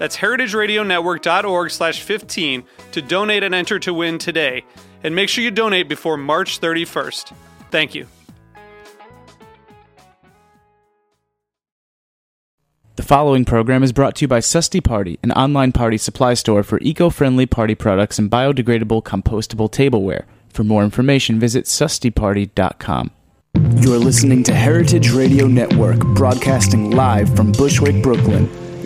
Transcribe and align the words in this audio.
That's 0.00 0.16
heritageradionetwork.org 0.16 1.70
slash 1.70 2.00
15 2.00 2.64
to 2.92 3.02
donate 3.02 3.42
and 3.42 3.54
enter 3.54 3.78
to 3.80 3.92
win 3.92 4.16
today. 4.16 4.64
And 5.04 5.14
make 5.14 5.28
sure 5.28 5.44
you 5.44 5.50
donate 5.50 5.90
before 5.90 6.16
March 6.16 6.58
31st. 6.58 7.34
Thank 7.70 7.94
you. 7.94 8.06
The 12.96 13.02
following 13.02 13.44
program 13.44 13.82
is 13.82 13.92
brought 13.92 14.14
to 14.16 14.24
you 14.24 14.28
by 14.28 14.38
Susty 14.38 14.82
Party, 14.82 15.18
an 15.22 15.32
online 15.32 15.72
party 15.72 15.98
supply 15.98 16.32
store 16.32 16.62
for 16.62 16.78
eco-friendly 16.80 17.44
party 17.44 17.74
products 17.74 18.18
and 18.18 18.30
biodegradable 18.30 19.02
compostable 19.02 19.70
tableware. 19.70 20.24
For 20.48 20.64
more 20.64 20.82
information, 20.82 21.38
visit 21.38 21.66
sustyparty.com. 21.66 23.10
You're 23.76 23.98
listening 23.98 24.44
to 24.44 24.54
Heritage 24.54 25.10
Radio 25.10 25.46
Network, 25.46 25.98
broadcasting 26.14 26.92
live 26.92 27.36
from 27.36 27.52
Bushwick, 27.52 28.02
Brooklyn. 28.02 28.48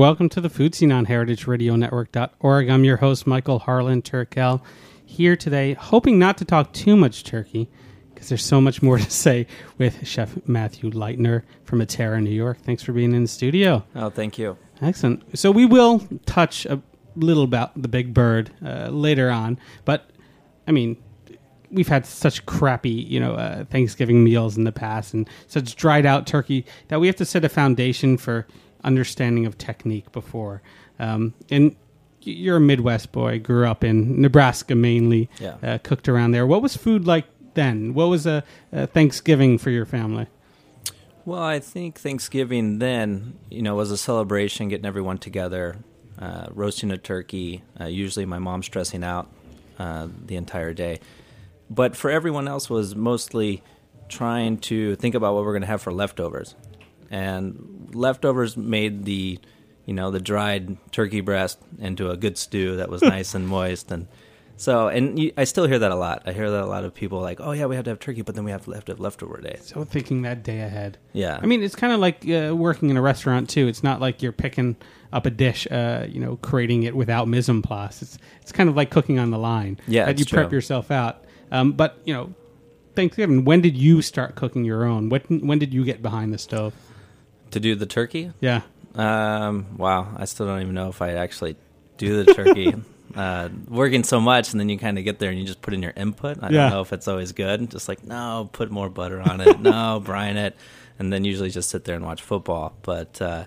Welcome 0.00 0.30
to 0.30 0.40
the 0.40 0.48
Food 0.48 0.74
Seen 0.74 0.92
on 0.92 1.04
heritageradionetwork.org. 1.04 2.70
I'm 2.70 2.84
your 2.84 2.96
host, 2.96 3.26
Michael 3.26 3.58
Harlan 3.58 4.00
Turkell, 4.00 4.62
here 5.04 5.36
today, 5.36 5.74
hoping 5.74 6.18
not 6.18 6.38
to 6.38 6.46
talk 6.46 6.72
too 6.72 6.96
much 6.96 7.22
turkey, 7.22 7.68
because 8.08 8.30
there's 8.30 8.42
so 8.42 8.62
much 8.62 8.80
more 8.80 8.96
to 8.98 9.10
say 9.10 9.46
with 9.76 10.06
Chef 10.06 10.38
Matthew 10.48 10.90
Lightner 10.90 11.42
from 11.64 11.80
Atera, 11.80 12.22
New 12.22 12.30
York. 12.30 12.56
Thanks 12.62 12.82
for 12.82 12.94
being 12.94 13.12
in 13.12 13.24
the 13.24 13.28
studio. 13.28 13.84
Oh, 13.94 14.08
thank 14.08 14.38
you. 14.38 14.56
Excellent. 14.80 15.38
So 15.38 15.50
we 15.50 15.66
will 15.66 15.98
touch 16.24 16.64
a 16.64 16.80
little 17.14 17.44
about 17.44 17.82
the 17.82 17.88
big 17.88 18.14
bird 18.14 18.50
uh, 18.64 18.88
later 18.88 19.28
on, 19.28 19.60
but 19.84 20.08
I 20.66 20.72
mean, 20.72 20.96
we've 21.70 21.88
had 21.88 22.06
such 22.06 22.46
crappy, 22.46 22.88
you 22.88 23.20
know, 23.20 23.34
uh, 23.34 23.66
Thanksgiving 23.66 24.24
meals 24.24 24.56
in 24.56 24.64
the 24.64 24.72
past 24.72 25.12
and 25.12 25.28
such 25.46 25.76
dried 25.76 26.06
out 26.06 26.26
turkey 26.26 26.64
that 26.88 27.00
we 27.00 27.06
have 27.06 27.16
to 27.16 27.26
set 27.26 27.44
a 27.44 27.50
foundation 27.50 28.16
for 28.16 28.46
understanding 28.84 29.46
of 29.46 29.56
technique 29.58 30.10
before. 30.12 30.62
Um, 30.98 31.34
and 31.50 31.76
you're 32.22 32.56
a 32.58 32.60
Midwest 32.60 33.12
boy, 33.12 33.38
grew 33.38 33.66
up 33.66 33.82
in 33.84 34.20
Nebraska 34.20 34.74
mainly, 34.74 35.28
Yeah. 35.38 35.56
uh, 35.62 35.78
cooked 35.78 36.08
around 36.08 36.32
there. 36.32 36.46
What 36.46 36.62
was 36.62 36.76
food 36.76 37.06
like 37.06 37.24
then? 37.54 37.94
What 37.94 38.08
was 38.08 38.26
a, 38.26 38.44
a 38.72 38.86
Thanksgiving 38.86 39.58
for 39.58 39.70
your 39.70 39.86
family? 39.86 40.26
Well, 41.24 41.42
I 41.42 41.58
think 41.60 41.98
Thanksgiving 41.98 42.78
then, 42.78 43.38
you 43.50 43.62
know, 43.62 43.74
was 43.76 43.90
a 43.90 43.96
celebration, 43.96 44.68
getting 44.68 44.86
everyone 44.86 45.18
together, 45.18 45.76
uh, 46.18 46.46
roasting 46.50 46.90
a 46.90 46.98
turkey. 46.98 47.62
Uh, 47.80 47.84
usually, 47.86 48.24
my 48.26 48.38
mom's 48.38 48.66
stressing 48.66 49.04
out 49.04 49.28
uh, 49.78 50.08
the 50.26 50.36
entire 50.36 50.72
day, 50.74 50.98
but 51.68 51.94
for 51.96 52.10
everyone 52.10 52.48
else, 52.48 52.68
was 52.68 52.94
mostly 52.96 53.62
trying 54.08 54.58
to 54.58 54.96
think 54.96 55.14
about 55.14 55.34
what 55.34 55.44
we're 55.44 55.52
going 55.52 55.60
to 55.62 55.66
have 55.68 55.80
for 55.82 55.92
leftovers, 55.92 56.54
and 57.10 57.90
leftovers 57.92 58.56
made 58.56 59.04
the, 59.04 59.38
you 59.84 59.94
know, 59.94 60.10
the 60.10 60.20
dried 60.20 60.76
turkey 60.92 61.20
breast 61.20 61.58
into 61.78 62.10
a 62.10 62.16
good 62.16 62.38
stew 62.38 62.76
that 62.76 62.88
was 62.88 63.02
nice 63.16 63.34
and 63.34 63.48
moist 63.48 63.90
and. 63.90 64.06
So, 64.56 64.88
and 64.88 65.18
you, 65.18 65.32
I 65.38 65.44
still 65.44 65.66
hear 65.66 65.78
that 65.78 65.90
a 65.90 65.96
lot. 65.96 66.24
I 66.26 66.32
hear 66.32 66.50
that 66.50 66.62
a 66.62 66.66
lot 66.66 66.84
of 66.84 66.92
people 66.92 67.22
like, 67.22 67.40
"Oh 67.40 67.52
yeah, 67.52 67.64
we 67.64 67.76
have 67.76 67.84
to 67.86 67.92
have 67.92 67.98
turkey, 67.98 68.20
but 68.20 68.34
then 68.34 68.44
we 68.44 68.50
have 68.50 68.62
to 68.66 68.72
have, 68.72 68.84
to 68.84 68.92
have 68.92 69.00
leftover 69.00 69.40
day." 69.40 69.56
So 69.62 69.84
thinking 69.84 70.20
that 70.20 70.42
day 70.42 70.60
ahead. 70.60 70.98
Yeah, 71.14 71.38
I 71.40 71.46
mean, 71.46 71.62
it's 71.62 71.74
kind 71.74 71.94
of 71.94 71.98
like 71.98 72.28
uh, 72.28 72.54
working 72.54 72.90
in 72.90 72.98
a 72.98 73.00
restaurant 73.00 73.48
too. 73.48 73.68
It's 73.68 73.82
not 73.82 74.02
like 74.02 74.22
you're 74.22 74.32
picking 74.32 74.76
up 75.14 75.24
a 75.24 75.30
dish, 75.30 75.66
uh, 75.70 76.06
you 76.06 76.20
know, 76.20 76.36
creating 76.36 76.82
it 76.82 76.94
without 76.94 77.26
mise 77.26 77.48
en 77.48 77.62
place. 77.62 78.02
It's 78.02 78.18
it's 78.42 78.52
kind 78.52 78.68
of 78.68 78.76
like 78.76 78.90
cooking 78.90 79.18
on 79.18 79.30
the 79.30 79.38
line. 79.38 79.80
Yeah, 79.88 80.04
that 80.04 80.18
you 80.18 80.24
it's 80.24 80.30
prep 80.30 80.50
true. 80.50 80.58
yourself 80.58 80.90
out. 80.90 81.24
Um, 81.50 81.72
but 81.72 81.98
you 82.04 82.12
know, 82.12 82.34
Thanksgiving. 82.94 83.46
When 83.46 83.62
did 83.62 83.78
you 83.78 84.02
start 84.02 84.34
cooking 84.34 84.66
your 84.66 84.84
own? 84.84 85.08
When 85.08 85.22
when 85.46 85.58
did 85.58 85.72
you 85.72 85.84
get 85.84 86.02
behind 86.02 86.34
the 86.34 86.38
stove? 86.38 86.74
To 87.50 87.60
do 87.60 87.74
the 87.74 87.86
turkey. 87.86 88.32
Yeah, 88.40 88.62
Um, 88.94 89.76
wow, 89.76 90.14
I 90.16 90.24
still 90.24 90.46
don't 90.46 90.62
even 90.62 90.74
know 90.74 90.88
if 90.88 91.00
I 91.02 91.12
actually 91.14 91.56
do 91.98 92.22
the 92.22 92.34
turkey. 92.34 92.74
uh, 93.16 93.48
working 93.68 94.04
so 94.04 94.20
much, 94.20 94.52
and 94.52 94.60
then 94.60 94.68
you 94.68 94.78
kind 94.78 94.98
of 94.98 95.04
get 95.04 95.18
there 95.18 95.30
and 95.30 95.38
you 95.38 95.44
just 95.46 95.62
put 95.62 95.74
in 95.74 95.82
your 95.82 95.92
input. 95.96 96.38
I 96.42 96.46
Yeah. 96.50 96.62
don't 96.62 96.70
know 96.70 96.80
if 96.80 96.92
it's 96.92 97.08
always 97.08 97.32
good. 97.32 97.70
Just 97.70 97.88
like, 97.88 98.04
no, 98.04 98.48
put 98.52 98.70
more 98.70 98.88
butter 98.88 99.20
on 99.20 99.40
it. 99.40 99.60
no, 99.60 100.00
brine 100.04 100.36
it, 100.36 100.56
and 100.98 101.12
then 101.12 101.24
usually 101.24 101.50
just 101.50 101.70
sit 101.70 101.84
there 101.84 101.96
and 101.96 102.04
watch 102.04 102.22
football. 102.22 102.74
But 102.82 103.20
uh, 103.22 103.44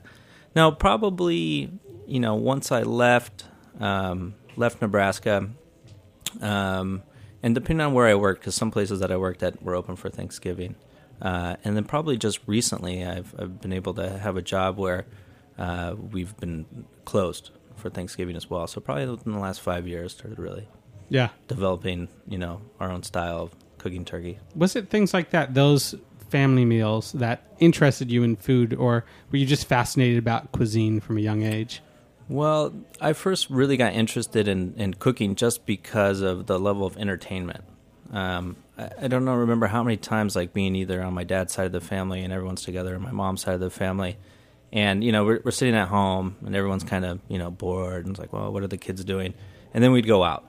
no, 0.55 0.71
probably 0.71 1.69
you 2.07 2.19
know 2.19 2.35
once 2.35 2.71
I 2.71 2.83
left 2.83 3.45
um, 3.79 4.35
left 4.57 4.81
Nebraska, 4.81 5.49
um, 6.41 7.03
and 7.41 7.53
depending 7.55 7.85
on 7.85 7.93
where 7.93 8.07
I 8.07 8.15
worked, 8.15 8.41
because 8.41 8.55
some 8.55 8.71
places 8.71 8.99
that 8.99 9.11
I 9.11 9.17
worked 9.17 9.43
at 9.43 9.61
were 9.63 9.75
open 9.75 9.95
for 9.95 10.09
Thanksgiving, 10.09 10.75
uh, 11.23 11.56
and 11.63 11.75
then 11.75 11.85
probably 11.85 12.17
just 12.17 12.39
recently 12.45 13.03
I've, 13.03 13.34
I've 13.39 13.61
been 13.61 13.73
able 13.73 13.94
to 13.95 14.19
have 14.19 14.38
a 14.38 14.41
job 14.41 14.78
where 14.78 15.06
uh, 15.57 15.95
we've 16.11 16.35
been 16.38 16.85
closed 17.06 17.51
for 17.75 17.89
Thanksgiving 17.89 18.36
as 18.36 18.50
well. 18.50 18.68
So 18.68 18.81
probably 18.81 19.07
within 19.07 19.33
the 19.33 19.39
last 19.39 19.62
five 19.62 19.88
years, 19.88 20.12
started 20.12 20.38
really 20.38 20.68
yeah. 21.09 21.30
developing, 21.47 22.09
you 22.27 22.38
know, 22.38 22.62
our 22.80 22.92
own 22.92 23.03
style 23.03 23.39
of 23.39 23.56
cooking 23.77 24.03
turkey. 24.06 24.39
Was 24.56 24.75
it 24.75 24.89
things 24.89 25.13
like 25.13 25.30
that? 25.31 25.53
Those 25.53 25.95
family 26.30 26.65
meals 26.65 27.13
that 27.13 27.47
interested 27.59 28.12
you 28.12 28.24
in 28.24 28.36
food, 28.36 28.74
or 28.74 29.06
were 29.31 29.38
you 29.38 29.45
just 29.45 29.65
fascinated 29.65 30.18
about 30.18 30.51
cuisine 30.51 31.00
from 31.00 31.18
a 31.18 31.21
young 31.21 31.44
age? 31.44 31.81
Well, 32.27 32.74
I 33.00 33.13
first 33.13 33.50
really 33.50 33.77
got 33.77 33.94
interested 33.94 34.47
in, 34.47 34.74
in 34.75 34.95
cooking 34.95 35.36
just 35.36 35.65
because 35.65 36.21
of 36.21 36.47
the 36.47 36.59
level 36.59 36.86
of 36.86 36.97
entertainment. 36.97 37.63
Um, 38.12 38.56
I, 38.77 39.07
don't 39.07 39.23
know, 39.23 39.35
remember 39.35 39.67
how 39.67 39.83
many 39.83 39.97
times 39.97 40.35
like 40.35 40.53
being 40.53 40.75
either 40.75 41.01
on 41.03 41.13
my 41.13 41.23
dad's 41.23 41.53
side 41.53 41.67
of 41.67 41.71
the 41.71 41.81
family 41.81 42.23
and 42.23 42.33
everyone's 42.33 42.63
together, 42.63 42.95
or 42.95 42.99
my 42.99 43.11
mom's 43.11 43.41
side 43.41 43.53
of 43.53 43.59
the 43.59 43.69
family, 43.69 44.17
and 44.71 45.03
you 45.03 45.11
know 45.11 45.23
we're, 45.23 45.41
we're 45.43 45.51
sitting 45.51 45.75
at 45.75 45.87
home 45.87 46.35
and 46.43 46.55
everyone's 46.55 46.83
kind 46.83 47.05
of 47.05 47.19
you 47.27 47.37
know 47.37 47.51
bored 47.51 48.05
and 48.05 48.15
it's 48.15 48.19
like, 48.19 48.33
well, 48.33 48.51
what 48.51 48.63
are 48.63 48.67
the 48.67 48.77
kids 48.77 49.03
doing? 49.03 49.35
And 49.73 49.83
then 49.83 49.91
we'd 49.91 50.07
go 50.07 50.23
out, 50.23 50.47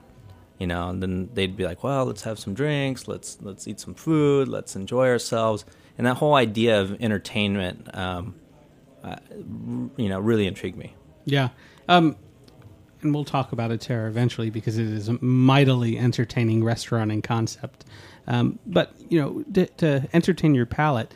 you 0.57 0.65
know, 0.65 0.89
and 0.89 1.01
then 1.01 1.29
they'd 1.33 1.55
be 1.55 1.65
like, 1.65 1.83
well, 1.83 2.05
let's 2.05 2.23
have 2.23 2.39
some 2.39 2.55
drinks, 2.55 3.07
let's 3.07 3.37
let's 3.41 3.67
eat 3.67 3.79
some 3.79 3.93
food, 3.93 4.47
let's 4.47 4.75
enjoy 4.75 5.07
ourselves, 5.07 5.63
and 5.97 6.07
that 6.07 6.15
whole 6.15 6.33
idea 6.33 6.81
of 6.81 6.99
entertainment, 7.01 7.95
um, 7.95 8.35
uh, 9.03 9.17
you 9.97 10.09
know, 10.09 10.19
really 10.19 10.47
intrigued 10.47 10.77
me. 10.77 10.95
Yeah. 11.25 11.49
Um, 11.87 12.15
and 13.05 13.13
we'll 13.13 13.23
talk 13.23 13.51
about 13.51 13.71
Atera 13.71 14.07
eventually 14.07 14.49
because 14.49 14.77
it 14.77 14.87
is 14.87 15.07
a 15.07 15.23
mightily 15.23 15.97
entertaining 15.97 16.63
restaurant 16.63 17.11
and 17.11 17.23
concept. 17.23 17.85
Um, 18.27 18.59
but 18.65 18.93
you 19.09 19.21
know, 19.21 19.43
to, 19.53 19.65
to 19.77 20.07
entertain 20.13 20.55
your 20.55 20.65
palate, 20.65 21.13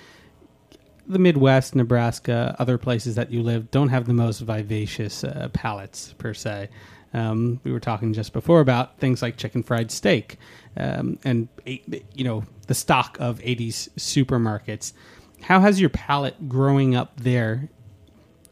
the 1.07 1.19
Midwest, 1.19 1.75
Nebraska, 1.75 2.55
other 2.59 2.77
places 2.77 3.15
that 3.15 3.31
you 3.31 3.41
live 3.41 3.71
don't 3.71 3.89
have 3.89 4.05
the 4.05 4.13
most 4.13 4.39
vivacious 4.39 5.23
uh, 5.23 5.49
palates 5.51 6.13
per 6.17 6.33
se. 6.33 6.69
Um, 7.13 7.59
we 7.63 7.71
were 7.71 7.79
talking 7.79 8.13
just 8.13 8.31
before 8.33 8.59
about 8.59 8.99
things 8.99 9.23
like 9.23 9.35
chicken 9.35 9.63
fried 9.63 9.89
steak 9.89 10.37
um, 10.77 11.17
and 11.23 11.47
you 11.65 12.23
know 12.23 12.43
the 12.67 12.75
stock 12.75 13.17
of 13.19 13.39
80s 13.39 13.89
supermarkets. 13.97 14.93
How 15.41 15.59
has 15.61 15.81
your 15.81 15.89
palate 15.89 16.47
growing 16.47 16.95
up 16.95 17.19
there 17.19 17.69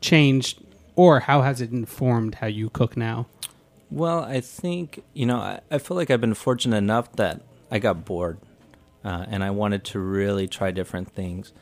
changed, 0.02 0.64
or 0.98 1.22
how 1.22 1.44
has 1.44 1.62
it 1.62 1.72
informed 1.72 2.36
how 2.36 2.48
you 2.48 2.70
cook 2.70 2.98
now? 2.98 3.28
Well, 3.90 4.24
I 4.24 4.42
think 4.42 5.04
you 5.14 5.26
know 5.26 5.38
I, 5.38 5.62
I 5.72 5.78
feel 5.78 5.96
like 5.96 6.12
I've 6.12 6.20
been 6.20 6.34
fortunate 6.34 6.76
enough 6.76 7.14
that 7.14 7.42
I 7.72 7.80
got 7.80 8.04
bored, 8.04 8.40
uh, 9.06 9.26
and 9.30 9.42
I 9.42 9.52
wanted 9.52 9.86
to 9.86 10.00
really 10.00 10.50
try 10.50 10.72
different 10.72 11.14
things. 11.14 11.54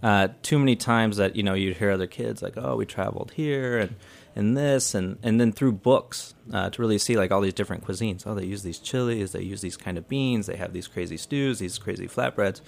Uh, 0.00 0.28
too 0.42 0.58
many 0.58 0.76
times 0.76 1.16
that 1.16 1.34
you 1.34 1.42
know 1.42 1.54
you'd 1.54 1.78
hear 1.78 1.90
other 1.90 2.06
kids 2.06 2.42
like, 2.42 2.54
"Oh, 2.56 2.76
we 2.76 2.86
traveled 2.86 3.32
here," 3.32 3.78
and 3.78 3.96
and 4.36 4.56
this 4.56 4.94
and 4.94 5.18
and 5.22 5.40
then 5.40 5.52
through 5.52 5.72
books 5.72 6.34
uh, 6.52 6.70
to 6.70 6.82
really 6.82 6.98
see 6.98 7.16
like 7.16 7.32
all 7.32 7.40
these 7.40 7.54
different 7.54 7.84
cuisines. 7.84 8.26
Oh, 8.26 8.34
they 8.34 8.44
use 8.44 8.62
these 8.62 8.78
chilies, 8.78 9.32
they 9.32 9.42
use 9.42 9.60
these 9.62 9.76
kind 9.76 9.98
of 9.98 10.08
beans, 10.08 10.46
they 10.46 10.56
have 10.56 10.72
these 10.72 10.86
crazy 10.86 11.16
stews, 11.16 11.58
these 11.58 11.78
crazy 11.78 12.06
flatbreads, 12.06 12.60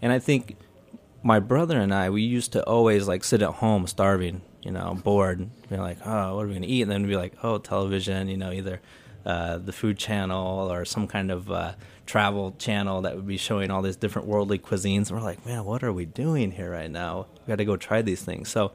and 0.00 0.12
I 0.12 0.18
think 0.18 0.56
my 1.22 1.40
brother 1.40 1.78
and 1.78 1.94
I 1.94 2.10
we 2.10 2.22
used 2.22 2.52
to 2.52 2.62
always 2.64 3.08
like 3.08 3.24
sit 3.24 3.42
at 3.42 3.54
home 3.54 3.86
starving, 3.86 4.42
you 4.62 4.70
know, 4.70 4.98
bored, 5.02 5.48
be 5.68 5.76
like, 5.76 5.98
oh, 6.04 6.36
what 6.36 6.44
are 6.44 6.48
we 6.48 6.54
gonna 6.54 6.66
eat? 6.66 6.82
And 6.82 6.90
then 6.90 7.06
be 7.06 7.16
like, 7.16 7.34
oh, 7.42 7.58
television, 7.58 8.28
you 8.28 8.36
know, 8.36 8.52
either 8.52 8.80
uh, 9.24 9.58
the 9.58 9.72
Food 9.72 9.98
Channel 9.98 10.72
or 10.72 10.84
some 10.84 11.06
kind 11.06 11.30
of 11.30 11.50
uh, 11.50 11.72
travel 12.06 12.54
channel 12.58 13.02
that 13.02 13.14
would 13.14 13.26
be 13.26 13.36
showing 13.36 13.70
all 13.70 13.82
these 13.82 13.96
different 13.96 14.28
worldly 14.28 14.58
cuisines. 14.58 15.08
And 15.08 15.12
we're 15.12 15.22
like, 15.24 15.44
man, 15.46 15.64
what 15.64 15.82
are 15.82 15.92
we 15.92 16.04
doing 16.04 16.50
here 16.50 16.70
right 16.70 16.90
now? 16.90 17.26
We 17.46 17.50
got 17.50 17.56
to 17.56 17.64
go 17.64 17.76
try 17.76 18.02
these 18.02 18.22
things. 18.22 18.48
So 18.48 18.72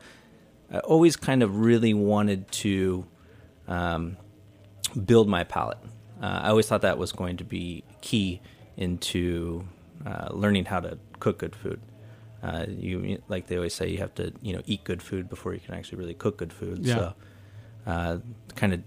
I 0.72 0.80
always 0.80 1.16
kind 1.16 1.44
of 1.44 1.60
really 1.60 1.94
wanted 1.94 2.50
to 2.64 3.06
um, 3.68 4.18
build 5.06 5.28
my 5.28 5.44
palate. 5.44 5.80
Uh, 6.22 6.40
I 6.44 6.50
always 6.50 6.68
thought 6.68 6.82
that 6.82 6.98
was 6.98 7.12
going 7.12 7.38
to 7.38 7.44
be 7.44 7.84
key 8.02 8.42
into 8.76 9.68
uh, 10.06 10.30
learning 10.32 10.66
how 10.66 10.80
to 10.80 10.98
cook 11.20 11.40
good 11.40 11.56
food. 11.56 11.82
Uh, 12.44 12.66
you 12.68 13.22
like 13.28 13.48
they 13.48 13.56
always 13.56 13.74
say, 13.74 13.90
you 13.90 13.98
have 13.98 14.14
to 14.16 14.32
you 14.42 14.54
know 14.54 14.62
eat 14.66 14.84
good 14.84 15.02
food 15.02 15.30
before 15.30 15.54
you 15.54 15.60
can 15.60 15.74
actually 15.74 15.98
really 15.98 16.14
cook 16.14 16.38
good 16.38 16.54
food. 16.54 16.80
Yeah. 16.86 16.96
So, 16.96 17.14
uh, 17.88 18.18
kind 18.56 18.74
of 18.74 18.84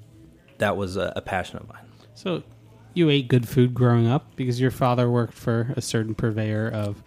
that 0.59 0.77
was 0.77 0.97
a, 0.97 1.13
a 1.17 1.21
passion 1.21 1.59
of 1.59 1.69
mine. 1.69 1.85
So, 2.15 2.43
you 2.95 3.09
ate 3.11 3.29
good 3.29 3.49
food 3.49 3.75
growing 3.75 4.07
up 4.07 4.37
because 4.37 4.61
your 4.61 4.71
father 4.71 5.11
worked 5.11 5.35
for 5.35 5.73
a 5.77 5.81
certain 5.81 6.15
purveyor 6.15 6.69
of 6.69 7.03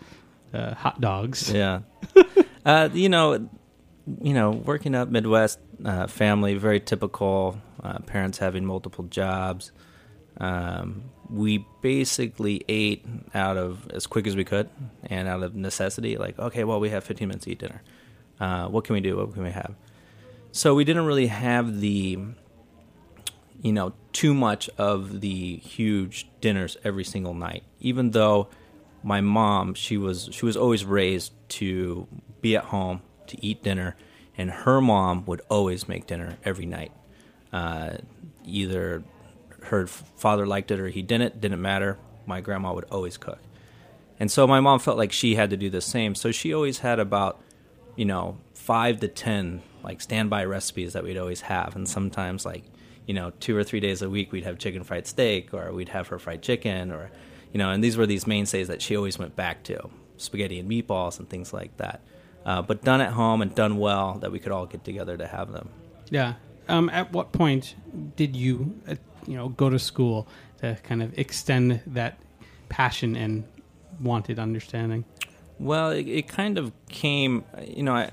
uh, 0.54 0.76
hot 0.76 1.02
dogs. 1.02 1.52
Yeah. 1.52 1.82
Uh, 2.66 2.88
you 2.94 3.10
know, 3.10 3.50
you 4.22 4.34
know, 4.34 4.52
working 4.52 4.96
up 4.96 5.10
Midwest 5.10 5.60
uh, 5.84 6.08
family, 6.08 6.56
very 6.56 6.80
typical. 6.80 7.62
Uh, 7.82 8.00
parents 8.00 8.38
having 8.38 8.66
multiple 8.66 9.04
jobs. 9.06 9.74
Um, 10.38 11.04
we 11.34 11.66
basically 11.82 12.64
ate 12.70 13.04
out 13.34 13.58
of 13.58 13.90
as 13.90 14.06
quick 14.06 14.28
as 14.28 14.36
we 14.36 14.44
could 14.44 14.70
and 15.04 15.28
out 15.28 15.42
of 15.42 15.56
necessity. 15.56 16.16
Like, 16.16 16.38
okay, 16.38 16.64
well, 16.64 16.80
we 16.80 16.92
have 16.92 17.04
15 17.04 17.28
minutes 17.28 17.46
to 17.46 17.52
eat 17.52 17.60
dinner. 17.60 17.82
Uh, 18.40 18.68
what 18.68 18.84
can 18.84 18.94
we 18.94 19.02
do? 19.02 19.18
What 19.18 19.34
can 19.34 19.44
we 19.44 19.50
have? 19.50 19.74
So 20.52 20.76
we 20.76 20.84
didn't 20.84 21.06
really 21.06 21.28
have 21.28 21.80
the, 21.80 22.20
you 23.64 23.74
know, 23.74 23.94
too 24.12 24.36
much 24.36 24.70
of 24.78 25.22
the 25.22 25.58
huge 25.58 26.28
dinners 26.40 26.78
every 26.84 27.04
single 27.04 27.34
night. 27.34 27.64
Even 27.80 28.12
though 28.12 28.50
my 29.02 29.20
mom, 29.20 29.74
she 29.74 29.98
was 29.98 30.30
she 30.32 30.46
was 30.46 30.56
always 30.56 30.86
raised 30.86 31.34
to 31.50 32.08
be 32.42 32.56
at 32.56 32.66
home 32.66 33.02
to 33.28 33.44
eat 33.44 33.64
dinner, 33.64 33.96
and 34.38 34.52
her 34.52 34.80
mom 34.80 35.26
would 35.26 35.42
always 35.50 35.88
make 35.88 36.06
dinner 36.06 36.38
every 36.46 36.68
night. 36.68 36.92
Uh, 37.52 37.98
either 38.46 39.04
her 39.66 39.88
father 39.88 40.46
liked 40.46 40.72
it 40.72 40.80
or 40.80 40.90
he 40.90 41.02
didn't, 41.02 41.42
didn't 41.42 41.62
matter. 41.62 41.98
My 42.26 42.42
grandma 42.42 42.74
would 42.74 42.86
always 42.86 43.18
cook. 43.18 43.40
And 44.20 44.32
so 44.32 44.48
my 44.48 44.60
mom 44.60 44.80
felt 44.80 44.98
like 44.98 45.12
she 45.12 45.36
had 45.36 45.50
to 45.50 45.58
do 45.58 45.70
the 45.70 45.82
same. 45.82 46.16
So 46.16 46.32
she 46.32 46.54
always 46.54 46.80
had 46.80 47.00
about, 47.00 47.42
you 47.96 48.06
know, 48.06 48.38
five 48.54 49.00
to 49.02 49.08
10 49.08 49.62
like 49.84 50.00
standby 50.00 50.46
recipes 50.46 50.94
that 50.94 51.04
we'd 51.04 51.18
always 51.18 51.42
have. 51.42 51.76
And 51.76 51.90
sometimes, 51.90 52.46
like, 52.46 52.64
you 53.06 53.14
know, 53.14 53.32
two 53.40 53.58
or 53.58 53.64
three 53.64 53.82
days 53.82 54.02
a 54.02 54.10
week, 54.10 54.32
we'd 54.32 54.46
have 54.46 54.58
chicken 54.58 54.84
fried 54.84 55.08
steak 55.08 55.54
or 55.54 55.74
we'd 55.74 55.90
have 55.90 56.08
her 56.08 56.20
fried 56.20 56.42
chicken 56.42 56.92
or, 56.92 57.12
you 57.52 57.58
know, 57.58 57.70
and 57.70 57.84
these 57.84 57.98
were 57.98 58.06
these 58.06 58.26
mainstays 58.26 58.70
that 58.70 58.82
she 58.82 58.96
always 58.96 59.20
went 59.20 59.36
back 59.36 59.64
to 59.64 59.90
spaghetti 60.18 60.60
and 60.60 60.70
meatballs 60.70 61.20
and 61.20 61.30
things 61.30 61.52
like 61.52 61.76
that 61.78 62.02
uh, 62.46 62.62
but 62.62 62.84
done 62.84 63.02
at 63.02 63.12
home 63.12 63.42
and 63.42 63.54
done 63.56 63.78
well 63.78 64.18
that 64.20 64.32
we 64.32 64.40
could 64.40 64.52
all 64.52 64.66
get 64.66 64.84
together 64.84 65.18
to 65.18 65.28
have 65.28 65.52
them. 65.52 65.70
Yeah. 66.10 66.34
Um, 66.68 66.90
at 66.90 67.12
what 67.12 67.32
point 67.32 67.76
did 68.16 68.36
you, 68.36 68.80
you 69.28 69.36
know, 69.36 69.50
go 69.50 69.70
to 69.70 69.80
school 69.80 70.28
to 70.60 70.78
kind 70.84 71.02
of 71.02 71.18
extend 71.18 71.82
that 71.88 72.18
passion 72.70 73.16
and 73.16 73.44
wanted 74.00 74.40
understanding? 74.40 75.06
Well, 75.60 75.92
it, 75.92 76.08
it 76.08 76.28
kind 76.28 76.58
of 76.58 76.72
came, 76.90 77.44
you 77.66 77.84
know, 77.84 77.94
I, 77.94 78.12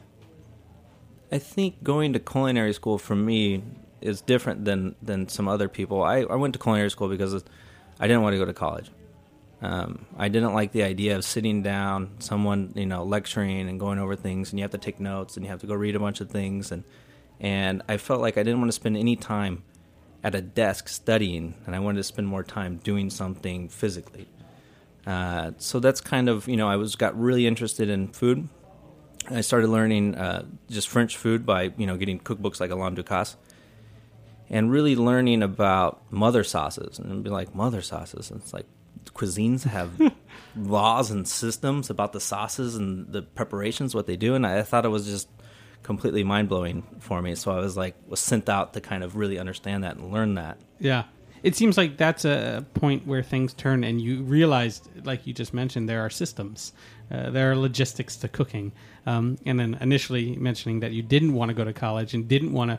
I 1.32 1.38
think 1.38 1.82
going 1.82 2.12
to 2.12 2.18
culinary 2.18 2.72
school 2.72 2.98
for 2.98 3.16
me 3.16 3.62
is 4.00 4.20
different 4.20 4.64
than, 4.64 4.94
than 5.02 5.28
some 5.28 5.48
other 5.48 5.68
people. 5.68 6.02
I, 6.02 6.20
I 6.20 6.36
went 6.36 6.54
to 6.54 6.58
culinary 6.58 6.90
school 6.90 7.08
because 7.08 7.44
I 7.98 8.06
didn't 8.06 8.22
want 8.22 8.34
to 8.34 8.38
go 8.38 8.44
to 8.44 8.52
college. 8.52 8.90
Um, 9.62 10.06
I 10.16 10.28
didn't 10.28 10.54
like 10.54 10.72
the 10.72 10.82
idea 10.82 11.16
of 11.16 11.24
sitting 11.24 11.62
down, 11.62 12.16
someone 12.18 12.72
you 12.74 12.86
know 12.86 13.04
lecturing 13.04 13.68
and 13.68 13.78
going 13.78 13.98
over 13.98 14.16
things, 14.16 14.50
and 14.50 14.58
you 14.58 14.64
have 14.64 14.70
to 14.70 14.78
take 14.78 14.98
notes 14.98 15.36
and 15.36 15.44
you 15.44 15.50
have 15.50 15.60
to 15.60 15.66
go 15.66 15.74
read 15.74 15.94
a 15.94 15.98
bunch 15.98 16.22
of 16.22 16.30
things, 16.30 16.72
and 16.72 16.82
and 17.40 17.82
I 17.86 17.98
felt 17.98 18.22
like 18.22 18.38
I 18.38 18.42
didn't 18.42 18.60
want 18.60 18.70
to 18.70 18.74
spend 18.74 18.96
any 18.96 19.16
time 19.16 19.62
at 20.22 20.34
a 20.34 20.40
desk 20.40 20.88
studying, 20.88 21.54
and 21.66 21.74
I 21.74 21.78
wanted 21.78 21.98
to 21.98 22.04
spend 22.04 22.28
more 22.28 22.42
time 22.42 22.76
doing 22.82 23.10
something 23.10 23.68
physically. 23.68 24.28
Uh, 25.06 25.52
so 25.58 25.80
that's 25.80 26.00
kind 26.00 26.28
of 26.28 26.46
you 26.48 26.56
know 26.56 26.68
I 26.68 26.76
was 26.76 26.96
got 26.96 27.18
really 27.18 27.46
interested 27.46 27.88
in 27.88 28.08
food. 28.08 28.48
I 29.30 29.40
started 29.42 29.68
learning 29.68 30.14
uh, 30.14 30.44
just 30.68 30.88
French 30.88 31.16
food 31.16 31.46
by 31.46 31.72
you 31.76 31.86
know 31.86 31.96
getting 31.96 32.18
cookbooks 32.18 32.60
like 32.60 32.70
Alain 32.70 32.94
Ducasse 32.96 33.36
and 34.48 34.70
really 34.70 34.96
learning 34.96 35.42
about 35.42 36.02
mother 36.10 36.42
sauces 36.42 36.98
and 36.98 37.22
be 37.22 37.30
like 37.30 37.54
mother 37.54 37.80
sauces 37.80 38.30
and 38.30 38.40
it's 38.40 38.52
like 38.52 38.66
cuisines 39.14 39.64
have 39.64 39.90
laws 40.56 41.10
and 41.10 41.26
systems 41.26 41.90
about 41.90 42.12
the 42.12 42.20
sauces 42.20 42.76
and 42.76 43.12
the 43.12 43.22
preparations, 43.22 43.94
what 43.94 44.06
they 44.06 44.16
do, 44.16 44.34
and 44.34 44.46
I, 44.46 44.58
I 44.58 44.62
thought 44.62 44.84
it 44.84 44.90
was 44.90 45.06
just 45.06 45.28
completely 45.82 46.24
mind 46.24 46.48
blowing 46.48 46.82
for 46.98 47.22
me. 47.22 47.34
So 47.34 47.52
I 47.52 47.58
was 47.58 47.76
like 47.76 47.94
was 48.06 48.20
sent 48.20 48.48
out 48.48 48.74
to 48.74 48.80
kind 48.80 49.02
of 49.02 49.16
really 49.16 49.38
understand 49.38 49.84
that 49.84 49.96
and 49.96 50.12
learn 50.12 50.34
that. 50.34 50.58
Yeah. 50.78 51.04
It 51.42 51.56
seems 51.56 51.78
like 51.78 51.96
that's 51.96 52.26
a 52.26 52.66
point 52.74 53.06
where 53.06 53.22
things 53.22 53.54
turn, 53.54 53.82
and 53.82 53.98
you 53.98 54.22
realize, 54.22 54.82
like 55.04 55.26
you 55.26 55.32
just 55.32 55.54
mentioned, 55.54 55.88
there 55.88 56.02
are 56.02 56.10
systems, 56.10 56.74
uh, 57.10 57.30
there 57.30 57.50
are 57.50 57.56
logistics 57.56 58.16
to 58.16 58.28
cooking. 58.28 58.72
Um, 59.06 59.38
and 59.46 59.58
then 59.58 59.78
initially 59.80 60.36
mentioning 60.36 60.80
that 60.80 60.92
you 60.92 61.02
didn't 61.02 61.32
want 61.32 61.48
to 61.48 61.54
go 61.54 61.64
to 61.64 61.72
college 61.72 62.12
and 62.12 62.28
didn't 62.28 62.52
want 62.52 62.72
to 62.72 62.78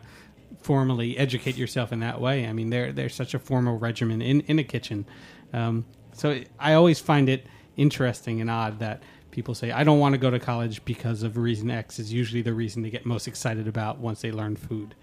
formally 0.62 1.18
educate 1.18 1.58
yourself 1.58 1.92
in 1.92 2.02
that 2.02 2.22
way. 2.22 2.46
I 2.46 2.54
mean, 2.54 2.70
there 2.70 2.92
there's 2.92 3.16
such 3.16 3.34
a 3.34 3.40
formal 3.40 3.80
regimen 3.80 4.22
in 4.22 4.42
in 4.42 4.60
a 4.60 4.64
kitchen. 4.64 5.06
Um, 5.54 5.86
so 6.14 6.42
I 6.60 6.74
always 6.74 7.00
find 7.00 7.30
it 7.30 7.48
interesting 7.78 8.42
and 8.42 8.50
odd 8.50 8.78
that 8.80 9.02
people 9.32 9.56
say, 9.56 9.72
I 9.72 9.84
don't 9.84 10.00
want 10.00 10.14
to 10.14 10.20
go 10.20 10.30
to 10.30 10.40
college 10.40 10.84
because 10.86 11.24
of 11.24 11.38
reason 11.38 11.72
X 11.72 12.00
is 12.00 12.12
usually 12.12 12.42
the 12.42 12.54
reason 12.54 12.84
they 12.84 12.90
get 12.90 13.06
most 13.06 13.28
excited 13.28 13.68
about 13.68 14.00
once 14.00 14.22
they 14.22 14.32
learn 14.32 14.56
food. 14.56 14.96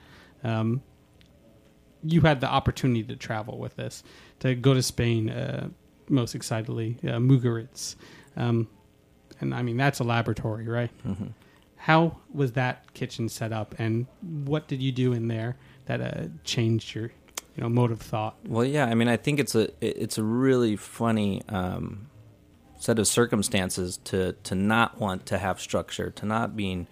Um, 0.45 0.83
you 2.05 2.21
had 2.21 2.41
the 2.41 2.49
opportunity 2.49 3.03
to 3.05 3.17
travel 3.17 3.59
with 3.59 3.77
this, 3.77 4.05
to 4.41 4.55
go 4.55 4.75
to 4.75 4.83
Spain 4.83 5.31
uh, 5.31 5.69
most 6.09 6.35
excitedly, 6.35 6.97
uh, 7.03 7.19
Mugaritz. 7.19 7.97
Um, 8.37 8.69
and 9.41 9.55
I 9.55 9.63
mean, 9.63 9.77
that's 9.77 9.99
a 9.99 10.05
laboratory, 10.05 10.67
right? 10.69 10.91
Mm-hmm. 11.07 11.29
How 11.77 12.19
was 12.33 12.53
that 12.53 12.93
kitchen 12.95 13.29
set 13.29 13.53
up, 13.53 13.75
and 13.79 14.07
what 14.45 14.69
did 14.69 14.83
you 14.83 14.93
do 14.93 15.13
in 15.13 15.29
there 15.29 15.57
that 15.87 16.01
uh, 16.01 16.29
changed 16.45 16.95
your 16.95 17.11
you 17.59 17.65
know 17.65 17.69
mode 17.69 17.91
of 17.91 18.01
thought. 18.01 18.37
Well, 18.47 18.65
yeah, 18.65 18.87
I 18.87 18.95
mean, 18.95 19.09
I 19.09 19.17
think 19.17 19.41
it's 19.41 19.57
a 19.57 19.69
it's 19.81 20.17
a 20.17 20.23
really 20.23 20.77
funny 20.77 21.43
um, 21.49 22.09
set 22.79 22.99
of 22.99 23.07
circumstances 23.07 23.99
to 24.05 24.33
to 24.45 24.55
not 24.55 24.99
want 24.99 25.27
to 25.27 25.39
have 25.39 25.61
structure, 25.61 26.11
to 26.11 26.27
not 26.27 26.57
being 26.57 26.87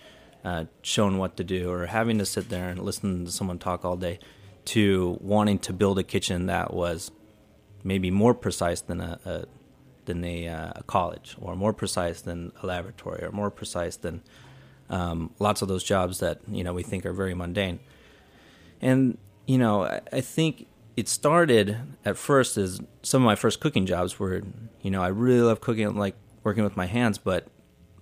uh, 0.45 0.65
shown 0.83 1.19
what 1.19 1.37
to 1.37 1.45
do, 1.45 1.71
or 1.71 1.87
having 1.87 2.19
to 2.19 2.27
sit 2.27 2.49
there 2.49 2.69
and 2.69 2.81
listen 2.81 3.25
to 3.25 3.33
someone 3.33 3.59
talk 3.59 3.85
all 3.85 3.97
day, 3.97 4.19
to 4.65 5.19
wanting 5.21 5.59
to 5.61 5.73
build 5.73 5.99
a 5.99 6.03
kitchen 6.03 6.47
that 6.47 6.75
was 6.75 7.11
maybe 7.83 8.11
more 8.11 8.35
precise 8.35 8.81
than 8.81 9.01
a, 9.01 9.19
a 9.25 9.45
than 10.07 10.25
a, 10.25 10.49
uh, 10.49 10.73
a, 10.77 10.83
college, 10.85 11.37
or 11.41 11.57
more 11.57 11.73
precise 11.73 12.21
than 12.21 12.53
a 12.63 12.67
laboratory, 12.67 13.25
or 13.25 13.33
more 13.33 13.51
precise 13.51 13.97
than 13.97 14.23
um, 14.89 15.33
lots 15.41 15.63
of 15.63 15.69
those 15.69 15.83
jobs 15.83 16.21
that 16.21 16.41
you 16.49 16.63
know 16.63 16.73
we 16.73 16.83
think 16.83 17.07
are 17.07 17.13
very 17.13 17.35
mundane. 17.35 17.81
And 18.81 19.19
you 19.47 19.59
know, 19.59 19.85
I, 19.85 20.01
I 20.13 20.21
think 20.21 20.67
it 20.97 21.09
started 21.09 21.77
at 22.05 22.17
first 22.17 22.57
as 22.57 22.81
some 23.03 23.23
of 23.23 23.27
my 23.27 23.37
first 23.37 23.61
cooking 23.61 23.85
jobs 23.85 24.19
were, 24.19 24.43
you 24.81 24.91
know, 24.91 25.03
I 25.03 25.09
really 25.09 25.43
love 25.43 25.61
cooking, 25.61 25.95
like 25.95 26.17
working 26.43 26.65
with 26.65 26.77
my 26.77 26.87
hands, 26.87 27.19
but 27.19 27.49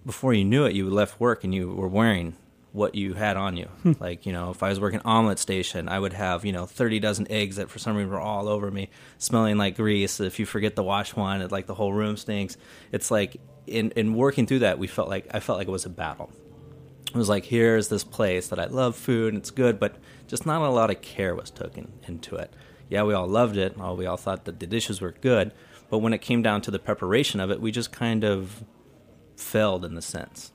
before 0.06 0.32
you 0.32 0.44
knew 0.44 0.64
it, 0.64 0.74
you 0.74 0.88
left 0.88 1.18
work 1.18 1.44
and 1.44 1.54
you 1.54 1.72
were 1.72 1.88
wearing 1.88 2.36
what 2.70 2.94
you 2.94 3.14
had 3.14 3.36
on 3.36 3.56
you. 3.56 3.66
Hmm. 3.82 3.92
like, 4.00 4.26
you 4.26 4.32
know, 4.32 4.50
if 4.50 4.62
I 4.62 4.68
was 4.68 4.78
working 4.80 5.00
omelet 5.04 5.38
station, 5.38 5.88
I 5.88 5.98
would 5.98 6.12
have, 6.12 6.44
you 6.44 6.52
know, 6.52 6.66
30 6.66 7.00
dozen 7.00 7.30
eggs 7.30 7.56
that 7.56 7.70
for 7.70 7.78
some 7.78 7.96
reason 7.96 8.10
were 8.10 8.20
all 8.20 8.48
over 8.48 8.70
me, 8.70 8.90
smelling 9.18 9.58
like 9.58 9.76
grease. 9.76 10.20
If 10.20 10.38
you 10.38 10.46
forget 10.46 10.76
to 10.76 10.82
wash 10.82 11.14
one, 11.16 11.40
it, 11.40 11.50
like 11.50 11.66
the 11.66 11.74
whole 11.74 11.92
room 11.92 12.16
stinks. 12.16 12.56
It's 12.92 13.10
like 13.10 13.36
in, 13.66 13.90
in 13.92 14.14
working 14.14 14.46
through 14.46 14.60
that, 14.60 14.78
we 14.78 14.86
felt 14.86 15.08
like, 15.08 15.26
I 15.32 15.40
felt 15.40 15.58
like 15.58 15.68
it 15.68 15.72
was 15.72 15.86
a 15.86 15.90
battle. 15.90 16.30
It 17.06 17.16
was 17.16 17.28
like, 17.28 17.44
here's 17.44 17.88
this 17.88 18.02
place 18.02 18.48
that 18.48 18.58
I 18.58 18.66
love 18.66 18.96
food 18.96 19.34
and 19.34 19.40
it's 19.40 19.52
good, 19.52 19.78
but 19.78 19.96
just 20.26 20.44
not 20.44 20.60
a 20.60 20.68
lot 20.68 20.90
of 20.90 21.00
care 21.00 21.34
was 21.34 21.50
taken 21.50 21.92
into 22.08 22.34
it. 22.34 22.52
Yeah, 22.88 23.02
we 23.04 23.14
all 23.14 23.26
loved 23.26 23.56
it. 23.56 23.74
Oh, 23.78 23.94
we 23.94 24.06
all 24.06 24.16
thought 24.16 24.44
that 24.44 24.60
the 24.60 24.66
dishes 24.66 25.00
were 25.00 25.12
good. 25.12 25.52
But 25.90 25.98
when 25.98 26.12
it 26.12 26.18
came 26.18 26.42
down 26.42 26.60
to 26.62 26.70
the 26.70 26.78
preparation 26.78 27.40
of 27.40 27.50
it, 27.50 27.60
we 27.60 27.70
just 27.70 27.92
kind 27.92 28.24
of 28.24 28.64
failed 29.36 29.84
in 29.84 29.94
the 29.94 30.02
sense. 30.02 30.52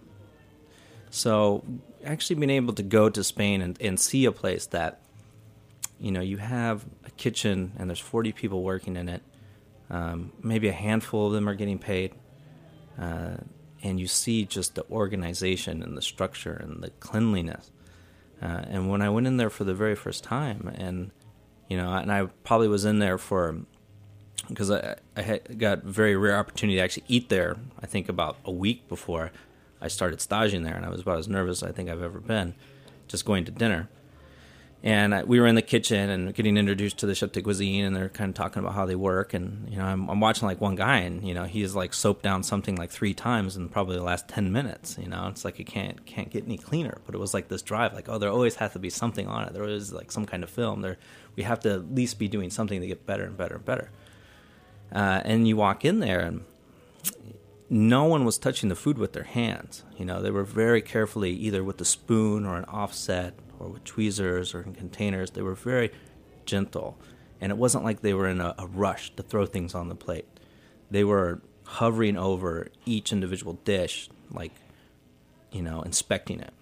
So 1.10 1.64
actually 2.04 2.38
being 2.38 2.50
able 2.50 2.74
to 2.74 2.84
go 2.84 3.10
to 3.10 3.24
Spain 3.24 3.62
and, 3.62 3.80
and 3.82 4.00
see 4.00 4.26
a 4.26 4.32
place 4.32 4.66
that, 4.68 5.02
you 6.00 6.12
know, 6.12 6.22
you 6.22 6.38
have 6.38 6.86
a 7.06 7.12
kitchen 7.12 7.74
and 7.78 7.90
there's 7.90 8.00
40 8.00 8.32
people 8.32 8.64
working 8.64 8.96
in 8.96 9.10
it. 9.10 9.22
Um, 9.90 10.32
maybe 10.42 10.68
a 10.68 10.74
handful 10.74 11.28
of 11.28 11.34
them 11.34 11.50
are 11.50 11.56
getting 11.56 11.80
paid. 11.80 12.14
Uh, 13.00 13.38
and 13.82 14.00
you 14.00 14.08
see 14.08 14.46
just 14.46 14.76
the 14.76 14.86
organization 14.90 15.82
and 15.82 15.98
the 15.98 16.02
structure 16.02 16.54
and 16.54 16.84
the 16.84 16.90
cleanliness. 17.00 17.72
Uh, 18.42 18.64
and 18.68 18.90
when 18.90 19.02
I 19.02 19.10
went 19.10 19.28
in 19.28 19.38
there 19.38 19.50
for 19.50 19.64
the 19.64 19.74
very 19.74 19.96
first 19.96 20.24
time, 20.24 20.72
and 20.76 21.12
you 21.70 21.78
know, 21.78 21.94
and 21.94 22.12
I 22.12 22.26
probably 22.44 22.68
was 22.68 22.84
in 22.84 23.00
there 23.00 23.18
for 23.18 23.56
because 24.50 24.72
I, 24.72 24.96
I 25.16 25.22
had 25.22 25.60
got 25.60 25.84
very 25.84 26.16
rare 26.16 26.38
opportunity 26.38 26.78
to 26.78 26.84
actually 26.84 27.04
eat 27.08 27.30
there. 27.30 27.58
I 27.82 27.86
think 27.86 28.10
about 28.10 28.38
a 28.44 28.52
week 28.52 28.90
before 28.90 29.32
I 29.80 29.88
started 29.88 30.20
staging 30.20 30.64
there, 30.64 30.76
and 30.76 30.86
I 30.86 30.90
was 30.90 31.02
about 31.02 31.20
as 31.20 31.28
nervous 31.28 31.62
I 31.62 31.72
think 31.72 31.90
I've 31.90 32.02
ever 32.02 32.20
been, 32.20 32.56
just 33.08 33.26
going 33.26 33.46
to 33.46 33.52
dinner. 33.52 33.88
And 34.82 35.28
we 35.28 35.42
were 35.42 35.48
in 35.48 35.56
the 35.56 35.62
kitchen 35.62 36.10
and 36.10 36.34
getting 36.34 36.56
introduced 36.56 37.00
to 37.00 37.06
the 37.06 37.14
chef 37.14 37.34
de 37.34 37.42
cuisine, 37.42 37.84
and 37.84 37.94
they're 37.94 38.08
kind 38.08 38.30
of 38.30 38.36
talking 38.36 38.62
about 38.62 38.76
how 38.76 38.86
they 38.86 38.96
work. 38.96 39.34
And 39.34 39.70
you 39.70 39.78
know, 39.78 39.84
I'm, 39.84 40.08
I'm 40.08 40.22
watching 40.22 40.48
like 40.48 40.62
one 40.62 40.76
guy, 40.76 41.00
and 41.00 41.28
you 41.28 41.34
know, 41.34 41.44
he's 41.44 41.76
like 41.76 41.94
soaped 41.94 42.24
down 42.24 42.44
something 42.44 42.78
like 42.78 42.90
three 42.90 43.14
times 43.14 43.58
in 43.58 43.68
probably 43.68 43.98
the 43.98 44.04
last 44.04 44.30
ten 44.30 44.54
minutes. 44.54 44.98
You 44.98 45.10
know, 45.10 45.28
it's 45.28 45.44
like 45.44 45.60
it 45.60 45.66
can't 45.66 46.06
can't 46.06 46.30
get 46.30 46.46
any 46.46 46.58
cleaner. 46.58 47.00
But 47.06 47.14
it 47.14 47.18
was 47.18 47.34
like 47.34 47.50
this 47.50 47.62
drive, 47.62 47.94
like 47.94 48.08
oh, 48.08 48.20
there 48.20 48.30
always 48.30 48.56
has 48.56 48.72
to 48.72 48.80
be 48.80 48.90
something 48.90 49.28
on 49.28 49.44
it. 49.44 49.54
There 49.54 49.66
is 49.66 49.92
like 49.92 50.14
some 50.14 50.26
kind 50.26 50.44
of 50.44 50.50
film. 50.50 50.82
There, 50.82 50.98
we 51.36 51.44
have 51.44 51.60
to 51.62 51.74
at 51.74 51.94
least 51.94 52.18
be 52.18 52.30
doing 52.30 52.50
something 52.50 52.80
to 52.80 52.88
get 52.88 53.06
better 53.06 53.26
and 53.26 53.36
better 53.36 53.56
and 53.56 53.66
better. 53.66 53.92
Uh, 54.94 55.22
and 55.26 55.46
you 55.46 55.58
walk 55.58 55.84
in 55.84 56.00
there, 56.00 56.22
and 56.22 56.46
no 57.70 58.06
one 58.06 58.24
was 58.24 58.38
touching 58.38 58.70
the 58.70 58.76
food 58.76 58.98
with 58.98 59.12
their 59.12 59.24
hands. 59.24 59.84
You 59.98 60.06
know, 60.06 60.22
they 60.22 60.32
were 60.32 60.46
very 60.46 60.82
carefully 60.82 61.32
either 61.34 61.66
with 61.66 61.82
a 61.82 61.86
spoon 61.86 62.46
or 62.46 62.58
an 62.58 62.66
offset 62.66 63.34
or 63.60 63.70
with 63.70 63.84
tweezers 63.84 64.54
or 64.54 64.62
in 64.62 64.74
containers. 64.74 65.32
They 65.32 65.42
were 65.42 65.56
very 65.56 65.92
gentle. 66.46 66.98
And 67.42 67.52
it 67.52 67.58
wasn't 67.58 67.84
like 67.84 68.02
they 68.02 68.14
were 68.14 68.28
in 68.28 68.42
a, 68.42 68.56
a 68.58 68.68
rush 68.68 69.16
to 69.16 69.24
throw 69.24 69.46
things 69.46 69.76
on 69.76 69.90
the 69.90 69.96
plate. 69.96 70.26
They 70.92 71.04
were 71.04 71.42
hovering 71.64 72.18
over 72.18 72.68
each 72.86 73.12
individual 73.12 73.54
dish, 73.64 74.10
like, 74.32 74.54
you 75.52 75.62
know, 75.62 75.82
inspecting 75.82 76.40
it. 76.40 76.54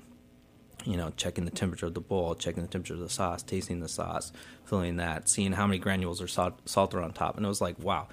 You 0.85 0.95
know, 0.95 1.11
checking 1.17 1.43
the 1.43 1.51
temperature 1.51 1.87
of 1.87 1.95
the 1.95 2.01
bowl, 2.01 2.33
checking 2.35 2.63
the 2.63 2.69
temperature 2.69 2.93
of 2.93 3.01
the 3.01 3.09
sauce, 3.09 3.43
tasting 3.43 3.81
the 3.81 3.89
sauce, 3.89 4.31
feeling 4.63 4.95
that, 4.97 5.27
seeing 5.27 5.51
how 5.51 5.67
many 5.67 5.79
granules 5.79 6.21
or 6.21 6.27
salt, 6.27 6.53
salt 6.63 6.93
are 6.93 7.01
on 7.01 7.11
top. 7.11 7.35
And 7.35 7.45
it 7.45 7.49
was 7.49 7.59
like, 7.59 7.77
wow, 7.79 8.07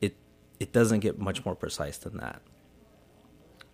it 0.00 0.16
it 0.58 0.72
doesn't 0.72 1.00
get 1.00 1.18
much 1.18 1.44
more 1.44 1.54
precise 1.54 1.98
than 1.98 2.16
that. 2.16 2.40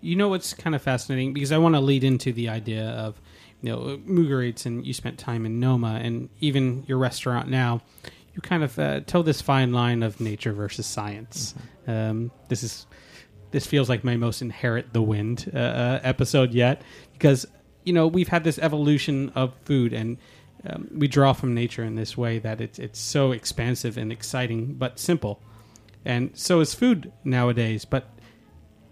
You 0.00 0.16
know 0.16 0.28
what's 0.28 0.54
kind 0.54 0.74
of 0.74 0.82
fascinating 0.82 1.34
because 1.34 1.52
I 1.52 1.58
want 1.58 1.76
to 1.76 1.80
lead 1.80 2.02
into 2.02 2.32
the 2.32 2.48
idea 2.48 2.88
of 2.88 3.20
you 3.66 3.72
know 3.72 3.98
Mugaritz 4.06 4.64
and 4.64 4.86
you 4.86 4.92
spent 4.92 5.18
time 5.18 5.44
in 5.44 5.58
Noma 5.58 6.00
and 6.00 6.28
even 6.38 6.84
your 6.86 6.98
restaurant 6.98 7.48
now. 7.48 7.82
You 8.32 8.40
kind 8.40 8.62
of 8.62 8.78
uh, 8.78 9.00
toe 9.00 9.22
this 9.22 9.40
fine 9.40 9.72
line 9.72 10.04
of 10.04 10.20
nature 10.20 10.52
versus 10.52 10.86
science. 10.86 11.54
Um, 11.88 12.30
this 12.48 12.62
is 12.62 12.86
this 13.50 13.66
feels 13.66 13.88
like 13.88 14.04
my 14.04 14.16
most 14.16 14.40
inherit 14.40 14.92
the 14.92 15.02
wind 15.02 15.50
uh, 15.52 15.58
uh, 15.58 16.00
episode 16.04 16.52
yet 16.54 16.82
because 17.12 17.44
you 17.84 17.92
know 17.92 18.06
we've 18.06 18.28
had 18.28 18.44
this 18.44 18.58
evolution 18.60 19.30
of 19.30 19.52
food 19.64 19.92
and 19.92 20.18
um, 20.68 20.88
we 20.94 21.08
draw 21.08 21.32
from 21.32 21.52
nature 21.52 21.82
in 21.82 21.96
this 21.96 22.16
way 22.16 22.38
that 22.38 22.60
it's 22.60 22.78
it's 22.78 23.00
so 23.00 23.32
expansive 23.32 23.98
and 23.98 24.12
exciting 24.12 24.74
but 24.74 25.00
simple, 25.00 25.42
and 26.04 26.30
so 26.34 26.60
is 26.60 26.72
food 26.72 27.10
nowadays. 27.24 27.84
But 27.84 28.10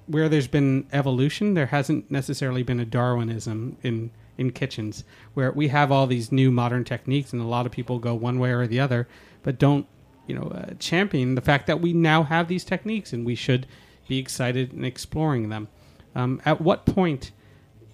where 0.07 0.28
there's 0.28 0.49
been 0.49 0.88
evolution, 0.93 1.54
there 1.54 1.66
hasn't 1.66 2.11
necessarily 2.11 2.64
been 2.64 2.81
a 2.81 2.85
Darwinism 2.85 3.76
in 3.83 4.11
in 4.37 4.50
kitchens 4.50 5.05
where 5.35 5.53
we 5.53 5.69
have 5.69 5.93
all 5.93 6.07
these 6.07 6.33
new 6.33 6.50
modern 6.50 6.85
techniques, 6.85 7.33
and 7.33 7.41
a 7.41 7.47
lot 7.47 7.67
of 7.67 7.73
people 7.73 7.99
go 7.99 8.14
one 8.14 8.38
way 8.38 8.50
or 8.50 8.67
the 8.67 8.81
other, 8.81 9.09
but 9.43 9.59
don't 9.59 9.87
you 10.26 10.35
know 10.35 10.49
uh, 10.49 10.75
champion 10.79 11.35
the 11.35 11.41
fact 11.41 11.67
that 11.67 11.81
we 11.81 11.93
now 11.93 12.23
have 12.23 12.49
these 12.49 12.64
techniques 12.64 13.12
and 13.12 13.26
we 13.26 13.35
should 13.35 13.67
be 14.09 14.19
excited 14.19 14.73
in 14.73 14.85
exploring 14.85 15.49
them. 15.49 15.69
Um, 16.14 16.41
at 16.45 16.61
what 16.61 16.87
point 16.87 17.33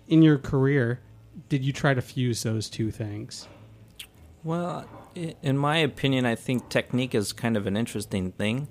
in 0.08 0.22
your 0.22 0.38
career 0.38 1.00
did 1.48 1.64
you 1.64 1.72
try 1.72 1.94
to 1.94 2.02
fuse 2.02 2.42
those 2.42 2.68
two 2.68 2.90
things? 2.90 3.48
Well, 4.42 4.86
in 5.14 5.58
my 5.58 5.78
opinion, 5.78 6.24
I 6.26 6.34
think 6.34 6.68
technique 6.68 7.14
is 7.14 7.32
kind 7.32 7.56
of 7.56 7.66
an 7.66 7.76
interesting 7.76 8.32
thing. 8.32 8.68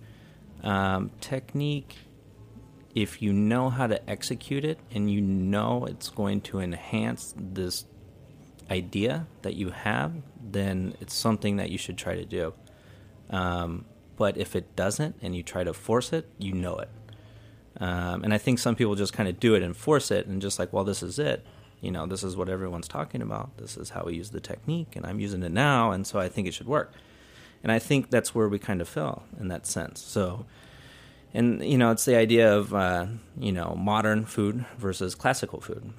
Um, 0.63 1.11
technique, 1.21 1.95
if 2.95 3.21
you 3.21 3.31
know 3.31 3.69
how 3.69 3.87
to 3.87 4.09
execute 4.09 4.65
it 4.65 4.79
and 4.91 5.11
you 5.11 5.21
know 5.21 5.85
it's 5.85 6.09
going 6.09 6.41
to 6.41 6.59
enhance 6.59 7.33
this 7.37 7.85
idea 8.69 9.27
that 9.41 9.55
you 9.55 9.69
have, 9.69 10.13
then 10.41 10.95
it's 10.99 11.13
something 11.13 11.57
that 11.57 11.69
you 11.69 11.77
should 11.77 11.97
try 11.97 12.15
to 12.15 12.25
do. 12.25 12.53
Um, 13.29 13.85
but 14.17 14.37
if 14.37 14.55
it 14.55 14.75
doesn't 14.75 15.15
and 15.21 15.35
you 15.35 15.43
try 15.43 15.63
to 15.63 15.73
force 15.73 16.13
it, 16.13 16.27
you 16.37 16.53
know 16.53 16.77
it. 16.77 16.89
Um, 17.79 18.23
and 18.23 18.33
I 18.33 18.37
think 18.37 18.59
some 18.59 18.75
people 18.75 18.95
just 18.95 19.13
kind 19.13 19.29
of 19.29 19.39
do 19.39 19.55
it 19.55 19.63
and 19.63 19.75
force 19.75 20.11
it 20.11 20.27
and 20.27 20.41
just 20.41 20.59
like, 20.59 20.73
well, 20.73 20.83
this 20.83 21.01
is 21.01 21.19
it. 21.19 21.45
You 21.81 21.91
know, 21.91 22.05
this 22.05 22.23
is 22.23 22.35
what 22.35 22.49
everyone's 22.49 22.87
talking 22.87 23.21
about. 23.21 23.57
This 23.57 23.77
is 23.77 23.91
how 23.91 24.03
we 24.05 24.15
use 24.15 24.31
the 24.31 24.41
technique, 24.41 24.97
and 24.97 25.05
I'm 25.05 25.19
using 25.19 25.41
it 25.43 25.51
now, 25.51 25.91
and 25.91 26.05
so 26.05 26.19
I 26.19 26.27
think 26.27 26.47
it 26.47 26.53
should 26.53 26.67
work. 26.67 26.91
And 27.63 27.71
I 27.71 27.79
think 27.79 28.09
that's 28.09 28.35
where 28.35 28.49
we 28.49 28.59
kind 28.59 28.81
of 28.81 28.89
fell 28.89 29.23
in 29.39 29.47
that 29.47 29.65
sense. 29.65 30.01
So, 30.01 30.45
and 31.33 31.63
you 31.63 31.77
know, 31.77 31.91
it's 31.91 32.05
the 32.05 32.15
idea 32.15 32.55
of 32.55 32.73
uh, 32.73 33.07
you 33.37 33.51
know 33.51 33.75
modern 33.77 34.25
food 34.25 34.65
versus 34.77 35.15
classical 35.15 35.61
food, 35.61 35.93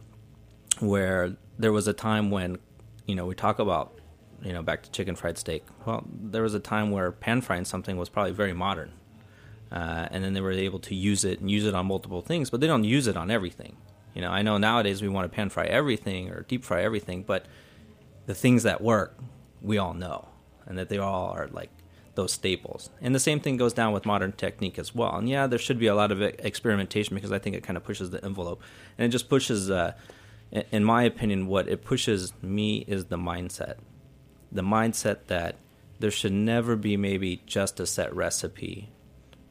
where 0.81 1.37
there 1.59 1.73
was 1.73 1.87
a 1.87 1.93
time 1.93 2.31
when 2.31 2.59
you 3.07 3.15
know 3.15 3.27
we 3.27 3.35
talk 3.35 3.59
about 3.59 3.99
you 4.43 4.53
know 4.53 4.63
back 4.63 4.83
to 4.83 4.91
chicken 4.91 5.15
fried 5.15 5.39
steak. 5.39 5.65
Well, 5.87 6.05
there 6.11 6.43
was 6.43 6.55
a 6.55 6.61
time 6.61 6.91
where 6.91 7.13
pan 7.13 7.41
frying 7.41 7.65
something 7.65 7.97
was 7.97 8.09
probably 8.09 8.33
very 8.33 8.53
modern, 8.53 8.93
uh, 9.71 10.09
and 10.11 10.25
then 10.25 10.33
they 10.35 10.41
were 10.41 10.53
able 10.53 10.81
to 10.81 10.95
use 10.95 11.25
it 11.25 11.41
and 11.41 11.51
use 11.51 11.65
it 11.65 11.75
on 11.75 11.87
multiple 11.87 12.23
things, 12.23 12.51
but 12.51 12.61
they 12.61 12.67
don't 12.67 12.85
use 12.85 13.07
it 13.07 13.17
on 13.17 13.31
everything. 13.31 13.77
You 14.15 14.23
know, 14.23 14.31
I 14.31 14.43
know 14.43 14.59
nowadays 14.59 15.01
we 15.01 15.09
want 15.09 15.31
to 15.31 15.35
pan 15.35 15.51
fry 15.51 15.67
everything 15.67 16.31
or 16.31 16.43
deep 16.43 16.65
fry 16.65 16.83
everything, 16.83 17.23
but 17.23 17.47
the 18.27 18.35
things 18.35 18.65
that 18.65 18.81
work, 18.81 19.17
we 19.63 19.79
all 19.79 19.95
know, 19.95 20.29
and 20.67 20.77
that 20.79 20.89
they 20.89 20.99
all 20.99 21.31
are 21.31 21.47
like 21.49 21.71
those 22.15 22.33
staples. 22.33 22.91
And 23.01 23.15
the 23.15 23.21
same 23.21 23.41
thing 23.41 23.57
goes 23.57 23.73
down 23.73 23.93
with 23.93 24.05
modern 24.05 24.33
technique 24.33 24.79
as 24.79 24.95
well. 24.95 25.17
And 25.17 25.29
yeah, 25.29 25.47
there 25.47 25.59
should 25.59 25.79
be 25.79 25.87
a 25.87 25.95
lot 25.95 26.11
of 26.13 26.21
experimentation 26.21 27.15
because 27.15 27.33
I 27.33 27.39
think 27.39 27.57
it 27.57 27.63
kind 27.63 27.77
of 27.77 27.85
pushes 27.85 28.11
the 28.11 28.25
envelope, 28.25 28.61
and 28.99 29.07
it 29.07 29.11
just 29.11 29.29
pushes. 29.29 29.71
Uh, 29.71 29.93
in 30.73 30.83
my 30.83 31.05
opinion, 31.05 31.47
what 31.47 31.69
it 31.69 31.85
pushes 31.85 32.33
me 32.43 32.79
is 32.89 33.05
the 33.05 33.17
mindset, 33.17 33.77
the 34.51 34.63
mindset 34.63 35.19
that 35.29 35.55
there 36.01 36.11
should 36.11 36.33
never 36.33 36.75
be 36.75 36.97
maybe 36.97 37.41
just 37.47 37.79
a 37.79 37.87
set 37.87 38.15
recipe 38.15 38.91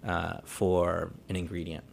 uh, 0.05 0.39
for 0.43 1.13
an 1.29 1.35
ingredient 1.35 1.85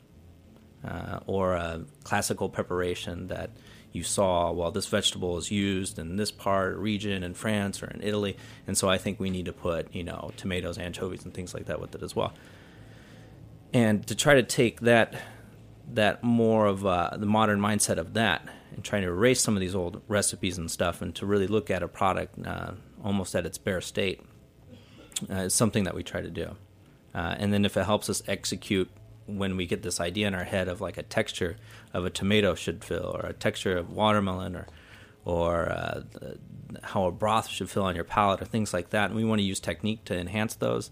uh, 0.84 1.20
or 1.26 1.54
a 1.54 1.84
classical 2.04 2.48
preparation 2.48 3.28
that 3.28 3.50
you 3.96 4.02
saw 4.02 4.52
well 4.52 4.70
this 4.70 4.86
vegetable 4.86 5.36
is 5.38 5.50
used 5.50 5.98
in 5.98 6.16
this 6.16 6.30
part 6.30 6.76
region 6.76 7.22
in 7.22 7.34
France 7.34 7.82
or 7.82 7.86
in 7.86 8.02
Italy. 8.02 8.36
And 8.66 8.76
so 8.76 8.88
I 8.88 8.98
think 8.98 9.18
we 9.18 9.30
need 9.30 9.46
to 9.46 9.52
put 9.52 9.92
you 9.94 10.04
know 10.04 10.30
tomatoes 10.36 10.78
anchovies 10.78 11.24
and 11.24 11.32
things 11.32 11.54
like 11.54 11.66
that 11.66 11.80
with 11.80 11.94
it 11.94 12.02
as 12.02 12.14
well. 12.14 12.32
And 13.72 14.06
to 14.06 14.14
try 14.14 14.34
to 14.34 14.42
take 14.42 14.80
that 14.80 15.14
that 15.92 16.22
more 16.22 16.66
of 16.66 16.84
uh, 16.84 17.10
the 17.16 17.26
modern 17.26 17.60
mindset 17.60 17.96
of 17.98 18.14
that 18.14 18.46
and 18.74 18.84
trying 18.84 19.02
to 19.02 19.08
erase 19.08 19.40
some 19.40 19.54
of 19.54 19.60
these 19.60 19.74
old 19.74 20.02
recipes 20.08 20.58
and 20.58 20.70
stuff 20.70 21.00
and 21.00 21.14
to 21.14 21.26
really 21.26 21.46
look 21.46 21.70
at 21.70 21.82
a 21.82 21.88
product 21.88 22.34
uh, 22.46 22.72
almost 23.04 23.34
at 23.34 23.46
its 23.46 23.56
bare 23.56 23.80
state 23.80 24.20
uh, 25.30 25.34
is 25.34 25.54
something 25.54 25.84
that 25.84 25.94
we 25.94 26.02
try 26.02 26.20
to 26.20 26.30
do. 26.30 26.56
Uh, 27.14 27.36
and 27.38 27.52
then 27.52 27.64
if 27.64 27.76
it 27.76 27.84
helps 27.84 28.10
us 28.10 28.22
execute 28.26 28.90
when 29.26 29.56
we 29.56 29.66
get 29.66 29.82
this 29.82 30.00
idea 30.00 30.26
in 30.28 30.34
our 30.34 30.44
head 30.44 30.68
of 30.68 30.80
like 30.80 30.96
a 30.96 31.02
texture 31.02 31.56
of 31.92 32.04
a 32.04 32.10
tomato 32.10 32.54
should 32.54 32.84
feel 32.84 33.12
or 33.14 33.28
a 33.28 33.32
texture 33.32 33.76
of 33.76 33.90
watermelon 33.90 34.56
or 34.56 34.66
or 35.24 35.68
uh, 35.68 36.02
how 36.84 37.04
a 37.04 37.10
broth 37.10 37.48
should 37.48 37.68
feel 37.68 37.82
on 37.82 37.96
your 37.96 38.04
palate, 38.04 38.40
or 38.40 38.44
things 38.44 38.72
like 38.72 38.90
that. 38.90 39.06
And 39.06 39.16
we 39.16 39.24
want 39.24 39.40
to 39.40 39.42
use 39.44 39.58
technique 39.58 40.04
to 40.04 40.16
enhance 40.16 40.54
those. 40.54 40.90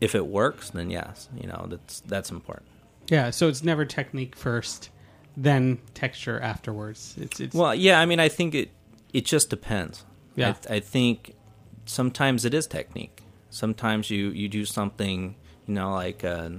If 0.00 0.14
it 0.14 0.26
works, 0.26 0.70
then 0.70 0.90
yes, 0.90 1.28
you 1.36 1.46
know 1.46 1.66
that's 1.68 2.00
that's 2.00 2.30
important. 2.30 2.68
Yeah, 3.08 3.30
so 3.30 3.48
it's 3.48 3.62
never 3.62 3.84
technique 3.84 4.36
first, 4.36 4.90
then 5.36 5.80
texture 5.94 6.40
afterwards. 6.40 7.14
It's 7.18 7.40
it's 7.40 7.54
Well, 7.54 7.74
yeah, 7.74 8.00
I 8.00 8.06
mean, 8.06 8.20
I 8.20 8.28
think 8.28 8.54
it 8.54 8.70
it 9.12 9.24
just 9.24 9.50
depends. 9.50 10.04
Yeah. 10.34 10.54
I, 10.68 10.76
I 10.76 10.80
think 10.80 11.34
sometimes 11.84 12.44
it 12.44 12.54
is 12.54 12.66
technique. 12.66 13.22
Sometimes 13.50 14.10
you 14.10 14.28
you 14.30 14.48
do 14.48 14.64
something, 14.64 15.34
you 15.66 15.74
know, 15.74 15.92
like 15.92 16.24
uh, 16.24 16.50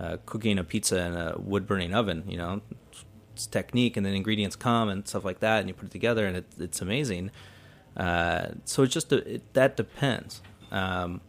uh, 0.00 0.16
cooking 0.24 0.58
a 0.58 0.64
pizza 0.64 0.98
in 1.04 1.14
a 1.14 1.34
wood 1.38 1.66
burning 1.66 1.94
oven. 1.94 2.24
You 2.26 2.38
know, 2.38 2.60
it's 3.34 3.46
technique, 3.46 3.96
and 3.96 4.06
then 4.06 4.14
ingredients 4.14 4.56
come 4.56 4.88
and 4.88 5.06
stuff 5.06 5.24
like 5.24 5.40
that, 5.40 5.60
and 5.60 5.68
you 5.68 5.74
put 5.74 5.86
it 5.86 5.92
together, 5.92 6.26
and 6.26 6.38
it, 6.38 6.46
it's 6.58 6.80
amazing. 6.80 7.30
Uh, 7.96 8.48
so 8.64 8.82
it 8.84 8.88
just 8.88 9.12
it, 9.12 9.52
that 9.54 9.76
depends. 9.76 10.40
Um, 10.70 11.20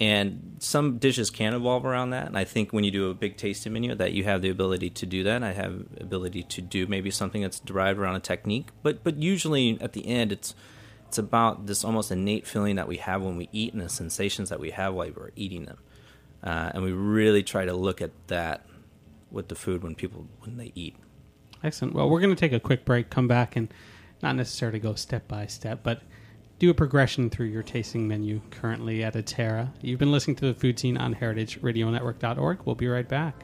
and 0.00 0.56
some 0.58 0.98
dishes 0.98 1.30
can 1.30 1.54
evolve 1.54 1.84
around 1.84 2.10
that 2.10 2.26
and 2.26 2.36
i 2.36 2.42
think 2.42 2.72
when 2.72 2.82
you 2.82 2.90
do 2.90 3.08
a 3.08 3.14
big 3.14 3.36
tasting 3.36 3.72
menu 3.72 3.94
that 3.94 4.12
you 4.12 4.24
have 4.24 4.42
the 4.42 4.48
ability 4.48 4.90
to 4.90 5.06
do 5.06 5.22
that 5.22 5.44
i 5.44 5.52
have 5.52 5.86
ability 6.00 6.42
to 6.42 6.60
do 6.60 6.88
maybe 6.88 7.08
something 7.08 7.42
that's 7.42 7.60
derived 7.60 8.00
around 8.00 8.16
a 8.16 8.20
technique 8.20 8.68
but 8.82 9.04
but 9.04 9.16
usually 9.16 9.80
at 9.80 9.92
the 9.92 10.06
end 10.08 10.32
it's 10.32 10.56
it's 11.06 11.18
about 11.18 11.66
this 11.66 11.84
almost 11.84 12.10
innate 12.10 12.46
feeling 12.46 12.74
that 12.74 12.88
we 12.88 12.96
have 12.96 13.22
when 13.22 13.36
we 13.36 13.48
eat 13.52 13.72
and 13.72 13.82
the 13.82 13.88
sensations 13.88 14.48
that 14.48 14.58
we 14.58 14.70
have 14.70 14.92
while 14.92 15.10
we're 15.14 15.30
eating 15.36 15.66
them 15.66 15.78
uh, 16.42 16.70
and 16.74 16.82
we 16.82 16.92
really 16.92 17.42
try 17.42 17.64
to 17.64 17.72
look 17.72 18.00
at 18.00 18.10
that 18.28 18.66
with 19.30 19.48
the 19.48 19.54
food 19.54 19.82
when 19.82 19.94
people 19.94 20.26
when 20.40 20.56
they 20.56 20.72
eat 20.74 20.96
excellent. 21.64 21.94
Well, 21.94 22.08
we're 22.08 22.20
going 22.20 22.34
to 22.34 22.40
take 22.40 22.52
a 22.52 22.60
quick 22.60 22.84
break, 22.84 23.10
come 23.10 23.28
back, 23.28 23.56
and 23.56 23.72
not 24.22 24.36
necessarily 24.36 24.78
go 24.78 24.94
step 24.94 25.26
by 25.28 25.46
step, 25.46 25.80
but 25.82 26.02
do 26.58 26.70
a 26.70 26.74
progression 26.74 27.28
through 27.30 27.46
your 27.46 27.62
tasting 27.62 28.06
menu 28.06 28.40
currently 28.50 29.02
at 29.02 29.14
Atera. 29.14 29.70
You've 29.80 29.98
been 29.98 30.12
listening 30.12 30.36
to 30.36 30.46
the 30.46 30.54
Food 30.54 30.78
Seen 30.78 30.96
on 30.96 31.14
heritageradionetwork.org. 31.14 32.60
We'll 32.64 32.74
be 32.76 32.88
right 32.88 33.08
back. 33.08 33.34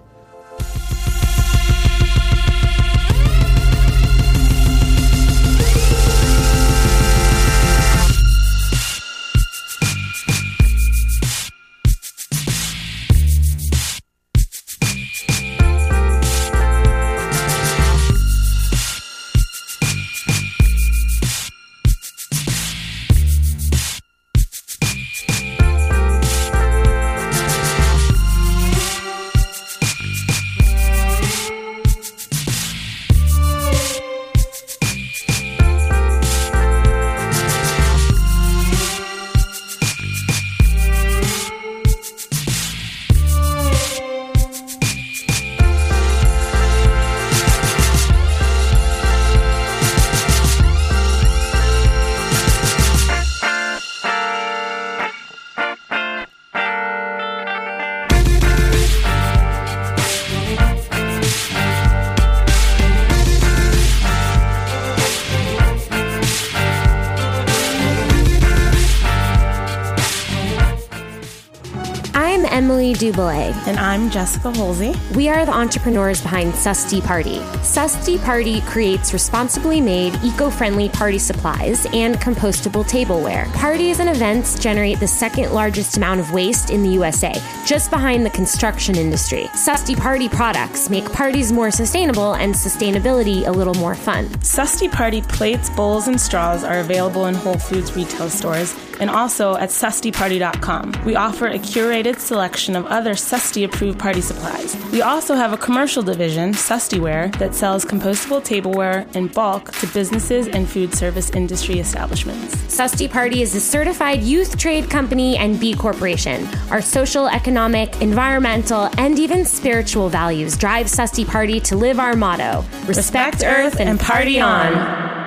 Dubois. 72.99 73.54
And 73.69 73.78
I'm 73.78 74.11
Jessica 74.11 74.50
Holsey. 74.50 74.95
We 75.15 75.28
are 75.28 75.47
the 75.47 75.54
entrepreneurs 75.54 76.21
behind 76.21 76.52
Susty 76.52 77.00
Party. 77.00 77.39
Susty 77.63 78.19
Party 78.19 78.61
creates 78.63 79.13
responsibly 79.13 79.80
made, 79.80 80.15
eco 80.25 80.50
friendly 80.50 80.89
party 80.89 81.19
supplies 81.19 81.87
and 81.93 82.17
compostable 82.17 82.87
tableware. 82.87 83.47
Parties 83.54 84.00
and 84.00 84.11
events 84.11 84.58
generate 84.58 84.99
the 84.99 85.06
second 85.06 85.52
largest 85.52 85.97
amount 85.97 86.19
of 86.19 86.32
waste 86.32 86.71
in 86.71 86.82
the 86.82 86.91
USA, 86.91 87.32
just 87.65 87.91
behind 87.91 88.26
the 88.26 88.30
construction 88.30 88.97
industry. 88.97 89.49
Susty 89.54 89.95
Party 89.95 90.28
products 90.28 90.91
make 90.91 91.11
parties 91.13 91.52
more 91.52 91.71
sustainable 91.71 92.34
and 92.34 92.52
sustainability 92.52 93.47
a 93.47 93.52
little 93.52 93.75
more 93.75 93.95
fun. 93.95 94.28
Susty 94.43 94.89
Party 94.89 95.23
plates, 95.23 95.71
bowls, 95.71 96.08
and 96.08 96.21
straws 96.21 96.65
are 96.65 96.80
available 96.80 97.26
in 97.26 97.34
Whole 97.34 97.58
Foods 97.58 97.95
retail 97.95 98.28
stores 98.28 98.75
and 99.00 99.11
also 99.11 99.56
at 99.56 99.71
sustyparty.com. 99.71 101.04
We 101.04 101.17
offer 101.17 101.47
a 101.47 101.58
curated 101.58 102.19
selection 102.19 102.76
of 102.76 102.87
other 102.87 103.13
Susty 103.13 103.65
approved 103.65 103.99
party 103.99 104.21
supplies. 104.21 104.76
We 104.93 105.02
also 105.02 105.34
have 105.34 105.52
a 105.52 105.56
commercial 105.56 106.02
division, 106.02 106.52
Sustyware, 106.52 107.37
that 107.39 107.54
sells 107.54 107.84
compostable 107.84 108.43
tableware 108.43 109.06
in 109.15 109.28
bulk 109.28 109.73
to 109.73 109.87
businesses 109.89 110.49
and 110.49 110.69
food 110.69 110.95
service 110.95 111.30
industry 111.30 111.78
establishments. 111.78 112.54
Susty 112.75 113.11
Party 113.11 113.43
is 113.43 113.54
a 113.54 113.61
certified 113.61 114.23
youth 114.23 114.56
trade 114.56 114.91
company 114.91 115.37
and 115.37 115.58
B 115.58 115.75
Corporation. 115.75 116.47
Our 116.71 116.82
social, 116.82 117.28
economic, 117.28 118.00
environmental, 118.00 118.89
and 118.99 119.19
even 119.19 119.45
spiritual 119.45 120.08
values 120.08 120.56
drive 120.56 120.87
Susty 120.87 121.26
Party 121.26 121.61
to 121.61 121.76
live 121.76 121.99
our 121.99 122.17
motto 122.17 122.65
respect, 122.87 123.43
Earth 123.45 123.80
and 123.80 123.99
party 123.99 124.41
on. 124.41 125.18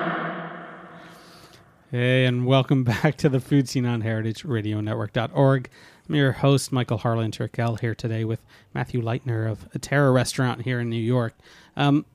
Hey, 1.94 2.24
and 2.24 2.46
welcome 2.46 2.84
back 3.02 3.18
to 3.18 3.28
the 3.28 3.38
Food 3.38 3.68
Seen 3.68 3.84
on 3.84 4.02
heritageradionetwork.org. 4.02 5.68
I'm 6.08 6.14
your 6.14 6.32
host, 6.32 6.72
Michael 6.72 6.96
Harlan 6.96 7.32
Turkell, 7.32 7.78
here 7.78 7.94
today 7.94 8.24
with 8.24 8.40
Matthew 8.72 9.02
Lightner 9.02 9.46
of 9.46 9.70
Atera 9.72 10.10
restaurant 10.10 10.62
here 10.62 10.80
in 10.80 10.88
New 10.88 10.96
York. 10.96 11.34
Um, 11.76 12.06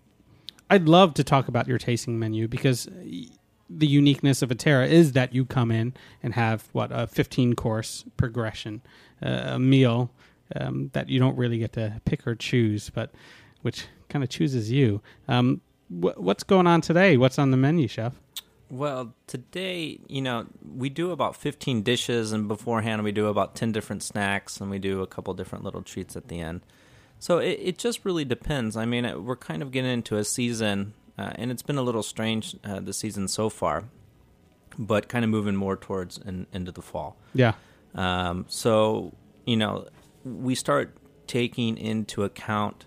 I'd 0.67 0.89
love 0.89 1.13
to 1.13 1.23
talk 1.23 1.47
about 1.47 1.67
your 1.67 1.77
tasting 1.77 2.17
menu 2.17 2.47
because 2.47 2.89
the 3.69 3.85
uniqueness 3.85 4.41
of 4.41 4.49
Atera 4.49 4.89
is 4.89 5.11
that 5.11 5.35
you 5.35 5.45
come 5.45 5.69
in 5.69 5.93
and 6.23 6.33
have, 6.33 6.69
what, 6.71 6.89
a 6.91 7.05
15 7.05 7.53
course 7.53 8.03
progression, 8.17 8.81
uh, 9.21 9.43
a 9.45 9.59
meal 9.59 10.09
um, 10.55 10.89
that 10.93 11.07
you 11.07 11.19
don't 11.19 11.37
really 11.37 11.59
get 11.59 11.73
to 11.73 12.01
pick 12.03 12.25
or 12.25 12.33
choose, 12.33 12.89
but 12.89 13.11
which 13.61 13.85
kind 14.09 14.23
of 14.23 14.31
chooses 14.31 14.71
you. 14.71 15.03
Um, 15.27 15.61
wh- 15.89 16.17
what's 16.17 16.41
going 16.41 16.65
on 16.65 16.81
today? 16.81 17.15
What's 17.15 17.37
on 17.37 17.51
the 17.51 17.57
menu, 17.57 17.87
chef? 17.87 18.19
Well, 18.69 19.13
today, 19.27 19.99
you 20.07 20.21
know, 20.21 20.47
we 20.75 20.89
do 20.89 21.11
about 21.11 21.35
15 21.35 21.83
dishes, 21.83 22.31
and 22.31 22.47
beforehand, 22.47 23.03
we 23.03 23.11
do 23.11 23.27
about 23.27 23.55
10 23.55 23.71
different 23.71 24.03
snacks, 24.03 24.59
and 24.59 24.69
we 24.69 24.77
do 24.79 25.01
a 25.01 25.07
couple 25.07 25.33
different 25.33 25.63
little 25.63 25.81
treats 25.81 26.15
at 26.17 26.27
the 26.27 26.39
end. 26.39 26.61
So 27.19 27.37
it, 27.39 27.59
it 27.61 27.77
just 27.77 28.03
really 28.03 28.25
depends. 28.25 28.75
I 28.75 28.85
mean, 28.85 29.05
it, 29.05 29.23
we're 29.23 29.37
kind 29.37 29.61
of 29.61 29.71
getting 29.71 29.91
into 29.91 30.17
a 30.17 30.23
season, 30.23 30.93
uh, 31.17 31.31
and 31.35 31.49
it's 31.49 31.61
been 31.63 31.77
a 31.77 31.81
little 31.81 32.03
strange 32.03 32.55
uh, 32.63 32.79
the 32.81 32.93
season 32.93 33.27
so 33.27 33.49
far, 33.49 33.85
but 34.77 35.07
kind 35.07 35.23
of 35.23 35.31
moving 35.31 35.55
more 35.55 35.77
towards 35.77 36.17
in, 36.17 36.45
into 36.51 36.71
the 36.71 36.81
fall. 36.81 37.15
Yeah. 37.33 37.53
Um, 37.95 38.45
so, 38.49 39.13
you 39.45 39.55
know, 39.55 39.87
we 40.25 40.55
start 40.55 40.95
taking 41.25 41.77
into 41.77 42.23
account 42.23 42.85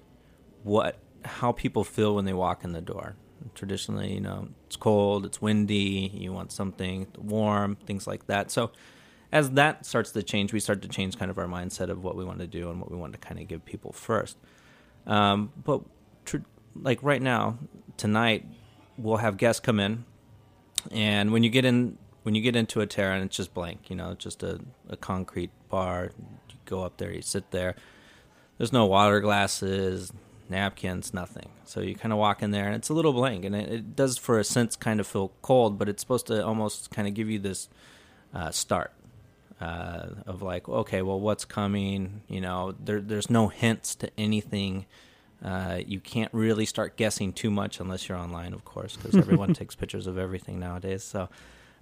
what 0.63 0.99
how 1.25 1.53
people 1.53 1.85
feel 1.85 2.15
when 2.15 2.25
they 2.25 2.33
walk 2.33 2.65
in 2.65 2.73
the 2.73 2.81
door. 2.81 3.17
Traditionally, 3.55 4.13
you 4.13 4.21
know, 4.21 4.49
it's 4.67 4.77
cold, 4.77 5.25
it's 5.25 5.41
windy, 5.41 6.11
you 6.15 6.33
want 6.33 6.53
something 6.53 7.07
warm, 7.19 7.77
things 7.77 8.07
like 8.07 8.27
that. 8.27 8.51
So, 8.51 8.71
as 9.33 9.51
that 9.53 9.87
starts 9.87 10.11
to 10.13 10.23
change, 10.23 10.53
we 10.53 10.61
start 10.61 10.83
to 10.83 10.89
change 10.89 11.19
kind 11.19 11.31
of 11.31 11.39
our 11.39 11.47
mindset 11.47 11.89
of 11.89 12.03
what 12.03 12.17
we 12.17 12.25
want 12.25 12.41
to 12.41 12.47
do 12.47 12.71
and 12.71 12.81
what 12.81 12.91
we 12.91 12.97
want 12.97 13.13
to 13.13 13.19
kind 13.19 13.41
of 13.41 13.47
give 13.49 13.65
people 13.65 13.93
first. 13.93 14.37
Um, 15.07 15.53
but 15.65 15.83
tr- 16.25 16.39
like 16.75 17.03
right 17.03 17.23
now, 17.23 17.59
tonight, 17.97 18.45
we'll 18.99 19.19
have 19.19 19.37
guests 19.37 19.61
come 19.61 19.81
in, 19.81 20.05
and 20.91 21.33
when 21.33 21.43
you 21.43 21.51
get 21.51 21.65
in, 21.65 21.97
when 22.23 22.35
you 22.35 22.43
get 22.43 22.57
into 22.57 22.81
Atera, 22.81 23.15
and 23.15 23.25
it's 23.25 23.37
just 23.37 23.55
blank, 23.55 23.89
you 23.89 23.97
know, 23.97 24.15
just 24.15 24.43
a, 24.43 24.61
a 24.89 24.97
concrete 24.97 25.51
bar. 25.69 26.11
You 26.49 26.57
go 26.65 26.85
up 26.85 26.99
there, 26.99 27.13
you 27.13 27.23
sit 27.23 27.51
there. 27.51 27.75
There's 28.59 28.73
no 28.73 28.85
water 28.87 29.21
glasses, 29.21 30.13
napkins, 30.51 31.15
nothing. 31.15 31.51
So 31.65 31.81
you 31.81 31.95
kind 31.95 32.13
of 32.13 32.19
walk 32.19 32.43
in 32.43 32.51
there, 32.51 32.67
and 32.67 32.75
it's 32.75 32.89
a 32.89 32.95
little 32.95 33.13
blank, 33.13 33.45
and 33.45 33.55
it, 33.55 33.73
it 33.73 33.97
does, 33.97 34.19
for 34.19 34.39
a 34.39 34.45
sense, 34.45 34.77
kind 34.77 35.01
of 35.01 35.07
feel 35.07 35.33
cold, 35.43 35.79
but 35.79 35.89
it's 35.89 36.03
supposed 36.03 36.27
to 36.27 36.45
almost 36.45 36.91
kind 36.91 37.07
of 37.09 37.15
give 37.15 37.31
you 37.31 37.39
this 37.39 37.69
uh, 38.35 38.51
start 38.51 38.93
uh, 39.61 40.07
of 40.27 40.43
like, 40.43 40.69
okay, 40.69 41.03
well, 41.03 41.21
what's 41.21 41.45
coming? 41.45 42.23
You 42.29 42.41
know, 42.41 42.75
there, 42.83 43.01
there's 43.01 43.31
no 43.31 43.49
hints 43.49 43.95
to 43.97 44.11
anything 44.19 44.87
Uh, 45.43 45.81
you 45.87 46.01
can't 46.01 46.33
really 46.35 46.67
start 46.67 46.97
guessing 46.97 47.33
too 47.33 47.51
much 47.51 47.81
unless 47.81 48.09
you're 48.09 48.19
online, 48.19 48.53
of 48.53 48.65
course, 48.65 48.97
because 48.97 49.17
everyone 49.25 49.55
takes 49.55 49.75
pictures 49.75 50.07
of 50.07 50.19
everything 50.19 50.59
nowadays. 50.59 51.03
So, 51.03 51.29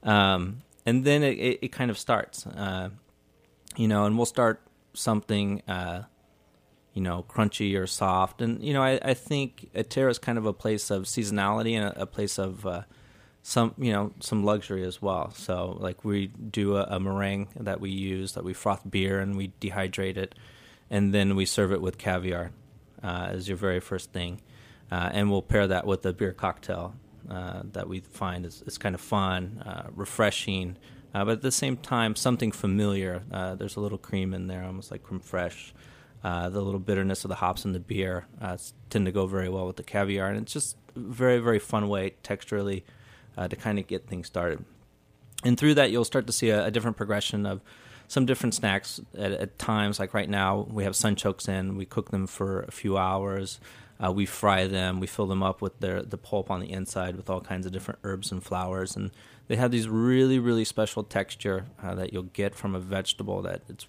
um, 0.05 0.63
and 0.87 1.05
then 1.05 1.23
it, 1.23 1.39
it, 1.39 1.59
it, 1.63 1.73
kind 1.73 1.91
of 1.91 1.99
starts, 1.99 2.47
uh, 2.47 2.91
you 3.77 3.89
know, 3.89 4.07
and 4.07 4.17
we'll 4.17 4.27
start 4.27 4.61
something, 4.95 5.63
uh, 5.67 6.03
you 6.99 7.05
know, 7.05 7.25
crunchy 7.29 7.79
or 7.81 7.87
soft. 7.87 8.43
And, 8.43 8.61
you 8.61 8.73
know, 8.73 8.83
I, 8.83 8.99
I 9.01 9.15
think 9.15 9.71
Atera 9.73 10.11
is 10.11 10.19
kind 10.19 10.37
of 10.37 10.47
a 10.47 10.53
place 10.53 10.91
of 10.91 11.05
seasonality 11.05 11.75
and 11.79 11.85
a, 11.87 12.03
a 12.03 12.07
place 12.07 12.39
of 12.39 12.67
uh, 12.67 12.83
some, 13.41 13.73
you 13.79 13.93
know, 13.93 14.13
some 14.19 14.43
luxury 14.43 14.83
as 14.83 15.01
well. 15.01 15.31
So, 15.31 15.77
like, 15.79 16.05
we 16.05 16.27
do 16.27 16.77
a, 16.77 16.83
a 16.91 16.99
meringue 16.99 17.51
that 17.55 17.81
we 17.81 17.91
use, 17.91 18.33
that 18.33 18.43
we 18.43 18.53
froth 18.53 18.83
beer 18.91 19.21
and 19.21 19.37
we 19.37 19.53
dehydrate 19.61 20.17
it, 20.17 20.35
and 20.91 21.15
then 21.15 21.37
we 21.37 21.47
serve 21.47 21.71
it 21.71 21.81
with 21.81 21.99
caviar 21.99 22.51
uh, 23.01 23.29
as 23.31 23.47
your 23.47 23.57
very 23.57 23.79
first 23.79 24.13
thing. 24.13 24.41
Uh, 24.91 25.11
and 25.13 25.31
we'll 25.31 25.41
pair 25.41 25.69
that 25.69 25.87
with 25.87 26.05
a 26.05 26.13
beer 26.13 26.33
cocktail 26.33 26.97
uh, 27.31 27.63
that 27.75 27.89
we 27.89 28.01
find 28.01 28.45
is, 28.45 28.65
is 28.67 28.77
kind 28.77 28.97
of 28.97 29.01
fun, 29.01 29.63
uh, 29.65 29.87
refreshing, 29.95 30.77
uh, 31.15 31.25
but 31.25 31.31
at 31.31 31.43
the 31.43 31.53
same 31.53 31.77
time, 31.77 32.17
something 32.17 32.51
familiar. 32.51 33.23
Uh, 33.31 33.55
there's 33.55 33.77
a 33.77 33.81
little 33.81 33.99
cream 33.99 34.35
in 34.35 34.49
there, 34.49 34.65
almost 34.65 34.91
like 34.91 35.05
creme 35.05 35.21
fraiche. 35.21 35.71
The 36.23 36.61
little 36.61 36.81
bitterness 36.81 37.25
of 37.25 37.29
the 37.29 37.37
hops 37.37 37.65
in 37.65 37.73
the 37.73 37.81
beer 37.81 38.27
tend 38.91 39.07
to 39.07 39.13
go 39.13 39.27
very 39.27 39.49
well 39.49 39.67
with 39.67 39.77
the 39.77 39.83
caviar, 39.83 40.29
and 40.29 40.39
it's 40.39 40.53
just 40.53 40.77
very, 40.97 41.39
very 41.39 41.59
fun 41.59 41.89
way 41.89 42.15
texturally 42.23 42.83
to 43.37 43.57
kind 43.57 43.79
of 43.79 43.87
get 43.87 44.07
things 44.07 44.27
started. 44.27 44.65
And 45.45 45.59
through 45.59 45.75
that, 45.75 45.91
you'll 45.91 46.05
start 46.05 46.27
to 46.27 46.33
see 46.33 46.51
a, 46.51 46.67
a 46.67 46.71
different 46.71 46.97
progression 46.97 47.47
of 47.47 47.61
some 48.09 48.27
different 48.27 48.55
snacks 48.55 49.01
at, 49.17 49.33
at, 49.33 49.59
times. 49.59 50.01
Like 50.01 50.15
right 50.15 50.29
now, 50.29 50.67
we 50.71 50.85
have 50.85 50.95
sunchokes 50.95 51.49
in. 51.49 51.77
We 51.77 51.85
cook 51.85 52.11
them 52.11 52.27
for 52.27 52.63
a 52.63 52.73
few 52.73 52.97
hours. 52.97 53.61
Uh, 54.03 54.11
we 54.11 54.27
fry 54.27 54.67
them. 54.67 54.99
We 55.01 55.07
fill 55.07 55.27
them 55.27 55.43
up 55.43 55.61
with 55.61 55.79
their 55.81 56.03
the 56.03 56.19
pulp 56.19 56.51
on 56.51 56.61
the 56.61 56.71
inside 56.71 57.17
with 57.17 57.29
all 57.29 57.41
kinds 57.41 57.67
of 57.67 57.73
different 57.73 58.01
herbs 58.05 58.33
and 58.33 58.43
flowers, 58.43 58.97
and 58.97 59.11
they 59.49 59.57
have 59.57 59.73
these 59.73 59.89
really 59.89 60.39
really 60.39 60.65
special 60.65 61.03
texture 61.03 61.67
uh, 61.83 61.97
that 61.97 62.13
you'll 62.13 62.23
get 62.23 62.55
from 62.55 62.77
a 62.77 62.81
vegetable 62.81 63.43
that 63.43 63.63
it's 63.69 63.87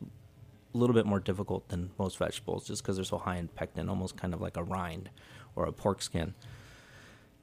a 0.73 0.77
little 0.77 0.93
bit 0.93 1.05
more 1.05 1.19
difficult 1.19 1.67
than 1.69 1.91
most 1.97 2.17
vegetables, 2.17 2.67
just 2.67 2.81
because 2.81 2.95
they're 2.95 3.05
so 3.05 3.17
high 3.17 3.37
in 3.37 3.47
pectin, 3.47 3.89
almost 3.89 4.17
kind 4.17 4.33
of 4.33 4.41
like 4.41 4.57
a 4.57 4.63
rind 4.63 5.09
or 5.55 5.65
a 5.65 5.71
pork 5.71 6.01
skin. 6.01 6.33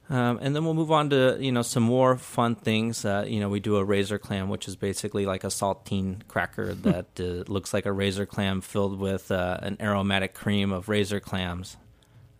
Um, 0.09 0.39
and 0.41 0.55
then 0.55 0.65
we'll 0.65 0.75
move 0.75 0.93
on 0.93 1.11
to 1.11 1.37
you 1.41 1.51
know 1.51 1.63
some 1.63 1.83
more 1.83 2.17
fun 2.17 2.55
things. 2.55 3.05
Uh, 3.05 3.25
you 3.27 3.41
know, 3.41 3.49
we 3.49 3.59
do 3.59 3.77
a 3.77 3.85
razor 3.85 4.19
clam, 4.19 4.49
which 4.49 4.69
is 4.69 4.77
basically 4.77 5.27
like 5.27 5.43
a 5.43 5.49
saltine 5.49 6.21
cracker 6.29 6.75
that 6.75 7.07
uh, 7.19 7.51
looks 7.51 7.75
like 7.75 7.87
a 7.87 7.93
razor 7.93 8.25
clam 8.25 8.61
filled 8.61 8.99
with 8.99 9.33
uh, 9.33 9.59
an 9.63 9.77
aromatic 9.81 10.33
cream 10.33 10.71
of 10.71 10.89
razor 10.89 11.19
clams. 11.19 11.77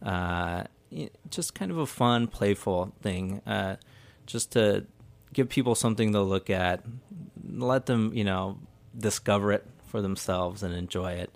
Uh, 0.01 0.65
just 1.31 1.55
kind 1.55 1.73
of 1.73 1.79
a 1.79 1.87
fun, 1.87 2.29
playful 2.29 2.93
thing, 3.03 3.43
uh, 3.47 3.75
just 4.27 4.53
to 4.53 4.87
give 5.33 5.49
people 5.49 5.75
something 5.75 6.13
to 6.13 6.23
look 6.23 6.49
at, 6.49 6.85
let 7.53 7.87
them 7.87 8.13
you 8.15 8.23
know 8.23 8.59
discover 8.97 9.53
it 9.53 9.67
for 9.97 10.03
themselves 10.03 10.63
and 10.63 10.75
enjoy 10.75 11.13
it, 11.13 11.31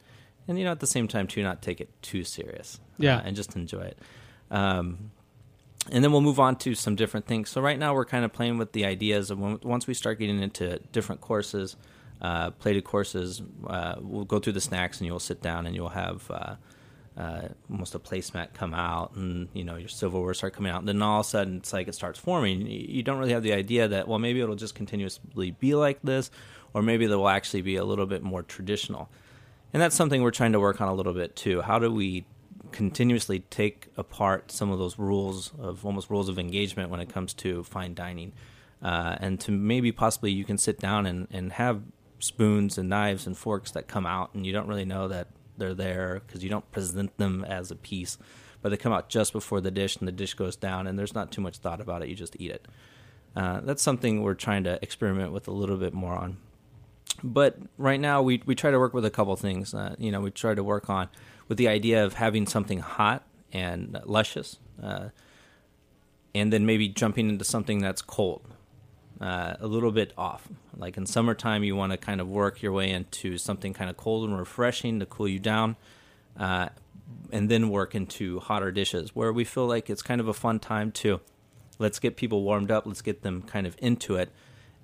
and 0.47 0.59
you 0.59 0.65
know 0.65 0.71
at 0.71 0.81
the 0.81 0.87
same 0.87 1.09
time 1.09 1.27
too 1.27 1.43
not 1.43 1.63
take 1.63 1.81
it 1.81 1.89
too 2.03 2.25
serious. 2.25 2.79
Yeah, 2.99 3.17
uh, 3.17 3.23
and 3.25 3.35
just 3.35 3.57
enjoy 3.57 3.81
it. 3.83 3.99
Um, 4.51 5.13
and 5.91 6.05
then 6.05 6.13
we'll 6.13 6.21
move 6.21 6.39
on 6.39 6.57
to 6.57 6.75
some 6.75 6.95
different 6.95 7.27
things. 7.27 7.49
So 7.49 7.63
right 7.63 7.79
now 7.79 7.95
we're 7.95 8.05
kind 8.05 8.23
of 8.25 8.33
playing 8.35 8.59
with 8.59 8.73
the 8.73 8.85
ideas 8.85 9.31
of 9.31 9.39
when, 9.39 9.59
once 9.63 9.87
we 9.87 9.95
start 9.95 10.19
getting 10.19 10.43
into 10.43 10.79
different 10.93 11.23
courses, 11.23 11.75
uh, 12.21 12.51
plated 12.51 12.85
courses, 12.85 13.41
uh, 13.67 13.95
we'll 13.99 14.27
go 14.27 14.39
through 14.39 14.53
the 14.53 14.61
snacks 14.61 14.99
and 14.99 15.07
you'll 15.07 15.19
sit 15.19 15.41
down 15.41 15.67
and 15.67 15.75
you'll 15.75 15.89
have 15.89 16.31
uh, 16.31 16.57
uh 17.17 17.49
almost 17.71 17.95
a 17.95 17.99
placemat 17.99 18.53
come 18.53 18.73
out 18.73 19.17
and 19.17 19.49
you 19.53 19.65
know 19.65 19.77
your 19.77 19.89
silverware 19.89 20.35
start 20.35 20.53
coming 20.53 20.71
out. 20.71 20.81
And 20.81 20.89
then 20.89 21.01
all 21.01 21.21
of 21.21 21.27
a 21.27 21.29
sudden 21.29 21.57
it's 21.57 21.73
like 21.73 21.89
it 21.89 21.95
starts 21.95 22.19
forming. 22.19 22.67
You 22.67 23.03
don't 23.03 23.19
really 23.19 23.33
have 23.33 23.43
the 23.43 23.55
idea 23.55 23.89
that 23.89 24.07
well 24.07 24.19
maybe 24.19 24.41
it'll 24.43 24.57
just 24.57 24.75
continuously 24.75 25.53
be 25.53 25.75
like 25.75 26.03
this, 26.03 26.31
or 26.75 26.83
maybe 26.83 27.07
they 27.07 27.15
will 27.15 27.29
actually 27.29 27.63
be 27.63 27.77
a 27.77 27.85
little 27.85 28.07
bit 28.07 28.23
more 28.23 28.43
traditional. 28.43 29.09
And 29.73 29.81
that's 29.81 29.95
something 29.95 30.23
we're 30.23 30.31
trying 30.31 30.53
to 30.53 30.61
work 30.61 30.81
on 30.81 30.89
a 30.89 30.95
little 30.95 31.15
bit 31.15 31.37
too. 31.37 31.63
How 31.63 31.79
do 31.79 31.93
we 31.93 32.25
continuously 32.73 33.41
take 33.41 33.89
apart 33.97 34.51
some 34.51 34.71
of 34.71 34.79
those 34.79 34.99
rules 34.99 35.53
of 35.59 35.85
almost 35.85 36.11
rules 36.11 36.29
of 36.29 36.39
engagement 36.39 36.91
when 36.91 37.01
it 37.01 37.09
comes 37.09 37.35
to 37.35 37.63
fine 37.65 37.95
dining. 37.95 38.33
Uh, 38.83 39.17
and 39.21 39.39
to 39.41 39.51
maybe 39.51 39.93
possibly 39.93 40.31
you 40.31 40.45
can 40.45 40.57
sit 40.57 40.79
down 40.79 41.07
and, 41.07 41.29
and 41.31 41.53
have 41.53 41.83
spoons 42.19 42.79
and 42.79 42.89
knives 42.89 43.27
and 43.27 43.37
forks 43.37 43.71
that 43.73 43.89
come 43.89 44.07
out 44.07 44.35
and 44.35 44.47
you 44.47 44.53
don't 44.53 44.67
really 44.67 44.85
know 44.85 45.09
that 45.09 45.29
they're 45.59 45.75
there 45.75 46.23
because 46.27 46.43
you 46.43 46.49
don't 46.49 46.71
present 46.71 47.15
them 47.19 47.45
as 47.45 47.71
a 47.71 47.77
piece, 47.77 48.17
but 48.63 48.71
they 48.71 48.77
come 48.77 48.93
out 48.93 49.09
just 49.09 49.33
before 49.33 49.61
the 49.61 49.71
dish 49.71 49.97
and 49.97 50.09
the 50.09 50.13
dish 50.13 50.35
goes 50.35 50.57
down 50.57 50.87
and 50.87 50.99
there's 50.99 51.15
not 51.15 51.31
too 51.31 51.41
much 51.41 51.59
thought 51.59 51.81
about 51.81 52.03
it. 52.03 52.09
You 52.09 52.15
just 52.15 52.37
eat 52.39 52.51
it. 52.51 52.67
Uh, 53.37 53.61
that's 53.61 53.83
something 53.83 54.23
we're 54.23 54.35
trying 54.35 54.65
to 54.65 54.79
experiment 54.83 55.33
with 55.33 55.47
a 55.47 55.53
little 55.53 55.77
bit 55.77 55.93
more 55.93 56.15
on. 56.15 56.39
But 57.23 57.59
right 57.77 58.01
now 58.01 58.23
we, 58.23 58.43
we 58.47 58.55
try 58.55 58.71
to 58.71 58.79
work 58.79 58.95
with 58.95 59.05
a 59.05 59.11
couple 59.11 59.37
things. 59.37 59.75
Uh, 59.75 59.95
you 59.99 60.11
know, 60.11 60.21
we 60.21 60.31
try 60.31 60.55
to 60.55 60.65
work 60.65 60.89
on 60.89 61.09
with 61.49 61.59
the 61.59 61.69
idea 61.69 62.05
of 62.05 62.15
having 62.15 62.47
something 62.47 62.79
hot 62.79 63.25
and 63.53 64.01
luscious, 64.05 64.59
uh, 64.83 65.09
and 66.35 66.53
then 66.53 66.65
maybe 66.65 66.89
jumping 66.89 67.29
into 67.29 67.45
something 67.45 67.81
that's 67.81 68.03
cold, 68.03 68.43
uh, 69.21 69.55
a 69.59 69.67
little 69.67 69.91
bit 69.91 70.13
off. 70.17 70.49
Like 70.77 70.97
in 70.97 71.07
summertime, 71.07 71.65
you 71.65 71.75
want 71.75 71.93
to 71.93 71.99
kind 71.99 72.21
of 72.21 72.29
work 72.29 72.63
your 72.63 72.73
way 72.73 72.91
into 72.91 73.37
something 73.37 73.73
kind 73.75 73.91
of 73.91 73.97
cold 73.97 74.29
and 74.29 74.39
refreshing 74.39 75.01
to 75.01 75.07
cool 75.07 75.29
you 75.29 75.41
down, 75.41 75.77
uh, 76.39 76.69
and 77.33 77.51
then 77.51 77.69
work 77.69 77.95
into 77.95 78.39
hotter 78.39 78.71
dishes 78.71 79.15
where 79.15 79.33
we 79.33 79.45
feel 79.45 79.67
like 79.67 79.91
it's 79.91 80.03
kind 80.03 80.21
of 80.21 80.29
a 80.29 80.35
fun 80.35 80.61
time 80.61 80.93
to 80.93 81.21
let's 81.81 81.99
get 81.99 82.17
people 82.17 82.43
warmed 82.43 82.71
up, 82.71 82.87
let's 82.87 83.03
get 83.03 83.23
them 83.23 83.43
kind 83.43 83.67
of 83.67 83.75
into 83.79 84.15
it. 84.15 84.31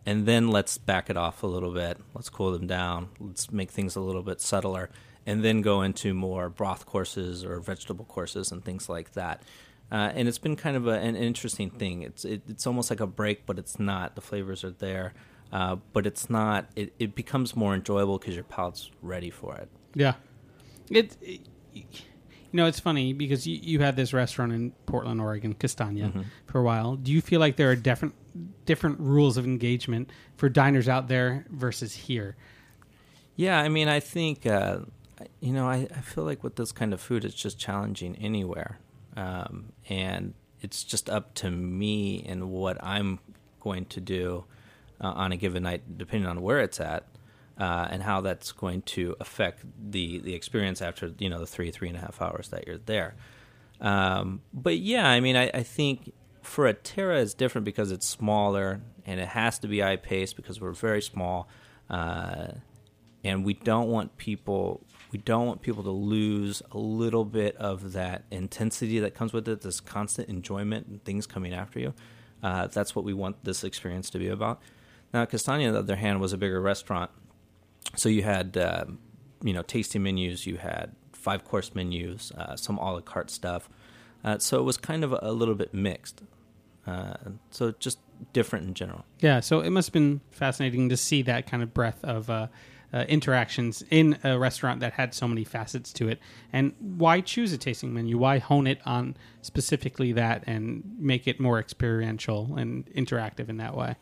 And 0.06 0.24
then 0.24 0.48
let's 0.48 0.78
back 0.78 1.10
it 1.10 1.16
off 1.16 1.42
a 1.42 1.48
little 1.48 1.72
bit. 1.72 1.98
Let's 2.14 2.30
cool 2.30 2.52
them 2.52 2.68
down. 2.68 3.08
Let's 3.18 3.50
make 3.50 3.72
things 3.72 3.96
a 3.96 4.00
little 4.00 4.22
bit 4.22 4.40
subtler 4.40 4.88
and 5.26 5.44
then 5.44 5.60
go 5.60 5.82
into 5.82 6.14
more 6.14 6.48
broth 6.48 6.86
courses 6.86 7.44
or 7.44 7.58
vegetable 7.58 8.04
courses 8.04 8.52
and 8.52 8.64
things 8.64 8.88
like 8.88 9.12
that. 9.14 9.42
Uh, 9.90 10.12
and 10.14 10.28
it's 10.28 10.38
been 10.38 10.56
kind 10.56 10.76
of 10.76 10.86
a, 10.86 10.92
an 10.92 11.16
interesting 11.16 11.70
thing. 11.70 12.02
It's 12.02 12.24
it, 12.24 12.42
it's 12.48 12.66
almost 12.66 12.88
like 12.88 13.00
a 13.00 13.06
break, 13.06 13.46
but 13.46 13.58
it's 13.58 13.78
not. 13.78 14.14
The 14.14 14.20
flavors 14.20 14.64
are 14.64 14.70
there, 14.70 15.12
uh, 15.52 15.76
but 15.92 16.06
it's 16.06 16.30
not. 16.30 16.66
It, 16.76 16.92
it 16.98 17.14
becomes 17.14 17.54
more 17.54 17.74
enjoyable 17.74 18.18
because 18.18 18.34
your 18.34 18.44
palate's 18.44 18.90
ready 19.02 19.30
for 19.30 19.56
it. 19.56 19.68
Yeah, 19.94 20.14
it, 20.90 21.16
it, 21.20 21.40
You 22.52 22.62
know, 22.62 22.66
it's 22.66 22.80
funny 22.80 23.12
because 23.12 23.46
you, 23.46 23.58
you 23.60 23.80
had 23.80 23.96
this 23.96 24.12
restaurant 24.12 24.52
in 24.52 24.72
Portland, 24.86 25.20
Oregon, 25.20 25.52
Castagna, 25.54 26.08
mm-hmm. 26.08 26.22
for 26.46 26.60
a 26.60 26.62
while. 26.62 26.96
Do 26.96 27.12
you 27.12 27.20
feel 27.20 27.38
like 27.40 27.56
there 27.56 27.70
are 27.70 27.76
different 27.76 28.14
different 28.64 29.00
rules 29.00 29.36
of 29.36 29.44
engagement 29.44 30.10
for 30.36 30.48
diners 30.48 30.88
out 30.88 31.08
there 31.08 31.46
versus 31.50 31.94
here? 31.94 32.36
Yeah, 33.36 33.60
I 33.60 33.68
mean, 33.68 33.88
I 33.88 34.00
think 34.00 34.46
uh, 34.46 34.78
you 35.40 35.52
know, 35.52 35.68
I, 35.68 35.88
I 35.94 36.00
feel 36.00 36.24
like 36.24 36.42
with 36.42 36.56
this 36.56 36.72
kind 36.72 36.92
of 36.92 37.00
food, 37.00 37.24
it's 37.24 37.34
just 37.34 37.58
challenging 37.58 38.16
anywhere. 38.16 38.78
Um, 39.16 39.72
and 39.88 40.34
it's 40.60 40.84
just 40.84 41.08
up 41.08 41.34
to 41.34 41.50
me 41.50 42.24
and 42.26 42.50
what 42.50 42.82
I'm 42.82 43.18
going 43.60 43.86
to 43.86 44.00
do 44.00 44.44
uh, 45.00 45.08
on 45.08 45.32
a 45.32 45.36
given 45.36 45.62
night, 45.62 45.96
depending 45.96 46.28
on 46.28 46.42
where 46.42 46.60
it's 46.60 46.80
at, 46.80 47.04
uh, 47.58 47.88
and 47.90 48.02
how 48.02 48.20
that's 48.20 48.52
going 48.52 48.82
to 48.82 49.16
affect 49.20 49.64
the, 49.90 50.18
the 50.18 50.34
experience 50.34 50.82
after, 50.82 51.12
you 51.18 51.30
know, 51.30 51.40
the 51.40 51.46
three, 51.46 51.70
three 51.70 51.88
and 51.88 51.96
a 51.96 52.00
half 52.00 52.20
hours 52.20 52.48
that 52.48 52.66
you're 52.66 52.78
there. 52.78 53.14
Um, 53.80 54.42
but 54.52 54.78
yeah, 54.78 55.08
I 55.08 55.20
mean, 55.20 55.36
I, 55.36 55.50
I 55.52 55.62
think 55.62 56.12
for 56.46 56.72
Atera, 56.72 57.20
it's 57.20 57.34
different 57.34 57.64
because 57.64 57.90
it's 57.90 58.06
smaller 58.06 58.80
and 59.04 59.20
it 59.20 59.28
has 59.28 59.58
to 59.58 59.68
be 59.68 59.82
eye 59.82 59.96
paced 59.96 60.36
because 60.36 60.60
we're 60.60 60.72
very 60.72 61.02
small. 61.02 61.48
Uh, 61.90 62.48
and 63.24 63.44
we 63.44 63.54
don't 63.54 63.88
want 63.88 64.16
people 64.16 64.84
we 65.12 65.18
don't 65.18 65.46
want 65.46 65.62
people 65.62 65.82
to 65.82 65.90
lose 65.90 66.62
a 66.72 66.78
little 66.78 67.24
bit 67.24 67.56
of 67.56 67.92
that 67.92 68.24
intensity 68.30 68.98
that 68.98 69.14
comes 69.14 69.32
with 69.32 69.48
it, 69.48 69.62
this 69.62 69.80
constant 69.80 70.28
enjoyment 70.28 70.86
and 70.88 71.02
things 71.04 71.26
coming 71.26 71.54
after 71.54 71.78
you. 71.78 71.94
Uh, 72.42 72.66
that's 72.66 72.94
what 72.94 73.04
we 73.04 73.14
want 73.14 73.42
this 73.44 73.64
experience 73.64 74.10
to 74.10 74.18
be 74.18 74.28
about. 74.28 74.60
Now, 75.14 75.24
Castagna, 75.24 75.68
on 75.68 75.72
the 75.74 75.78
other 75.78 75.96
hand, 75.96 76.20
was 76.20 76.32
a 76.32 76.36
bigger 76.36 76.60
restaurant, 76.60 77.10
so 77.94 78.08
you 78.08 78.22
had 78.24 78.56
uh, 78.56 78.84
you 79.42 79.52
know 79.52 79.62
tasting 79.62 80.02
menus, 80.02 80.46
you 80.46 80.56
had 80.56 80.94
five 81.12 81.44
course 81.44 81.74
menus, 81.74 82.32
uh, 82.32 82.56
some 82.56 82.78
a 82.78 82.92
la 82.92 83.00
carte 83.00 83.30
stuff. 83.30 83.68
Uh, 84.24 84.38
so 84.38 84.58
it 84.58 84.64
was 84.64 84.76
kind 84.76 85.04
of 85.04 85.14
a 85.22 85.32
little 85.32 85.54
bit 85.54 85.72
mixed. 85.72 86.22
Uh, 86.86 87.14
so 87.50 87.72
just 87.78 87.98
different 88.32 88.66
in 88.66 88.74
general. 88.74 89.04
Yeah. 89.20 89.40
So 89.40 89.60
it 89.60 89.70
must 89.70 89.88
have 89.88 89.92
been 89.92 90.20
fascinating 90.30 90.88
to 90.88 90.96
see 90.96 91.22
that 91.22 91.46
kind 91.46 91.62
of 91.62 91.74
breadth 91.74 92.04
of 92.04 92.30
uh, 92.30 92.46
uh, 92.92 93.04
interactions 93.08 93.82
in 93.90 94.18
a 94.24 94.38
restaurant 94.38 94.80
that 94.80 94.92
had 94.94 95.12
so 95.12 95.26
many 95.28 95.44
facets 95.44 95.92
to 95.94 96.08
it. 96.08 96.20
And 96.52 96.72
why 96.78 97.20
choose 97.20 97.52
a 97.52 97.58
tasting 97.58 97.92
menu? 97.92 98.16
Why 98.18 98.38
hone 98.38 98.66
it 98.66 98.80
on 98.86 99.16
specifically 99.42 100.12
that 100.12 100.44
and 100.46 100.82
make 100.98 101.26
it 101.26 101.40
more 101.40 101.58
experiential 101.58 102.54
and 102.56 102.86
interactive 102.94 103.48
in 103.48 103.56
that 103.58 103.76
way? 103.76 103.96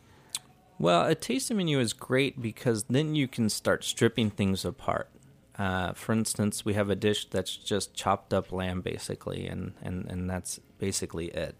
Well, 0.77 1.05
a 1.05 1.15
tasting 1.15 1.57
menu 1.57 1.79
is 1.79 1.93
great 1.93 2.41
because 2.41 2.83
then 2.85 3.15
you 3.15 3.27
can 3.27 3.49
start 3.49 3.83
stripping 3.83 4.29
things 4.29 4.65
apart. 4.65 5.09
Uh, 5.57 5.93
for 5.93 6.11
instance, 6.11 6.65
we 6.65 6.73
have 6.73 6.89
a 6.89 6.95
dish 6.95 7.29
that's 7.29 7.55
just 7.55 7.93
chopped 7.93 8.33
up 8.33 8.51
lamb, 8.51 8.81
basically, 8.81 9.47
and, 9.47 9.73
and, 9.81 10.05
and 10.09 10.29
that's 10.29 10.59
basically 10.77 11.27
it. 11.27 11.55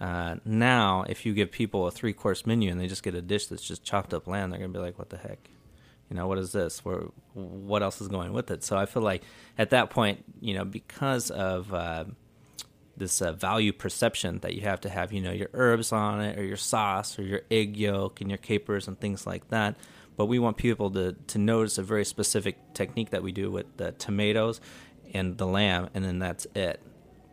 Uh, 0.00 0.36
now, 0.44 1.04
if 1.08 1.24
you 1.24 1.32
give 1.32 1.50
people 1.50 1.86
a 1.86 1.90
three 1.90 2.12
course 2.12 2.44
menu 2.46 2.70
and 2.70 2.80
they 2.80 2.86
just 2.86 3.02
get 3.02 3.14
a 3.14 3.22
dish 3.22 3.46
that's 3.46 3.62
just 3.62 3.82
chopped 3.82 4.12
up 4.12 4.26
lamb, 4.26 4.50
they're 4.50 4.60
to 4.60 4.68
be 4.68 4.78
like, 4.78 4.98
what 4.98 5.10
the 5.10 5.16
heck? 5.16 5.50
You 6.10 6.16
know, 6.16 6.26
what 6.26 6.38
is 6.38 6.52
this? 6.52 6.84
Where, 6.84 7.04
what 7.34 7.82
else 7.82 8.00
is 8.00 8.08
going 8.08 8.32
with 8.32 8.50
it? 8.50 8.62
So 8.62 8.76
I 8.76 8.86
feel 8.86 9.02
like 9.02 9.22
at 9.58 9.70
that 9.70 9.90
point, 9.90 10.24
you 10.40 10.54
know, 10.54 10.64
because 10.64 11.30
of 11.30 11.72
uh, 11.74 12.04
this 12.96 13.20
uh, 13.20 13.32
value 13.32 13.72
perception 13.72 14.38
that 14.40 14.54
you 14.54 14.62
have 14.62 14.80
to 14.82 14.88
have, 14.88 15.12
you 15.12 15.20
know, 15.20 15.32
your 15.32 15.50
herbs 15.52 15.92
on 15.92 16.20
it 16.20 16.38
or 16.38 16.44
your 16.44 16.56
sauce 16.56 17.18
or 17.18 17.22
your 17.22 17.42
egg 17.50 17.76
yolk 17.76 18.20
and 18.20 18.30
your 18.30 18.38
capers 18.38 18.86
and 18.86 19.00
things 19.00 19.26
like 19.26 19.48
that. 19.48 19.76
But 20.16 20.26
we 20.26 20.38
want 20.38 20.56
people 20.56 20.90
to, 20.92 21.12
to 21.12 21.38
notice 21.38 21.76
a 21.78 21.82
very 21.82 22.04
specific 22.04 22.56
technique 22.72 23.10
that 23.10 23.22
we 23.22 23.32
do 23.32 23.50
with 23.50 23.76
the 23.76 23.92
tomatoes 23.92 24.60
and 25.12 25.36
the 25.36 25.46
lamb, 25.46 25.90
and 25.94 26.04
then 26.04 26.18
that's 26.18 26.46
it. 26.54 26.80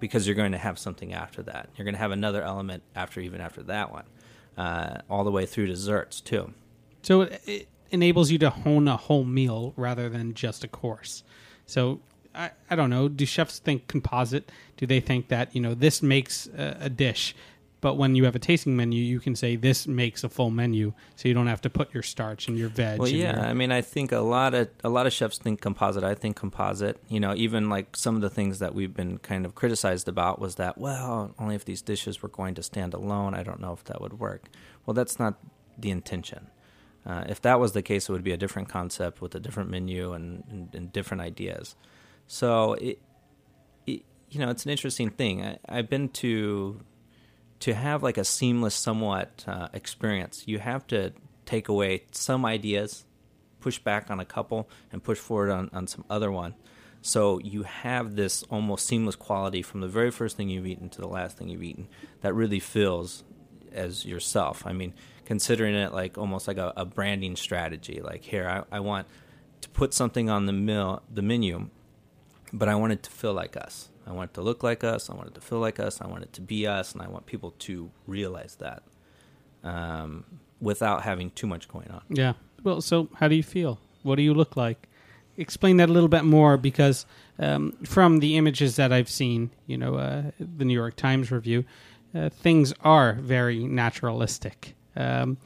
Because 0.04 0.28
you're 0.28 0.36
going 0.36 0.52
to 0.52 0.58
have 0.58 0.78
something 0.78 1.14
after 1.14 1.42
that. 1.44 1.70
You're 1.78 1.86
going 1.86 1.94
to 1.94 2.00
have 2.00 2.12
another 2.12 2.44
element 2.44 2.84
after, 2.94 3.22
even 3.22 3.40
after 3.40 3.64
that 3.64 3.90
one, 3.90 4.04
uh, 4.58 4.98
all 5.10 5.24
the 5.24 5.32
way 5.32 5.46
through 5.46 5.68
desserts 5.68 6.20
too. 6.20 6.54
So 7.04 7.22
it, 7.22 7.70
enables 7.90 8.30
you 8.30 8.38
to 8.40 8.50
hone 8.50 8.90
a 8.90 8.98
whole 8.98 9.24
meal 9.24 9.74
rather 9.78 10.10
than 10.10 10.34
just 10.34 10.62
a 10.66 10.68
course. 10.68 11.24
So 11.66 12.02
I, 12.36 12.52
I 12.70 12.76
don't 12.76 12.90
know. 12.90 13.08
Do 13.08 13.26
chefs 13.26 13.60
think 13.60 13.88
composite? 13.88 14.52
Do 14.76 14.86
they 14.86 15.00
think 15.00 15.30
that 15.30 15.56
you 15.56 15.62
know 15.62 15.74
this 15.74 16.04
makes 16.04 16.48
a, 16.48 16.76
a 16.82 16.90
dish, 16.90 17.34
but 17.84 17.98
when 17.98 18.16
you 18.16 18.24
have 18.24 18.34
a 18.34 18.40
tasting 18.40 18.78
menu, 18.78 19.04
you 19.04 19.20
can 19.20 19.36
say 19.36 19.58
this 19.58 19.88
makes 19.88 20.24
a 20.24 20.30
full 20.30 20.50
menu, 20.50 20.94
so 21.18 21.28
you 21.28 21.34
don't 21.34 21.48
have 21.48 21.60
to 21.60 21.70
put 21.70 21.94
your 21.94 22.02
starch 22.02 22.48
and 22.48 22.58
your 22.58 22.70
veg. 22.70 22.98
Well, 22.98 23.10
yeah. 23.10 23.36
your- 23.36 23.46
I 23.46 23.54
mean, 23.54 23.74
I 23.74 23.82
think 23.82 24.14
a 24.14 24.20
lot 24.20 24.54
of 24.54 24.70
a 24.86 24.90
lot 24.90 25.06
of 25.06 25.12
chefs 25.12 25.38
think 25.38 25.60
composite. 25.60 26.02
I 26.02 26.16
think 26.16 26.38
composite. 26.38 26.98
You 27.10 27.20
know, 27.20 27.36
even 27.36 27.70
like 27.70 27.98
some 27.98 28.16
of 28.16 28.22
the 28.22 28.30
things 28.30 28.60
that 28.60 28.74
we've 28.74 28.94
been 28.94 29.18
kind 29.18 29.46
of 29.46 29.54
criticized 29.54 30.08
about 30.08 30.40
was 30.40 30.56
that 30.56 30.78
well, 30.78 31.36
only 31.38 31.56
if 31.56 31.66
these 31.66 31.82
dishes 31.82 32.24
were 32.24 32.30
going 32.30 32.56
to 32.56 32.64
stand 32.64 32.94
alone, 32.94 33.34
I 33.34 33.44
don't 33.44 33.60
know 33.60 33.74
if 33.74 33.84
that 33.84 34.00
would 34.00 34.18
work. 34.18 34.48
Well, 34.86 34.94
that's 34.94 35.20
not 35.20 35.34
the 35.78 35.92
intention. 35.92 36.48
Uh, 37.06 37.26
if 37.28 37.42
that 37.42 37.60
was 37.60 37.74
the 37.74 37.82
case, 37.82 38.08
it 38.08 38.14
would 38.14 38.24
be 38.24 38.32
a 38.32 38.38
different 38.38 38.70
concept 38.70 39.20
with 39.20 39.36
a 39.36 39.42
different 39.42 39.70
menu 39.70 40.14
and, 40.14 40.46
and, 40.50 40.74
and 40.74 40.94
different 40.94 41.20
ideas. 41.20 41.76
So 42.28 42.76
it, 42.76 43.02
it, 43.86 44.04
you 44.30 44.40
know, 44.40 44.50
it's 44.50 44.64
an 44.64 44.72
interesting 44.72 45.10
thing. 45.10 45.44
I, 45.44 45.58
I've 45.68 45.90
been 45.90 46.08
to 46.24 46.80
to 47.64 47.74
have 47.74 48.04
like 48.04 48.18
a 48.18 48.26
seamless, 48.26 48.76
somewhat 48.76 49.46
uh, 49.48 49.70
experience. 49.72 50.44
You 50.46 50.60
have 50.60 50.86
to 50.88 51.14
take 51.46 51.70
away 51.70 52.04
some 52.12 52.44
ideas, 52.44 53.06
push 53.62 53.80
back 53.80 54.12
on 54.12 54.20
a 54.20 54.26
couple, 54.26 54.70
and 54.92 55.02
push 55.02 55.18
forward 55.18 55.50
on, 55.50 55.70
on 55.72 55.88
some 55.88 56.04
other 56.10 56.30
one. 56.30 56.56
So 57.02 57.40
you 57.40 57.64
have 57.64 58.18
this 58.18 58.44
almost 58.50 58.86
seamless 58.86 59.16
quality 59.16 59.62
from 59.62 59.80
the 59.80 59.88
very 59.88 60.12
first 60.12 60.36
thing 60.36 60.50
you've 60.50 60.68
eaten 60.68 60.90
to 60.90 61.00
the 61.00 61.08
last 61.08 61.38
thing 61.38 61.48
you've 61.48 61.64
eaten 61.64 61.88
that 62.20 62.34
really 62.34 62.60
feels 62.60 63.24
as 63.72 64.04
yourself. 64.04 64.64
I 64.66 64.74
mean, 64.74 64.94
considering 65.24 65.74
it 65.74 65.94
like 65.94 66.18
almost 66.18 66.50
like 66.50 66.58
a, 66.58 66.74
a 66.76 66.84
branding 66.84 67.38
strategy. 67.38 68.02
Like 68.04 68.26
here, 68.26 68.46
I, 68.46 68.76
I 68.76 68.82
want 68.82 69.08
to 69.62 69.70
put 69.70 69.94
something 69.94 70.30
on 70.30 70.48
the 70.48 70.54
mill, 70.54 71.02
the 71.10 71.22
menu, 71.22 71.70
but 72.52 72.68
I 72.68 72.76
want 72.76 72.92
it 72.92 73.04
to 73.04 73.10
feel 73.10 73.34
like 73.34 73.56
us. 73.56 73.88
I 74.06 74.12
want 74.12 74.32
it 74.32 74.34
to 74.36 74.42
look 74.42 74.64
like 74.64 74.84
us. 74.84 75.10
I 75.10 75.14
want 75.16 75.28
it 75.30 75.36
to 75.36 75.42
feel 75.42 75.60
like 75.60 75.80
us. 75.80 76.02
I 76.02 76.08
want 76.08 76.24
it 76.24 76.34
to 76.34 76.42
be 76.42 76.68
us, 76.68 76.94
and 76.94 77.02
I 77.02 77.08
want 77.08 77.26
people 77.26 77.52
to 77.60 77.90
realize 78.08 78.56
that 78.56 78.84
um, 79.64 80.26
without 80.60 81.04
having 81.04 81.32
too 81.32 81.48
much 81.48 81.68
going 81.68 81.90
on. 81.90 82.02
Yeah. 82.10 82.34
Well, 82.64 82.82
so 82.82 83.10
how 83.16 83.28
do 83.28 83.36
you 83.36 83.44
feel? 83.44 83.80
What 84.04 84.16
do 84.16 84.22
you 84.22 84.34
look 84.34 84.56
like? 84.56 84.88
Explain 85.38 85.78
that 85.78 85.90
a 85.90 85.94
little 85.94 86.10
bit 86.10 86.26
more 86.26 86.58
because 86.58 87.06
um, 87.40 87.72
from 87.86 88.20
the 88.20 88.38
images 88.38 88.76
that 88.76 88.92
I've 88.92 89.10
seen, 89.10 89.50
you 89.66 89.78
know, 89.78 89.96
uh, 89.96 90.24
the 90.40 90.66
New 90.66 90.74
York 90.74 90.96
Times 90.96 91.32
review, 91.32 91.66
uh, 92.14 92.30
things 92.30 92.74
are 92.82 93.14
very 93.14 93.66
naturalistic. 93.66 94.76
Um, 94.96 95.38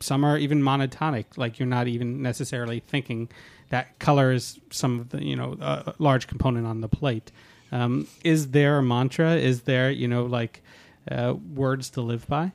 some 0.00 0.24
are 0.24 0.38
even 0.38 0.62
monotonic, 0.62 1.36
like 1.36 1.58
you're 1.58 1.68
not 1.68 1.86
even 1.86 2.22
necessarily 2.22 2.80
thinking 2.80 3.28
that 3.68 3.98
color 3.98 4.32
is 4.32 4.58
some 4.70 4.98
of 4.98 5.10
the, 5.10 5.22
you 5.22 5.36
know, 5.36 5.56
a 5.60 5.94
large 5.98 6.26
component 6.26 6.66
on 6.66 6.80
the 6.80 6.88
plate. 6.88 7.30
Um, 7.72 8.08
is 8.24 8.48
there 8.48 8.78
a 8.78 8.82
mantra? 8.82 9.36
Is 9.36 9.62
there, 9.62 9.90
you 9.90 10.08
know, 10.08 10.24
like 10.24 10.62
uh, 11.10 11.34
words 11.54 11.90
to 11.90 12.00
live 12.00 12.26
by? 12.26 12.52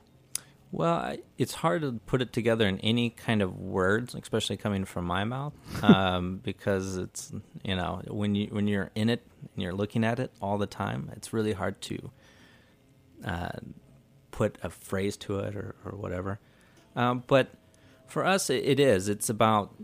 Well, 0.72 0.94
I, 0.94 1.18
it's 1.38 1.54
hard 1.54 1.82
to 1.82 1.92
put 2.06 2.20
it 2.20 2.32
together 2.32 2.66
in 2.66 2.78
any 2.80 3.10
kind 3.10 3.40
of 3.40 3.58
words, 3.58 4.14
especially 4.14 4.56
coming 4.56 4.84
from 4.84 5.06
my 5.06 5.24
mouth, 5.24 5.54
um, 5.82 6.40
because 6.42 6.96
it's 6.96 7.32
you 7.64 7.76
know 7.76 8.02
when 8.08 8.34
you 8.34 8.48
when 8.48 8.66
you're 8.66 8.90
in 8.94 9.08
it 9.08 9.22
and 9.54 9.62
you're 9.62 9.72
looking 9.72 10.04
at 10.04 10.18
it 10.18 10.32
all 10.42 10.58
the 10.58 10.66
time, 10.66 11.10
it's 11.16 11.32
really 11.32 11.52
hard 11.52 11.80
to 11.82 12.10
uh, 13.24 13.52
put 14.30 14.58
a 14.62 14.68
phrase 14.68 15.16
to 15.16 15.38
it 15.38 15.56
or, 15.56 15.76
or 15.84 15.92
whatever. 15.92 16.38
Um, 16.94 17.22
but 17.26 17.48
for 18.06 18.24
us, 18.24 18.50
it, 18.50 18.64
it 18.64 18.80
is. 18.80 19.08
It's 19.08 19.30
about 19.30 19.74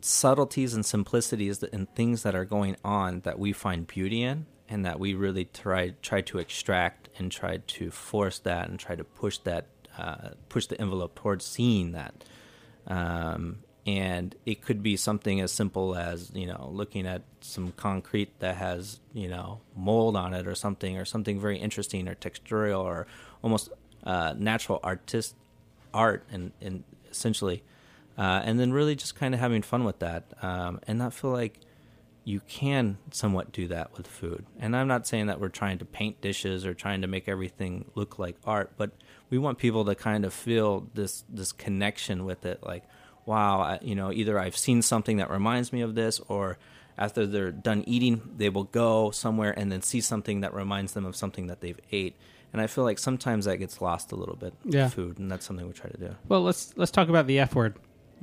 subtleties 0.00 0.74
and 0.74 0.84
simplicities 0.86 1.62
and 1.62 1.92
things 1.94 2.22
that 2.22 2.34
are 2.34 2.44
going 2.44 2.76
on 2.84 3.20
that 3.20 3.38
we 3.38 3.52
find 3.52 3.86
beauty 3.86 4.22
in, 4.22 4.46
and 4.68 4.84
that 4.84 4.98
we 4.98 5.14
really 5.14 5.46
try 5.46 5.94
try 6.02 6.20
to 6.22 6.38
extract 6.38 7.08
and 7.18 7.30
try 7.30 7.58
to 7.58 7.90
force 7.90 8.38
that 8.40 8.68
and 8.68 8.78
try 8.78 8.94
to 8.94 9.04
push 9.04 9.38
that 9.38 9.66
uh, 9.98 10.30
push 10.48 10.66
the 10.66 10.80
envelope 10.80 11.14
towards 11.14 11.44
seeing 11.44 11.92
that. 11.92 12.14
Um, 12.86 13.58
and 13.86 14.34
it 14.44 14.62
could 14.62 14.82
be 14.82 14.96
something 14.96 15.40
as 15.40 15.52
simple 15.52 15.96
as 15.96 16.30
you 16.34 16.46
know 16.46 16.68
looking 16.72 17.06
at 17.06 17.22
some 17.40 17.72
concrete 17.72 18.38
that 18.40 18.56
has 18.56 19.00
you 19.14 19.28
know 19.28 19.60
mold 19.76 20.16
on 20.16 20.34
it 20.34 20.46
or 20.46 20.54
something 20.54 20.98
or 20.98 21.04
something 21.04 21.40
very 21.40 21.58
interesting 21.58 22.08
or 22.08 22.14
textural 22.16 22.80
or 22.80 23.06
almost 23.42 23.70
uh, 24.04 24.34
natural 24.36 24.80
artist 24.82 25.34
art 25.94 26.24
and, 26.30 26.52
and 26.60 26.82
essentially 27.10 27.62
uh, 28.18 28.42
and 28.44 28.58
then 28.58 28.72
really 28.72 28.96
just 28.96 29.14
kind 29.14 29.34
of 29.34 29.40
having 29.40 29.62
fun 29.62 29.84
with 29.84 29.98
that 30.00 30.24
um, 30.42 30.80
and 30.86 30.98
not 30.98 31.12
feel 31.14 31.30
like 31.30 31.60
you 32.28 32.40
can 32.48 32.98
somewhat 33.12 33.52
do 33.52 33.68
that 33.68 33.96
with 33.96 34.06
food. 34.06 34.44
And 34.58 34.74
i'm 34.76 34.88
not 34.88 35.06
saying 35.06 35.26
that 35.28 35.40
we're 35.40 35.48
trying 35.48 35.78
to 35.78 35.84
paint 35.84 36.20
dishes 36.20 36.66
or 36.66 36.74
trying 36.74 37.02
to 37.02 37.06
make 37.06 37.28
everything 37.28 37.84
look 37.94 38.18
like 38.18 38.36
art 38.44 38.72
but 38.76 38.90
we 39.30 39.38
want 39.38 39.58
people 39.58 39.84
to 39.84 39.94
kind 39.94 40.24
of 40.24 40.34
feel 40.34 40.88
this 40.94 41.24
this 41.28 41.52
connection 41.52 42.24
with 42.24 42.44
it. 42.44 42.62
Like 42.64 42.82
wow 43.26 43.60
I, 43.60 43.78
you 43.80 43.94
know 43.94 44.12
either 44.12 44.38
i've 44.38 44.56
seen 44.56 44.82
something 44.82 45.16
that 45.18 45.30
reminds 45.30 45.72
me 45.72 45.80
of 45.82 45.94
this 45.94 46.20
or 46.28 46.58
after 46.98 47.26
they're 47.26 47.52
done 47.52 47.84
eating 47.86 48.22
they 48.36 48.48
will 48.48 48.64
go 48.64 49.10
somewhere 49.10 49.52
and 49.58 49.70
then 49.70 49.82
see 49.82 50.00
something 50.00 50.40
that 50.40 50.52
reminds 50.54 50.92
them 50.94 51.04
of 51.06 51.14
something 51.16 51.46
that 51.48 51.60
they've 51.60 51.80
ate. 51.92 52.16
And 52.52 52.60
i 52.62 52.66
feel 52.66 52.84
like 52.84 52.98
sometimes 52.98 53.44
that 53.44 53.58
gets 53.58 53.80
lost 53.80 54.10
a 54.12 54.16
little 54.16 54.36
bit 54.36 54.52
Yeah. 54.64 54.84
with 54.84 54.94
food 54.94 55.18
and 55.18 55.30
that's 55.30 55.44
something 55.46 55.66
we 55.66 55.72
try 55.74 55.90
to 55.90 55.98
do. 55.98 56.16
Well, 56.28 56.42
let's 56.42 56.72
let's 56.76 56.90
talk 56.90 57.08
about 57.08 57.26
the 57.28 57.38
F 57.38 57.54
word, 57.54 57.74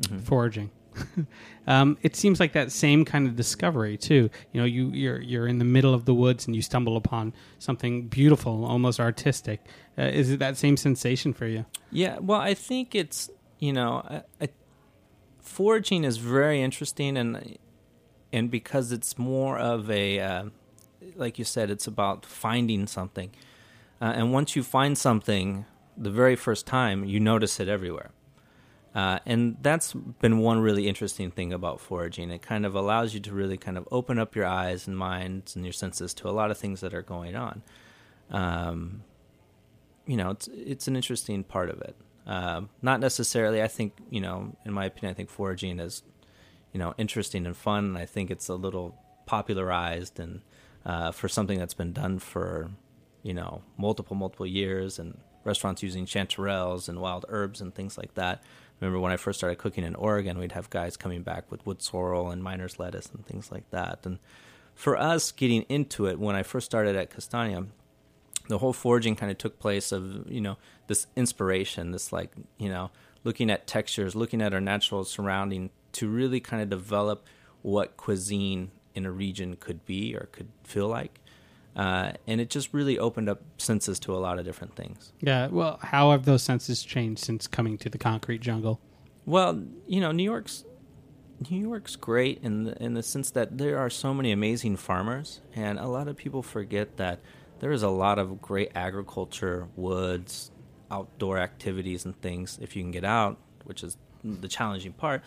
mm-hmm. 0.02 0.20
foraging. 0.20 0.72
um, 1.68 1.98
it 2.02 2.16
seems 2.16 2.40
like 2.40 2.54
that 2.54 2.72
same 2.72 3.06
kind 3.06 3.28
of 3.28 3.36
discovery 3.36 3.98
too. 3.98 4.30
You 4.52 4.62
know, 4.62 4.66
you 4.66 4.90
you're 4.90 5.22
you're 5.22 5.48
in 5.48 5.60
the 5.60 5.66
middle 5.66 5.94
of 5.94 6.06
the 6.06 6.14
woods 6.14 6.46
and 6.46 6.56
you 6.56 6.62
stumble 6.62 6.98
upon 6.98 7.34
something 7.60 8.08
beautiful, 8.08 8.66
almost 8.66 9.00
artistic. 9.00 9.62
Uh, 9.98 10.04
is 10.04 10.32
it 10.32 10.40
that 10.40 10.58
same 10.58 10.78
sensation 10.78 11.34
for 11.34 11.46
you? 11.46 11.66
Yeah, 11.92 12.18
well, 12.20 12.40
I 12.40 12.54
think 12.54 12.96
it's 12.96 13.30
you 13.64 13.72
know, 13.72 14.06
I, 14.10 14.46
I, 14.46 14.50
foraging 15.40 16.04
is 16.04 16.18
very 16.18 16.62
interesting, 16.62 17.16
and 17.16 17.58
and 18.34 18.52
because 18.52 18.92
it's 18.92 19.18
more 19.18 19.58
of 19.58 19.90
a, 19.90 20.20
uh, 20.20 20.46
like 21.16 21.40
you 21.40 21.46
said, 21.46 21.70
it's 21.70 21.88
about 21.88 22.26
finding 22.26 22.88
something, 22.88 23.32
uh, 24.02 24.14
and 24.16 24.34
once 24.34 24.58
you 24.58 24.64
find 24.64 24.98
something, 24.98 25.66
the 25.98 26.12
very 26.12 26.36
first 26.36 26.68
time, 26.68 27.06
you 27.06 27.22
notice 27.22 27.62
it 27.62 27.70
everywhere. 27.70 28.12
Uh, 28.96 29.18
and 29.26 29.58
that's 29.62 29.94
been 29.94 30.38
one 30.38 30.60
really 30.60 30.88
interesting 30.88 31.32
thing 31.32 31.52
about 31.52 31.80
foraging. 31.80 32.30
It 32.30 32.44
kind 32.44 32.66
of 32.66 32.76
allows 32.76 33.14
you 33.14 33.20
to 33.22 33.34
really 33.34 33.58
kind 33.58 33.78
of 33.78 33.88
open 33.92 34.20
up 34.20 34.36
your 34.36 34.46
eyes 34.46 34.88
and 34.88 34.96
minds 34.96 35.56
and 35.56 35.66
your 35.66 35.74
senses 35.74 36.14
to 36.16 36.30
a 36.30 36.32
lot 36.32 36.52
of 36.52 36.58
things 36.58 36.82
that 36.82 36.94
are 36.94 37.02
going 37.02 37.36
on. 37.36 37.64
Um, 38.30 39.04
you 40.06 40.16
know, 40.16 40.32
it's 40.32 40.48
it's 40.54 40.88
an 40.88 40.96
interesting 40.96 41.44
part 41.44 41.70
of 41.70 41.82
it. 41.82 41.96
Um, 42.28 42.70
not 42.82 43.00
necessarily. 43.00 43.64
I 43.64 43.68
think 43.68 43.94
you 44.10 44.22
know, 44.22 44.56
in 44.64 44.74
my 44.74 44.86
opinion, 44.86 45.12
I 45.12 45.16
think 45.16 45.30
foraging 45.30 45.80
is 45.80 46.04
you 46.72 46.80
know 46.80 46.94
interesting 46.98 47.46
and 47.46 47.58
fun. 47.58 47.86
And 47.86 47.98
I 47.98 48.06
think 48.06 48.30
it's 48.30 48.48
a 48.48 48.56
little 48.56 48.96
popularized 49.26 50.20
and 50.20 50.42
uh, 50.86 51.12
for 51.12 51.28
something 51.28 51.58
that's 51.58 51.74
been 51.74 51.94
done 51.94 52.20
for 52.20 52.70
you 53.24 53.34
know 53.34 53.64
multiple 53.78 54.16
multiple 54.16 54.46
years 54.46 55.00
and 55.00 55.18
restaurants 55.44 55.82
using 55.84 56.06
chanterelles 56.06 56.88
and 56.88 57.00
wild 57.00 57.26
herbs 57.30 57.60
and 57.60 57.74
things 57.74 57.98
like 57.98 58.14
that. 58.16 58.44
Remember 58.80 59.00
when 59.00 59.12
I 59.12 59.18
first 59.18 59.40
started 59.40 59.58
cooking 59.58 59.84
in 59.84 59.96
Oregon, 59.96 60.38
we'd 60.38 60.52
have 60.54 60.70
guys 60.70 60.98
coming 60.98 61.24
back 61.24 61.50
with 61.52 61.66
wood 61.66 61.82
sorrel 61.82 62.30
and 62.30 62.44
miner's 62.44 62.80
lettuce 62.80 63.10
and 63.14 63.26
things 63.26 63.52
like 63.52 63.70
that. 63.72 64.06
And 64.06 64.20
for 64.76 64.98
us 64.98 65.32
getting 65.32 65.62
into 65.64 66.08
it, 66.08 66.20
when 66.20 66.36
I 66.36 66.44
first 66.44 66.66
started 66.66 66.96
at 66.96 67.10
Castagna, 67.10 67.68
the 68.50 68.58
whole 68.58 68.74
foraging 68.74 69.16
kind 69.16 69.32
of 69.32 69.38
took 69.38 69.58
place 69.58 69.94
of 69.94 70.30
you 70.30 70.42
know 70.42 70.58
this 70.88 71.08
inspiration 71.16 71.92
this 71.92 72.12
like 72.12 72.32
you 72.58 72.68
know 72.68 72.92
looking 73.24 73.50
at 73.50 73.66
textures 73.66 74.18
looking 74.18 74.42
at 74.42 74.54
our 74.54 74.60
natural 74.60 75.06
surrounding 75.06 75.70
to 75.94 76.10
really 76.10 76.42
kind 76.42 76.62
of 76.62 76.70
develop 76.70 77.26
what 77.62 77.96
cuisine 77.96 78.70
in 78.94 79.06
a 79.06 79.12
region 79.12 79.56
could 79.56 79.86
be 79.86 80.16
or 80.16 80.28
could 80.32 80.50
feel 80.64 80.88
like. 80.88 81.20
Uh, 81.76 82.12
and 82.28 82.40
it 82.40 82.50
just 82.50 82.74
really 82.74 83.00
opened 83.00 83.30
up 83.30 83.42
senses 83.58 84.00
to 84.00 84.16
a 84.16 84.18
lot 84.18 84.38
of 84.38 84.46
different 84.46 84.76
things. 84.76 85.12
Yeah. 85.22 85.48
Well, 85.48 85.80
how 85.82 86.12
have 86.12 86.26
those 86.26 86.44
senses 86.44 86.84
changed 86.84 87.24
since 87.24 87.48
coming 87.48 87.78
to 87.80 87.90
the 87.90 87.98
concrete 87.98 88.42
jungle? 88.42 88.80
Well, 89.26 89.64
you 89.88 90.02
know, 90.02 90.12
New 90.12 90.24
York's 90.24 90.66
New 91.50 91.60
York's 91.60 91.96
great 91.96 92.40
in 92.42 92.64
the, 92.64 92.84
in 92.84 92.94
the 92.94 93.04
sense 93.04 93.32
that 93.32 93.58
there 93.58 93.78
are 93.78 93.90
so 93.90 94.14
many 94.14 94.32
amazing 94.32 94.78
farmers, 94.78 95.42
and 95.56 95.78
a 95.80 95.88
lot 95.88 96.08
of 96.08 96.16
people 96.16 96.42
forget 96.42 96.98
that 96.98 97.20
there 97.60 97.72
is 97.72 97.84
a 97.84 97.90
lot 97.90 98.20
of 98.20 98.42
great 98.42 98.72
agriculture, 98.76 99.68
woods, 99.76 100.52
outdoor 100.92 101.40
activities, 101.40 102.06
and 102.06 102.20
things 102.22 102.60
if 102.62 102.76
you 102.76 102.84
can 102.84 102.92
get 102.92 103.04
out, 103.04 103.38
which 103.66 103.84
is 103.84 103.98
the 104.24 104.48
challenging 104.48 104.94
part. 104.94 105.22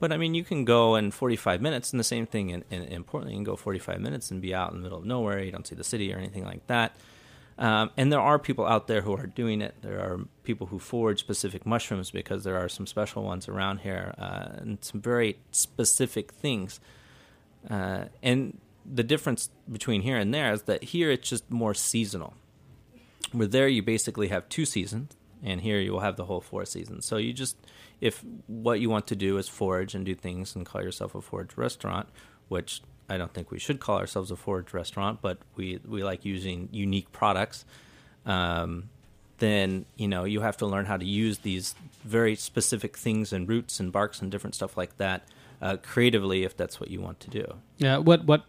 But 0.00 0.12
I 0.12 0.16
mean, 0.16 0.34
you 0.34 0.44
can 0.44 0.64
go 0.64 0.94
in 0.96 1.10
45 1.10 1.60
minutes, 1.60 1.92
and 1.92 1.98
the 1.98 2.04
same 2.04 2.26
thing 2.26 2.50
in, 2.50 2.64
in, 2.70 2.82
in 2.84 3.04
Portland. 3.04 3.32
You 3.32 3.38
can 3.38 3.44
go 3.44 3.56
45 3.56 4.00
minutes 4.00 4.30
and 4.30 4.40
be 4.40 4.54
out 4.54 4.70
in 4.70 4.78
the 4.78 4.82
middle 4.82 4.98
of 4.98 5.04
nowhere. 5.04 5.42
You 5.42 5.50
don't 5.50 5.66
see 5.66 5.74
the 5.74 5.84
city 5.84 6.12
or 6.12 6.18
anything 6.18 6.44
like 6.44 6.66
that. 6.68 6.96
Um, 7.58 7.90
and 7.96 8.12
there 8.12 8.20
are 8.20 8.38
people 8.38 8.66
out 8.66 8.86
there 8.86 9.00
who 9.00 9.16
are 9.16 9.26
doing 9.26 9.60
it. 9.60 9.74
There 9.82 9.98
are 9.98 10.20
people 10.44 10.68
who 10.68 10.78
forage 10.78 11.18
specific 11.18 11.66
mushrooms 11.66 12.12
because 12.12 12.44
there 12.44 12.56
are 12.56 12.68
some 12.68 12.86
special 12.86 13.24
ones 13.24 13.48
around 13.48 13.78
here 13.78 14.14
uh, 14.16 14.58
and 14.58 14.78
some 14.80 15.00
very 15.00 15.38
specific 15.50 16.32
things. 16.32 16.78
Uh, 17.68 18.04
and 18.22 18.58
the 18.86 19.02
difference 19.02 19.50
between 19.70 20.02
here 20.02 20.16
and 20.16 20.32
there 20.32 20.52
is 20.52 20.62
that 20.62 20.84
here 20.84 21.10
it's 21.10 21.28
just 21.28 21.50
more 21.50 21.74
seasonal. 21.74 22.34
Where 23.32 23.48
there 23.48 23.68
you 23.68 23.82
basically 23.82 24.28
have 24.28 24.48
two 24.48 24.64
seasons, 24.64 25.16
and 25.42 25.60
here 25.60 25.78
you 25.78 25.92
will 25.92 26.00
have 26.00 26.16
the 26.16 26.24
whole 26.24 26.40
four 26.40 26.64
seasons. 26.64 27.06
So 27.06 27.16
you 27.16 27.32
just, 27.32 27.56
if 28.00 28.24
what 28.46 28.80
you 28.80 28.90
want 28.90 29.06
to 29.08 29.16
do 29.16 29.38
is 29.38 29.48
forage 29.48 29.94
and 29.94 30.04
do 30.04 30.14
things 30.14 30.54
and 30.54 30.64
call 30.66 30.82
yourself 30.82 31.14
a 31.14 31.20
forage 31.20 31.56
restaurant, 31.56 32.08
which 32.48 32.82
I 33.08 33.16
don't 33.16 33.32
think 33.32 33.50
we 33.50 33.58
should 33.58 33.80
call 33.80 33.98
ourselves 33.98 34.30
a 34.30 34.36
forage 34.36 34.72
restaurant, 34.72 35.20
but 35.22 35.38
we 35.56 35.80
we 35.86 36.04
like 36.04 36.24
using 36.24 36.68
unique 36.72 37.10
products. 37.12 37.64
Um, 38.26 38.90
then 39.38 39.86
you 39.96 40.08
know 40.08 40.24
you 40.24 40.40
have 40.40 40.56
to 40.58 40.66
learn 40.66 40.86
how 40.86 40.96
to 40.96 41.06
use 41.06 41.38
these 41.38 41.74
very 42.04 42.34
specific 42.34 42.96
things 42.96 43.32
and 43.32 43.48
roots 43.48 43.80
and 43.80 43.92
barks 43.92 44.20
and 44.20 44.30
different 44.30 44.54
stuff 44.54 44.76
like 44.76 44.96
that 44.98 45.26
uh, 45.62 45.76
creatively 45.82 46.44
if 46.44 46.56
that's 46.56 46.80
what 46.80 46.90
you 46.90 47.00
want 47.00 47.20
to 47.20 47.30
do. 47.30 47.54
Yeah. 47.78 47.98
What 47.98 48.24
what 48.24 48.44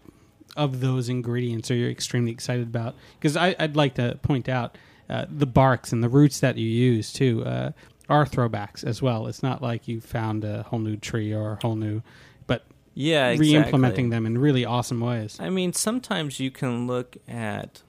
of 0.57 0.81
those 0.81 1.09
ingredients 1.09 1.69
are 1.71 1.75
you 1.75 1.87
extremely 1.87 2.31
excited 2.31 2.67
about? 2.67 2.95
Because 3.19 3.37
I'd 3.37 3.75
like 3.75 3.95
to 3.95 4.19
point 4.21 4.49
out 4.49 4.77
uh, 5.09 5.25
the 5.29 5.45
barks 5.45 5.91
and 5.91 6.03
the 6.03 6.09
roots 6.09 6.39
that 6.39 6.57
you 6.57 6.67
use 6.67 7.11
too 7.11 7.43
uh, 7.45 7.71
are 8.09 8.25
throwbacks 8.25 8.83
as 8.83 9.01
well. 9.01 9.27
It's 9.27 9.43
not 9.43 9.61
like 9.61 9.87
you 9.87 10.01
found 10.01 10.43
a 10.43 10.63
whole 10.63 10.79
new 10.79 10.97
tree 10.97 11.33
or 11.33 11.53
a 11.53 11.59
whole 11.61 11.75
new, 11.75 12.01
but 12.47 12.65
Yeah, 12.93 13.29
exactly. 13.29 13.55
re-implementing 13.55 14.09
them 14.09 14.25
in 14.25 14.37
really 14.37 14.65
awesome 14.65 14.99
ways. 14.99 15.37
I 15.39 15.49
mean, 15.49 15.73
sometimes 15.73 16.39
you 16.39 16.51
can 16.51 16.87
look 16.87 17.17
at, 17.27 17.83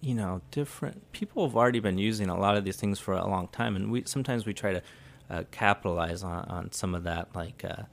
you 0.00 0.14
know, 0.14 0.40
different 0.50 1.10
people 1.12 1.46
have 1.46 1.56
already 1.56 1.80
been 1.80 1.98
using 1.98 2.28
a 2.28 2.38
lot 2.38 2.56
of 2.56 2.64
these 2.64 2.76
things 2.76 2.98
for 2.98 3.14
a 3.14 3.26
long 3.26 3.48
time, 3.48 3.74
and 3.76 3.90
we 3.90 4.04
sometimes 4.06 4.46
we 4.46 4.54
try 4.54 4.72
to 4.72 4.82
uh, 5.30 5.42
capitalize 5.50 6.22
on, 6.22 6.44
on 6.46 6.72
some 6.72 6.94
of 6.94 7.04
that. 7.04 7.28
Like, 7.34 7.64
uh, 7.64 7.84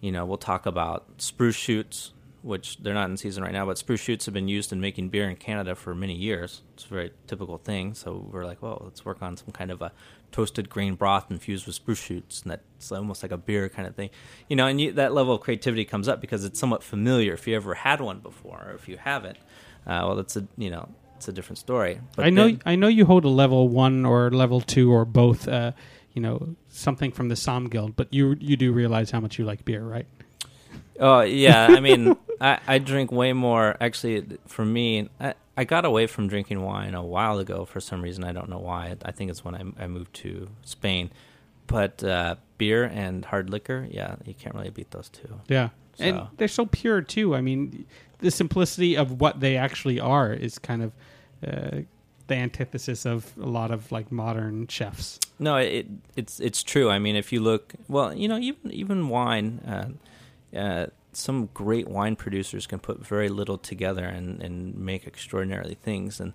you 0.00 0.12
know, 0.12 0.24
we'll 0.26 0.36
talk 0.38 0.66
about 0.66 1.04
spruce 1.18 1.56
shoots, 1.56 2.12
which 2.46 2.76
they're 2.78 2.94
not 2.94 3.10
in 3.10 3.16
season 3.16 3.42
right 3.42 3.52
now, 3.52 3.66
but 3.66 3.76
spruce 3.76 4.00
shoots 4.00 4.24
have 4.26 4.32
been 4.34 4.46
used 4.48 4.72
in 4.72 4.80
making 4.80 5.08
beer 5.08 5.28
in 5.28 5.34
Canada 5.36 5.74
for 5.74 5.94
many 5.94 6.14
years. 6.14 6.62
It's 6.74 6.84
a 6.84 6.88
very 6.88 7.12
typical 7.26 7.58
thing. 7.58 7.94
So 7.94 8.26
we're 8.30 8.44
like, 8.46 8.62
well, 8.62 8.80
let's 8.84 9.04
work 9.04 9.20
on 9.20 9.36
some 9.36 9.50
kind 9.50 9.70
of 9.72 9.82
a 9.82 9.90
toasted 10.30 10.70
grain 10.70 10.94
broth 10.94 11.30
infused 11.30 11.66
with 11.66 11.74
spruce 11.74 11.98
shoots, 12.00 12.42
and 12.42 12.52
that's 12.52 12.92
almost 12.92 13.22
like 13.22 13.32
a 13.32 13.36
beer 13.36 13.68
kind 13.68 13.88
of 13.88 13.96
thing, 13.96 14.10
you 14.48 14.54
know. 14.56 14.66
And 14.66 14.80
you, 14.80 14.92
that 14.92 15.12
level 15.12 15.34
of 15.34 15.40
creativity 15.40 15.84
comes 15.84 16.06
up 16.08 16.20
because 16.20 16.44
it's 16.44 16.58
somewhat 16.60 16.82
familiar. 16.84 17.32
If 17.34 17.46
you 17.48 17.56
ever 17.56 17.74
had 17.74 18.00
one 18.00 18.20
before, 18.20 18.64
or 18.68 18.74
if 18.74 18.88
you 18.88 18.96
haven't, 18.96 19.38
uh, 19.86 20.06
well, 20.06 20.18
it's 20.20 20.36
a 20.36 20.46
you 20.56 20.70
know 20.70 20.88
it's 21.16 21.26
a 21.28 21.32
different 21.32 21.58
story. 21.58 22.00
But 22.14 22.26
I 22.26 22.30
know 22.30 22.46
then- 22.46 22.62
I 22.64 22.76
know 22.76 22.88
you 22.88 23.06
hold 23.06 23.24
a 23.24 23.28
level 23.28 23.68
one 23.68 24.04
or 24.06 24.30
level 24.30 24.60
two 24.60 24.92
or 24.92 25.04
both. 25.04 25.48
Uh, 25.48 25.72
you 26.14 26.22
know 26.22 26.54
something 26.68 27.12
from 27.12 27.28
the 27.28 27.36
Som 27.36 27.68
Guild, 27.68 27.94
but 27.96 28.08
you 28.12 28.36
you 28.40 28.56
do 28.56 28.72
realize 28.72 29.10
how 29.10 29.20
much 29.20 29.38
you 29.38 29.44
like 29.44 29.64
beer, 29.64 29.82
right? 29.82 30.06
Oh 31.00 31.20
yeah, 31.20 31.66
I 31.68 31.80
mean, 31.80 32.16
I, 32.40 32.58
I 32.66 32.78
drink 32.78 33.12
way 33.12 33.32
more. 33.32 33.76
Actually, 33.80 34.38
for 34.46 34.64
me, 34.64 35.08
I, 35.20 35.34
I 35.56 35.64
got 35.64 35.84
away 35.84 36.06
from 36.06 36.28
drinking 36.28 36.62
wine 36.62 36.94
a 36.94 37.04
while 37.04 37.38
ago 37.38 37.64
for 37.64 37.80
some 37.80 38.02
reason. 38.02 38.24
I 38.24 38.32
don't 38.32 38.48
know 38.48 38.58
why. 38.58 38.96
I 39.04 39.12
think 39.12 39.30
it's 39.30 39.44
when 39.44 39.54
I, 39.54 39.84
I 39.84 39.86
moved 39.86 40.14
to 40.14 40.48
Spain. 40.62 41.10
But 41.66 42.04
uh, 42.04 42.36
beer 42.58 42.84
and 42.84 43.24
hard 43.24 43.50
liquor, 43.50 43.88
yeah, 43.90 44.16
you 44.24 44.34
can't 44.34 44.54
really 44.54 44.70
beat 44.70 44.90
those 44.92 45.08
two. 45.08 45.40
Yeah. 45.48 45.70
And 45.98 46.28
they're 46.36 46.46
so 46.46 46.66
pure 46.66 47.00
too. 47.00 47.34
I 47.34 47.40
mean, 47.40 47.86
the 48.18 48.30
simplicity 48.30 48.96
of 48.96 49.20
what 49.20 49.40
they 49.40 49.56
actually 49.56 49.98
are 49.98 50.32
is 50.32 50.58
kind 50.58 50.82
of 50.82 50.92
uh, 51.46 51.80
the 52.26 52.34
antithesis 52.34 53.06
of 53.06 53.32
a 53.40 53.46
lot 53.46 53.70
of 53.70 53.90
like 53.92 54.12
modern 54.12 54.66
chefs. 54.66 55.18
No, 55.38 55.56
it 55.56 55.86
it's 56.16 56.40
it's 56.40 56.62
true. 56.62 56.90
I 56.90 56.98
mean, 56.98 57.16
if 57.16 57.32
you 57.32 57.40
look, 57.40 57.74
well, 57.88 58.14
you 58.14 58.28
know, 58.28 58.38
even 58.38 58.70
even 58.70 59.08
wine, 59.08 59.60
uh, 59.66 59.88
uh, 60.54 60.86
some 61.12 61.48
great 61.54 61.88
wine 61.88 62.16
producers 62.16 62.66
can 62.66 62.78
put 62.78 63.04
very 63.04 63.28
little 63.28 63.58
together 63.58 64.04
and 64.04 64.42
and 64.42 64.76
make 64.76 65.06
extraordinary 65.06 65.74
things. 65.74 66.20
And 66.20 66.32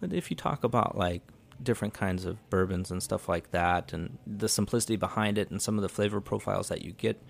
but 0.00 0.12
if 0.12 0.30
you 0.30 0.36
talk 0.36 0.64
about 0.64 0.96
like 0.96 1.22
different 1.62 1.94
kinds 1.94 2.24
of 2.24 2.48
bourbons 2.50 2.90
and 2.90 3.02
stuff 3.02 3.28
like 3.28 3.50
that, 3.52 3.92
and 3.92 4.18
the 4.26 4.48
simplicity 4.48 4.96
behind 4.96 5.38
it, 5.38 5.50
and 5.50 5.62
some 5.62 5.76
of 5.76 5.82
the 5.82 5.88
flavor 5.88 6.20
profiles 6.20 6.68
that 6.68 6.82
you 6.82 6.92
get, 6.92 7.22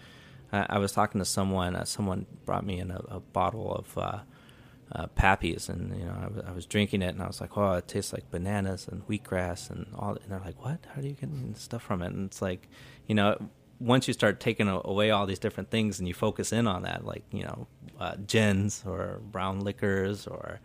uh, 0.52 0.66
I 0.68 0.78
was 0.78 0.92
talking 0.92 1.18
to 1.20 1.24
someone. 1.24 1.76
Uh, 1.76 1.84
someone 1.84 2.26
brought 2.44 2.64
me 2.64 2.80
in 2.80 2.90
a, 2.90 3.02
a 3.08 3.20
bottle 3.20 3.72
of. 3.72 3.98
Uh, 3.98 4.20
uh, 4.92 5.08
Pappy's, 5.08 5.68
and 5.68 5.98
you 5.98 6.04
know, 6.04 6.42
I 6.46 6.52
was, 6.52 6.64
drinking 6.64 7.02
it, 7.02 7.08
and 7.08 7.20
I 7.20 7.26
was 7.26 7.40
like, 7.40 7.56
"Oh, 7.58 7.72
it 7.72 7.88
tastes 7.88 8.12
like 8.12 8.30
bananas 8.30 8.86
and 8.88 9.06
wheatgrass 9.08 9.68
and 9.68 9.86
all." 9.96 10.10
And 10.10 10.30
they're 10.30 10.38
like, 10.38 10.64
"What? 10.64 10.86
How 10.94 11.00
do 11.00 11.08
you 11.08 11.14
get 11.14 11.28
stuff 11.56 11.82
from 11.82 12.02
it?" 12.02 12.12
And 12.12 12.26
it's 12.26 12.40
like, 12.40 12.68
you 13.08 13.16
know, 13.16 13.36
once 13.78 14.08
you 14.08 14.14
start 14.14 14.40
taking 14.40 14.68
away 14.68 15.10
all 15.10 15.26
these 15.26 15.38
different 15.38 15.70
things 15.70 15.98
and 15.98 16.08
you 16.08 16.14
focus 16.14 16.52
in 16.52 16.66
on 16.66 16.82
that, 16.82 17.04
like 17.04 17.22
you 17.30 17.42
know, 17.44 17.66
uh, 18.00 18.16
gins 18.26 18.82
or 18.86 19.20
brown 19.30 19.60
liquors 19.60 20.26
or 20.26 20.60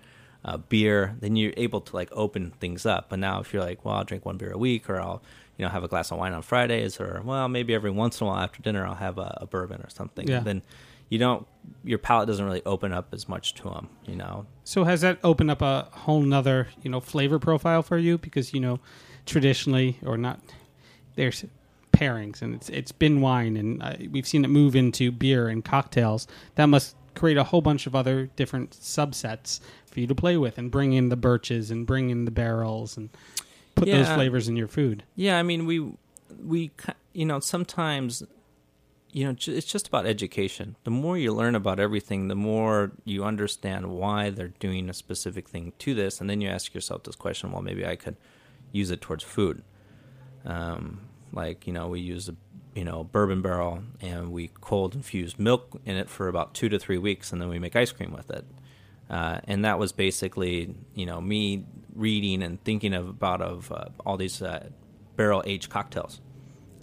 uh, 0.46 0.58
beer, 0.58 1.16
then 1.20 1.36
you're 1.36 1.54
able 1.58 1.82
to 1.82 1.96
like 1.96 2.10
open 2.14 2.52
things 2.60 2.86
up. 2.86 3.10
But 3.10 3.20
now, 3.20 3.40
if 3.42 3.54
you're 3.54 3.64
like, 3.64 3.84
"Well, 3.86 3.96
I'll 3.96 4.04
drink 4.04 4.26
one 4.26 4.38
beer 4.38 4.52
a 4.52 4.58
week," 4.58 4.90
or 4.90 5.00
I'll 5.00 5.22
you 5.58 5.66
know 5.66 5.70
have 5.72 5.84
a 5.84 5.88
glass 5.88 6.12
of 6.12 6.18
wine 6.18 6.34
on 6.34 6.42
Fridays, 6.42 7.00
or 7.00 7.22
well, 7.24 7.48
maybe 7.48 7.74
every 7.74 7.92
once 7.92 8.20
in 8.22 8.26
a 8.28 8.30
while 8.30 8.40
after 8.42 8.62
dinner 8.62 8.86
I'll 8.86 8.96
have 8.96 9.18
a, 9.18 9.38
a 9.42 9.46
bourbon 9.46 9.82
or 9.82 9.90
something, 9.90 10.28
Yeah. 10.28 10.40
then 10.40 10.62
you 11.10 11.20
don't 11.20 11.46
your 11.84 12.00
palate 12.00 12.28
doesn't 12.28 12.46
really 12.46 12.64
open 12.66 12.94
up 12.94 13.10
as 13.14 13.28
much 13.28 13.54
to 13.54 13.64
them 13.64 13.90
you 14.08 14.16
know 14.16 14.46
So 14.64 14.86
has 14.86 15.02
that 15.02 15.20
opened 15.26 15.52
up 15.52 15.62
a 15.62 15.90
whole 15.92 16.22
nother 16.22 16.70
you 16.82 16.90
know 16.90 17.02
flavor 17.02 17.38
profile 17.38 17.84
for 17.84 17.98
you? 17.98 18.18
Because 18.18 18.54
you 18.54 18.62
know, 18.62 18.80
traditionally 19.26 20.00
or 20.06 20.18
not, 20.18 20.40
there's 21.16 21.46
pairings 22.02 22.42
and 22.42 22.56
it's 22.56 22.70
it's 22.70 22.92
been 22.92 23.22
wine 23.22 23.56
and 23.56 23.84
uh, 23.84 23.96
we've 24.10 24.28
seen 24.28 24.44
it 24.44 24.48
move 24.48 24.76
into 24.76 25.12
beer 25.12 25.48
and 25.48 25.64
cocktails. 25.64 26.28
That 26.56 26.66
must 26.66 26.96
create 27.16 27.38
a 27.38 27.44
whole 27.44 27.62
bunch 27.62 27.88
of 27.88 27.96
other 27.96 28.28
different 28.36 28.72
subsets 28.72 29.60
for 29.86 30.00
you 30.00 30.08
to 30.08 30.16
play 30.16 30.38
with 30.38 30.58
and 30.58 30.72
bring 30.72 30.94
in 30.94 31.10
the 31.10 31.16
birches 31.16 31.70
and 31.70 31.86
bring 31.86 32.10
in 32.10 32.26
the 32.26 32.32
barrels 32.32 32.98
and 32.98 33.10
put 33.76 33.88
those 33.88 34.08
flavors 34.10 34.48
in 34.48 34.56
your 34.56 34.68
food. 34.68 35.04
yeah 35.16 35.38
i 35.38 35.44
mean 35.44 35.66
we 35.66 35.92
we 36.46 36.72
you 37.14 37.26
know 37.26 37.40
sometimes 37.40 38.24
you 39.12 39.26
know 39.26 39.32
it's 39.32 39.66
just 39.66 39.88
about 39.88 40.06
education 40.06 40.76
the 40.86 40.92
more 40.92 41.18
you 41.18 41.34
learn 41.34 41.56
about 41.56 41.80
everything 41.80 42.30
the 42.30 42.36
more 42.36 42.92
you 43.04 43.24
understand 43.26 43.90
why 43.92 44.30
they're 44.30 44.54
doing 44.60 44.90
a 44.90 44.94
specific 44.94 45.50
thing 45.50 45.74
to 45.78 45.94
this 45.94 46.22
and 46.22 46.30
then 46.30 46.40
you 46.40 46.48
ask 46.48 46.74
yourself 46.74 47.04
this 47.04 47.16
question 47.16 47.52
well 47.52 47.62
maybe 47.62 47.86
i 47.86 47.96
could 47.96 48.16
use 48.72 48.90
it 48.90 49.02
towards 49.02 49.24
food 49.24 49.64
um, 50.46 51.02
like 51.34 51.68
you 51.68 51.74
know 51.74 51.88
we 51.88 52.00
use 52.00 52.30
a 52.30 52.36
you 52.76 52.84
know 52.84 53.04
bourbon 53.04 53.42
barrel 53.42 53.84
and 54.00 54.32
we 54.32 54.50
cold 54.62 54.96
infuse 54.96 55.38
milk 55.38 55.80
in 55.86 55.96
it 55.96 56.10
for 56.10 56.28
about 56.28 56.54
two 56.54 56.70
to 56.70 56.80
three 56.80 56.98
weeks 56.98 57.32
and 57.32 57.42
then 57.42 57.50
we 57.50 57.60
make 57.60 57.76
ice 57.76 57.92
cream 57.92 58.12
with 58.12 58.30
it. 58.30 58.46
Uh, 59.10 59.42
and 59.44 59.66
that 59.66 59.78
was 59.78 59.92
basically 59.92 60.74
you 60.96 61.06
know 61.06 61.20
me 61.20 61.66
reading 61.94 62.42
and 62.42 62.64
thinking 62.64 62.94
of, 62.94 63.10
about 63.10 63.42
of 63.42 63.72
uh, 63.72 63.86
all 64.06 64.18
these 64.18 64.42
uh, 64.42 64.70
barrel 65.16 65.44
aged 65.46 65.70
cocktails 65.70 66.22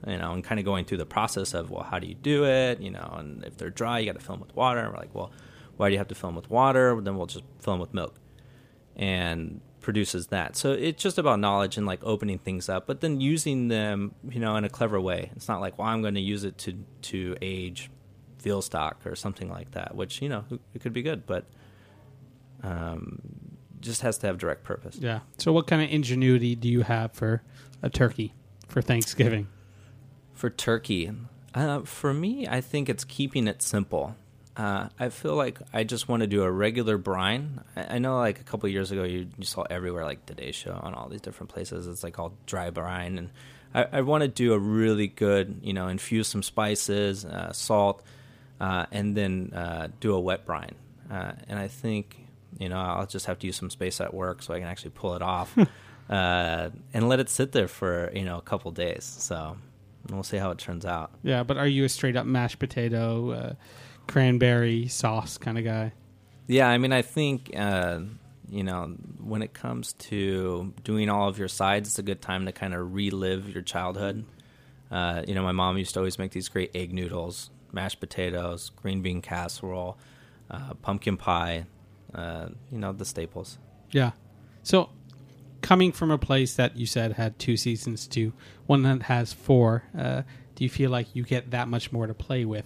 you 0.06 0.16
know 0.16 0.32
and 0.32 0.44
kind 0.44 0.58
of 0.58 0.64
going 0.64 0.84
through 0.84 0.98
the 0.98 1.06
process 1.06 1.54
of 1.54 1.70
well 1.70 1.82
how 1.82 1.98
do 1.98 2.06
you 2.06 2.14
do 2.14 2.44
it? 2.44 2.80
You 2.80 2.90
know 2.90 3.14
and 3.18 3.44
if 3.44 3.56
they're 3.56 3.70
dry 3.70 3.98
you 3.98 4.06
got 4.06 4.18
to 4.18 4.24
fill 4.24 4.36
them 4.36 4.46
with 4.46 4.54
water. 4.54 4.80
And 4.80 4.92
we're 4.92 4.98
like 4.98 5.14
well 5.14 5.32
why 5.76 5.88
do 5.88 5.92
you 5.92 5.98
have 5.98 6.08
to 6.08 6.14
fill 6.14 6.28
them 6.28 6.36
with 6.36 6.50
water? 6.50 7.00
Then 7.00 7.16
we'll 7.16 7.26
just 7.26 7.44
fill 7.60 7.74
them 7.74 7.80
with 7.80 7.94
milk. 7.94 8.16
And 8.96 9.60
produces 9.80 10.28
that. 10.28 10.56
So 10.56 10.72
it's 10.72 11.02
just 11.02 11.18
about 11.18 11.40
knowledge 11.40 11.76
and 11.76 11.86
like 11.86 12.00
opening 12.02 12.38
things 12.38 12.68
up, 12.68 12.86
but 12.86 13.00
then 13.00 13.20
using 13.20 13.68
them, 13.68 14.14
you 14.28 14.40
know, 14.40 14.56
in 14.56 14.64
a 14.64 14.68
clever 14.68 15.00
way. 15.00 15.30
It's 15.36 15.48
not 15.48 15.60
like, 15.60 15.78
well, 15.78 15.88
I'm 15.88 16.02
going 16.02 16.14
to 16.14 16.20
use 16.20 16.44
it 16.44 16.58
to 16.58 16.84
to 17.02 17.36
age 17.40 17.90
veal 18.40 18.62
stock 18.62 19.00
or 19.04 19.16
something 19.16 19.48
like 19.48 19.72
that, 19.72 19.94
which 19.94 20.22
you 20.22 20.28
know 20.28 20.44
it 20.74 20.80
could 20.80 20.92
be 20.92 21.02
good, 21.02 21.26
but 21.26 21.46
um, 22.62 23.20
just 23.80 24.02
has 24.02 24.18
to 24.18 24.26
have 24.26 24.38
direct 24.38 24.64
purpose. 24.64 24.96
Yeah. 24.96 25.20
So 25.38 25.52
what 25.52 25.66
kind 25.66 25.82
of 25.82 25.90
ingenuity 25.90 26.54
do 26.54 26.68
you 26.68 26.82
have 26.82 27.12
for 27.12 27.42
a 27.82 27.90
turkey 27.90 28.34
for 28.68 28.82
Thanksgiving? 28.82 29.48
For 30.32 30.50
turkey, 30.50 31.10
uh, 31.54 31.80
for 31.80 32.14
me, 32.14 32.46
I 32.46 32.60
think 32.60 32.88
it's 32.88 33.04
keeping 33.04 33.48
it 33.48 33.62
simple. 33.62 34.14
Uh, 34.58 34.88
I 34.98 35.08
feel 35.10 35.36
like 35.36 35.60
I 35.72 35.84
just 35.84 36.08
want 36.08 36.22
to 36.22 36.26
do 36.26 36.42
a 36.42 36.50
regular 36.50 36.98
brine. 36.98 37.60
I, 37.76 37.94
I 37.94 37.98
know, 37.98 38.18
like 38.18 38.40
a 38.40 38.44
couple 38.44 38.68
years 38.68 38.90
ago, 38.90 39.04
you, 39.04 39.28
you 39.38 39.44
saw 39.44 39.62
everywhere, 39.70 40.04
like 40.04 40.26
Today 40.26 40.50
Show 40.50 40.72
on 40.82 40.94
all 40.94 41.08
these 41.08 41.20
different 41.20 41.50
places. 41.50 41.86
It's 41.86 42.02
like 42.02 42.18
all 42.18 42.32
dry 42.44 42.70
brine, 42.70 43.18
and 43.18 43.30
I, 43.72 43.86
I 43.92 44.00
want 44.00 44.22
to 44.22 44.28
do 44.28 44.52
a 44.54 44.58
really 44.58 45.06
good, 45.06 45.60
you 45.62 45.72
know, 45.72 45.86
infuse 45.86 46.26
some 46.26 46.42
spices, 46.42 47.24
uh, 47.24 47.52
salt, 47.52 48.02
uh, 48.60 48.86
and 48.90 49.16
then 49.16 49.52
uh, 49.54 49.88
do 50.00 50.12
a 50.12 50.20
wet 50.20 50.44
brine. 50.44 50.74
Uh, 51.08 51.32
and 51.48 51.58
I 51.58 51.68
think, 51.68 52.18
you 52.58 52.68
know, 52.68 52.78
I'll 52.78 53.06
just 53.06 53.26
have 53.26 53.38
to 53.38 53.46
use 53.46 53.56
some 53.56 53.70
space 53.70 54.00
at 54.00 54.12
work 54.12 54.42
so 54.42 54.54
I 54.54 54.58
can 54.58 54.68
actually 54.68 54.90
pull 54.90 55.14
it 55.14 55.22
off 55.22 55.56
uh, 56.10 56.70
and 56.92 57.08
let 57.08 57.20
it 57.20 57.28
sit 57.28 57.52
there 57.52 57.68
for 57.68 58.10
you 58.12 58.24
know 58.24 58.38
a 58.38 58.42
couple 58.42 58.70
days. 58.70 59.04
So 59.04 59.56
we'll 60.10 60.22
see 60.22 60.38
how 60.38 60.50
it 60.50 60.58
turns 60.58 60.84
out. 60.84 61.12
Yeah, 61.22 61.42
but 61.42 61.56
are 61.56 61.66
you 61.66 61.84
a 61.84 61.88
straight 61.88 62.16
up 62.16 62.26
mashed 62.26 62.58
potato, 62.58 63.30
uh, 63.30 63.52
cranberry 64.08 64.88
sauce 64.88 65.38
kind 65.38 65.58
of 65.58 65.64
guy? 65.64 65.92
Yeah, 66.48 66.68
I 66.68 66.78
mean, 66.78 66.92
I 66.92 67.02
think 67.02 67.52
uh, 67.56 68.00
you 68.50 68.64
know 68.64 68.94
when 69.22 69.42
it 69.42 69.54
comes 69.54 69.92
to 69.94 70.72
doing 70.82 71.08
all 71.08 71.28
of 71.28 71.38
your 71.38 71.48
sides, 71.48 71.88
it's 71.88 71.98
a 71.98 72.02
good 72.02 72.20
time 72.20 72.46
to 72.46 72.52
kind 72.52 72.74
of 72.74 72.94
relive 72.94 73.48
your 73.48 73.62
childhood. 73.62 74.24
Uh, 74.90 75.22
you 75.28 75.34
know, 75.34 75.42
my 75.42 75.52
mom 75.52 75.78
used 75.78 75.92
to 75.94 76.00
always 76.00 76.18
make 76.18 76.32
these 76.32 76.48
great 76.48 76.70
egg 76.74 76.92
noodles, 76.92 77.50
mashed 77.72 78.00
potatoes, 78.00 78.70
green 78.70 79.02
bean 79.02 79.20
casserole, 79.20 79.98
uh, 80.50 80.74
pumpkin 80.74 81.16
pie. 81.16 81.66
Uh, 82.14 82.48
you 82.72 82.78
know, 82.78 82.92
the 82.92 83.04
staples. 83.04 83.58
Yeah. 83.90 84.12
So, 84.62 84.88
coming 85.60 85.92
from 85.92 86.10
a 86.10 86.16
place 86.16 86.54
that 86.54 86.76
you 86.76 86.86
said 86.86 87.12
had 87.12 87.38
two 87.38 87.58
seasons 87.58 88.06
to 88.08 88.32
one 88.66 88.82
that 88.84 89.02
has 89.02 89.34
four, 89.34 89.84
uh, 89.96 90.22
do 90.54 90.64
you 90.64 90.70
feel 90.70 90.90
like 90.90 91.14
you 91.14 91.22
get 91.22 91.50
that 91.50 91.68
much 91.68 91.92
more 91.92 92.06
to 92.06 92.14
play 92.14 92.46
with? 92.46 92.64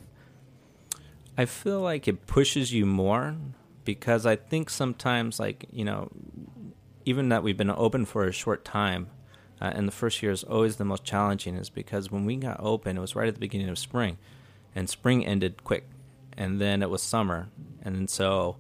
I 1.37 1.47
feel 1.47 1.80
like 1.80 2.07
it 2.07 2.26
pushes 2.26 2.72
you 2.72 2.85
more 2.85 3.37
because 3.85 4.26
I 4.26 4.37
think 4.37 4.70
sometimes, 4.70 5.41
like, 5.41 5.66
you 5.72 5.85
know, 5.85 6.11
even 7.05 7.30
that 7.30 7.43
we've 7.43 7.57
been 7.57 7.70
open 7.70 8.05
for 8.05 8.24
a 8.24 8.33
short 8.33 8.64
time, 8.64 9.09
uh, 9.61 9.72
and 9.74 9.89
the 9.89 9.93
first 9.93 10.22
year 10.22 10.33
is 10.33 10.45
always 10.45 10.76
the 10.76 10.85
most 10.85 11.05
challenging, 11.05 11.57
is 11.57 11.70
because 11.70 12.11
when 12.11 12.24
we 12.24 12.37
got 12.37 12.61
open, 12.61 12.97
it 12.97 13.01
was 13.01 13.16
right 13.16 13.28
at 13.28 13.35
the 13.35 13.41
beginning 13.41 13.68
of 13.68 13.78
spring, 13.78 14.18
and 14.74 14.89
spring 14.89 15.24
ended 15.24 15.64
quick, 15.64 15.89
and 16.37 16.61
then 16.61 16.83
it 16.83 16.91
was 16.91 17.03
summer, 17.03 17.49
and 17.83 18.11
so 18.11 18.57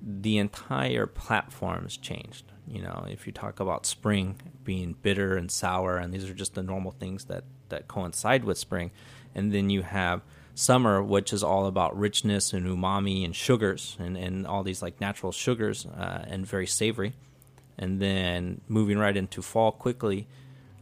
the 0.00 0.38
entire 0.38 1.06
platforms 1.06 1.96
changed. 1.96 2.44
You 2.66 2.82
know, 2.82 3.04
if 3.08 3.26
you 3.26 3.32
talk 3.32 3.60
about 3.60 3.84
spring 3.84 4.36
being 4.64 4.94
bitter 5.02 5.36
and 5.36 5.50
sour, 5.50 5.96
and 5.96 6.14
these 6.14 6.30
are 6.30 6.34
just 6.34 6.54
the 6.54 6.62
normal 6.62 6.92
things 6.92 7.24
that, 7.24 7.44
that 7.68 7.88
coincide 7.88 8.44
with 8.44 8.58
spring, 8.58 8.92
and 9.34 9.52
then 9.52 9.70
you 9.70 9.82
have 9.82 10.22
summer, 10.54 11.02
which 11.02 11.32
is 11.32 11.42
all 11.42 11.66
about 11.66 11.98
richness 11.98 12.52
and 12.52 12.66
umami 12.66 13.24
and 13.24 13.34
sugars 13.34 13.96
and, 13.98 14.16
and 14.16 14.46
all 14.46 14.62
these 14.62 14.82
like 14.82 15.00
natural 15.00 15.32
sugars 15.32 15.86
uh, 15.86 16.24
and 16.26 16.46
very 16.46 16.66
savory. 16.66 17.14
And 17.78 18.00
then 18.00 18.60
moving 18.68 18.98
right 18.98 19.16
into 19.16 19.40
fall 19.40 19.72
quickly, 19.72 20.26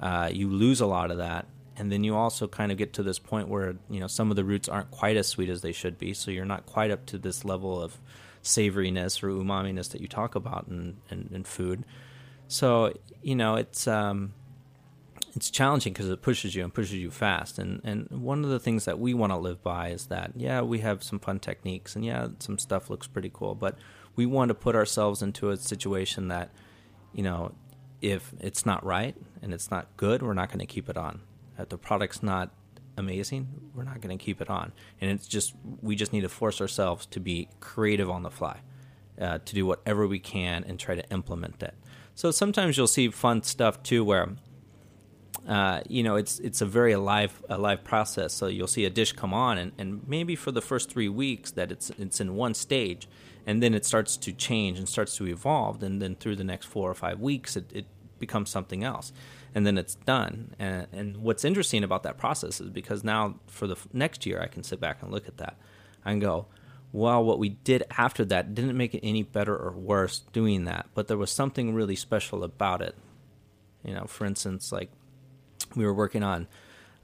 uh, 0.01 0.31
you 0.33 0.49
lose 0.49 0.81
a 0.81 0.87
lot 0.87 1.11
of 1.11 1.19
that. 1.19 1.47
And 1.77 1.93
then 1.93 2.03
you 2.03 2.17
also 2.17 2.49
kind 2.49 2.73
of 2.73 2.79
get 2.79 2.93
to 2.95 3.05
this 3.05 3.21
point 3.21 3.49
where 3.49 3.77
you 3.89 4.01
know 4.01 4.09
some 4.09 4.31
of 4.31 4.37
the 4.37 4.45
roots 4.45 4.69
aren't 4.69 4.91
quite 4.91 5.17
as 5.17 5.29
sweet 5.29 5.49
as 5.49 5.63
they 5.63 5.71
should 5.71 5.97
be, 5.97 6.13
so 6.13 6.33
you're 6.33 6.45
not 6.45 6.67
quite 6.67 6.91
up 6.91 7.07
to 7.07 7.19
this 7.19 7.45
level 7.45 7.81
of 7.81 7.99
savoriness 8.43 9.23
or 9.23 9.29
umaminess 9.29 9.89
that 9.91 10.01
you 10.01 10.09
talk 10.09 10.35
about 10.35 10.67
in, 10.69 10.97
in, 11.09 11.31
in 11.33 11.45
food. 11.45 11.85
So 12.49 12.95
you 13.23 13.37
know 13.37 13.55
it's 13.55 13.87
um, 13.87 14.33
it's 15.35 15.51
challenging 15.51 15.93
because 15.93 16.09
it 16.09 16.23
pushes 16.23 16.55
you 16.55 16.65
and 16.65 16.73
pushes 16.73 16.95
you 16.95 17.11
fast. 17.11 17.59
And 17.59 17.81
and 17.85 18.09
one 18.11 18.45
of 18.45 18.51
the 18.51 18.59
things 18.59 18.85
that 18.85 18.99
we 18.99 19.15
want 19.15 19.33
to 19.33 19.39
live 19.39 19.63
by 19.63 19.89
is 19.91 20.07
that 20.07 20.33
yeah, 20.37 20.61
we 20.61 20.81
have 20.81 21.03
some 21.03 21.19
fun 21.19 21.39
techniques 21.39 21.95
and 21.97 22.05
yeah, 22.05 22.29
some 22.39 22.59
stuff 22.59 22.91
looks 22.91 23.07
pretty 23.07 23.31
cool, 23.33 23.55
but 23.55 23.77
we 24.17 24.27
want 24.27 24.49
to 24.49 24.55
put 24.55 24.75
ourselves 24.75 25.23
into 25.23 25.51
a 25.51 25.57
situation 25.57 26.29
that 26.29 26.51
you 27.13 27.23
know 27.23 27.55
if 28.01 28.33
it's 28.41 28.65
not 28.65 28.85
right 28.85 29.17
and 29.43 29.53
it's 29.53 29.71
not 29.71 29.89
good, 29.97 30.23
we're 30.23 30.35
not 30.35 30.49
going 30.49 30.61
to 30.61 30.67
keep 30.67 30.89
it 30.89 30.97
on. 30.97 31.21
If 31.59 31.69
the 31.69 31.79
product's 31.79 32.23
not 32.23 32.51
amazing, 32.97 33.49
we're 33.75 33.85
not 33.85 34.01
going 34.01 34.17
to 34.17 34.23
keep 34.23 34.41
it 34.41 34.51
on. 34.51 34.73
And 35.01 35.11
it's 35.11 35.27
just 35.27 35.55
we 35.83 35.97
just 35.97 36.13
need 36.13 36.23
to 36.23 36.29
force 36.29 36.61
ourselves 36.61 37.07
to 37.07 37.21
be 37.21 37.49
creative 37.61 38.11
on 38.11 38.23
the 38.23 38.31
fly, 38.31 38.61
uh, 39.21 39.39
to 39.39 39.55
do 39.55 39.67
whatever 39.67 40.07
we 40.07 40.19
can 40.19 40.65
and 40.65 40.79
try 40.79 40.95
to 40.95 41.09
implement 41.11 41.63
it. 41.63 41.75
So 42.15 42.33
sometimes 42.33 42.77
you'll 42.77 42.89
see 42.89 43.09
fun 43.11 43.43
stuff 43.45 43.83
too, 43.83 44.05
where 44.05 44.31
uh, 45.49 45.81
you 45.89 46.03
know 46.03 46.17
it's 46.17 46.39
it's 46.41 46.61
a 46.61 46.67
very 46.67 46.93
alive 46.93 47.43
alive 47.49 47.83
process. 47.83 48.33
So 48.35 48.47
you'll 48.47 48.67
see 48.67 48.85
a 48.85 48.91
dish 48.91 49.13
come 49.13 49.35
on, 49.35 49.59
and, 49.59 49.73
and 49.79 50.07
maybe 50.07 50.37
for 50.37 50.53
the 50.53 50.63
first 50.63 50.91
three 50.91 51.09
weeks 51.09 51.51
that 51.53 51.73
it's 51.73 51.91
it's 51.99 52.21
in 52.21 52.37
one 52.37 52.55
stage, 52.55 53.09
and 53.47 53.63
then 53.63 53.75
it 53.75 53.85
starts 53.85 54.17
to 54.19 54.33
change 54.33 54.79
and 54.79 54.89
starts 54.89 55.17
to 55.17 55.27
evolve, 55.27 55.83
and 55.83 56.01
then 56.01 56.15
through 56.15 56.37
the 56.37 56.45
next 56.45 56.67
four 56.67 56.91
or 56.91 56.95
five 56.95 57.19
weeks, 57.19 57.57
it, 57.57 57.73
it 57.73 57.87
becomes 58.19 58.51
something 58.51 58.85
else 58.85 59.13
and 59.55 59.67
then 59.67 59.79
it's 59.79 59.95
done. 59.95 60.55
And, 60.59 60.87
and, 60.93 61.17
what's 61.17 61.45
interesting 61.45 61.83
about 61.83 62.03
that 62.03 62.19
process 62.19 62.61
is 62.61 62.71
because 62.71 63.03
now 63.03 63.41
for 63.47 63.67
the 63.67 63.77
next 63.93 64.27
year, 64.27 64.41
I 64.41 64.47
can 64.47 64.63
sit 64.63 64.81
back 64.81 65.03
and 65.03 65.11
look 65.11 65.27
at 65.27 65.39
that 65.39 65.57
and 66.05 66.21
go, 66.21 66.47
well, 66.93 67.25
what 67.25 67.39
we 67.39 67.51
did 67.51 67.83
after 67.97 68.25
that 68.27 68.55
didn't 68.55 68.77
make 68.77 68.95
it 68.95 69.01
any 69.03 69.23
better 69.23 69.57
or 69.57 69.73
worse 69.73 70.21
doing 70.33 70.65
that, 70.65 70.87
but 70.95 71.09
there 71.09 71.19
was 71.19 71.31
something 71.31 71.75
really 71.75 71.97
special 71.97 72.45
about 72.45 72.81
it. 72.81 72.95
You 73.85 73.95
know, 73.95 74.05
for 74.05 74.25
instance, 74.25 74.73
like 74.73 74.91
we 75.75 75.85
were 75.85 75.95
working 75.95 76.23
on 76.23 76.47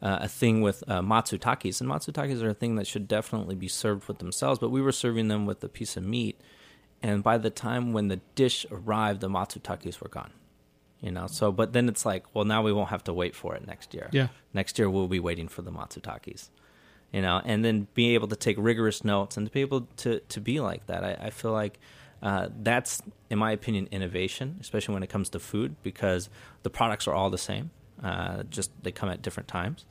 uh, 0.03 0.19
a 0.23 0.29
thing 0.29 0.61
with 0.61 0.85
uh, 0.89 1.01
matsutakes, 1.01 1.81
and 1.81 1.91
matsutakes 1.91 2.43
are 2.43 2.51
a 2.51 2.55
thing 2.55 2.77
that 2.77 2.87
should 2.87 3.09
definitely 3.09 3.55
be 3.55 3.69
served 3.69 4.07
with 4.09 4.19
themselves, 4.19 4.59
but 4.59 4.71
we 4.71 4.83
were 4.83 4.93
serving 4.93 5.29
them 5.29 5.47
with 5.47 5.63
a 5.65 5.69
piece 5.69 5.97
of 5.97 6.05
meat, 6.05 6.41
and 7.03 7.23
by 7.23 7.39
the 7.39 7.51
time 7.51 7.93
when 7.93 8.09
the 8.09 8.21
dish 8.35 8.67
arrived, 8.71 9.21
the 9.21 9.29
matsutakes 9.29 10.01
were 10.01 10.09
gone 10.09 10.33
you 11.05 11.11
know? 11.11 11.27
So 11.27 11.53
but 11.53 11.73
then 11.73 11.89
it's 11.89 12.07
like 12.07 12.25
well 12.35 12.45
now 12.45 12.63
we 12.63 12.73
won't 12.73 12.89
have 12.89 13.05
to 13.05 13.13
wait 13.13 13.37
for 13.37 13.55
it 13.55 13.67
next 13.67 13.95
year. 13.95 14.09
Yeah. 14.11 14.29
next 14.55 14.79
year 14.79 14.89
we'll 14.89 15.07
be 15.07 15.21
waiting 15.21 15.49
for 15.49 15.63
the 15.63 15.71
matsutakes 15.71 16.49
you 17.13 17.23
know? 17.23 17.41
And 17.45 17.65
then 17.65 17.87
being 17.95 18.13
able 18.15 18.29
to 18.29 18.37
take 18.37 18.57
rigorous 18.59 19.05
notes 19.05 19.37
and 19.37 19.47
to 19.47 19.53
be 19.53 19.61
able 19.61 19.83
to 19.99 20.21
to 20.21 20.41
be 20.41 20.61
like 20.61 20.87
that. 20.87 21.05
I, 21.05 21.27
I 21.27 21.31
feel 21.31 21.53
like 21.53 21.79
uh, 22.23 22.49
that's 22.63 23.03
in 23.29 23.39
my 23.39 23.53
opinion 23.53 23.87
innovation 23.91 24.57
especially 24.61 24.95
when 24.95 25.03
it 25.03 25.11
comes 25.11 25.29
to 25.29 25.39
food 25.39 25.77
because 25.83 26.31
the 26.63 26.71
products 26.71 27.07
are 27.07 27.15
all 27.15 27.29
the 27.29 27.39
same 27.39 27.71
uh, 28.03 28.43
just 28.45 28.71
they 28.83 28.93
come 28.93 29.09
at 29.09 29.23
different 29.23 29.49
times 29.49 29.85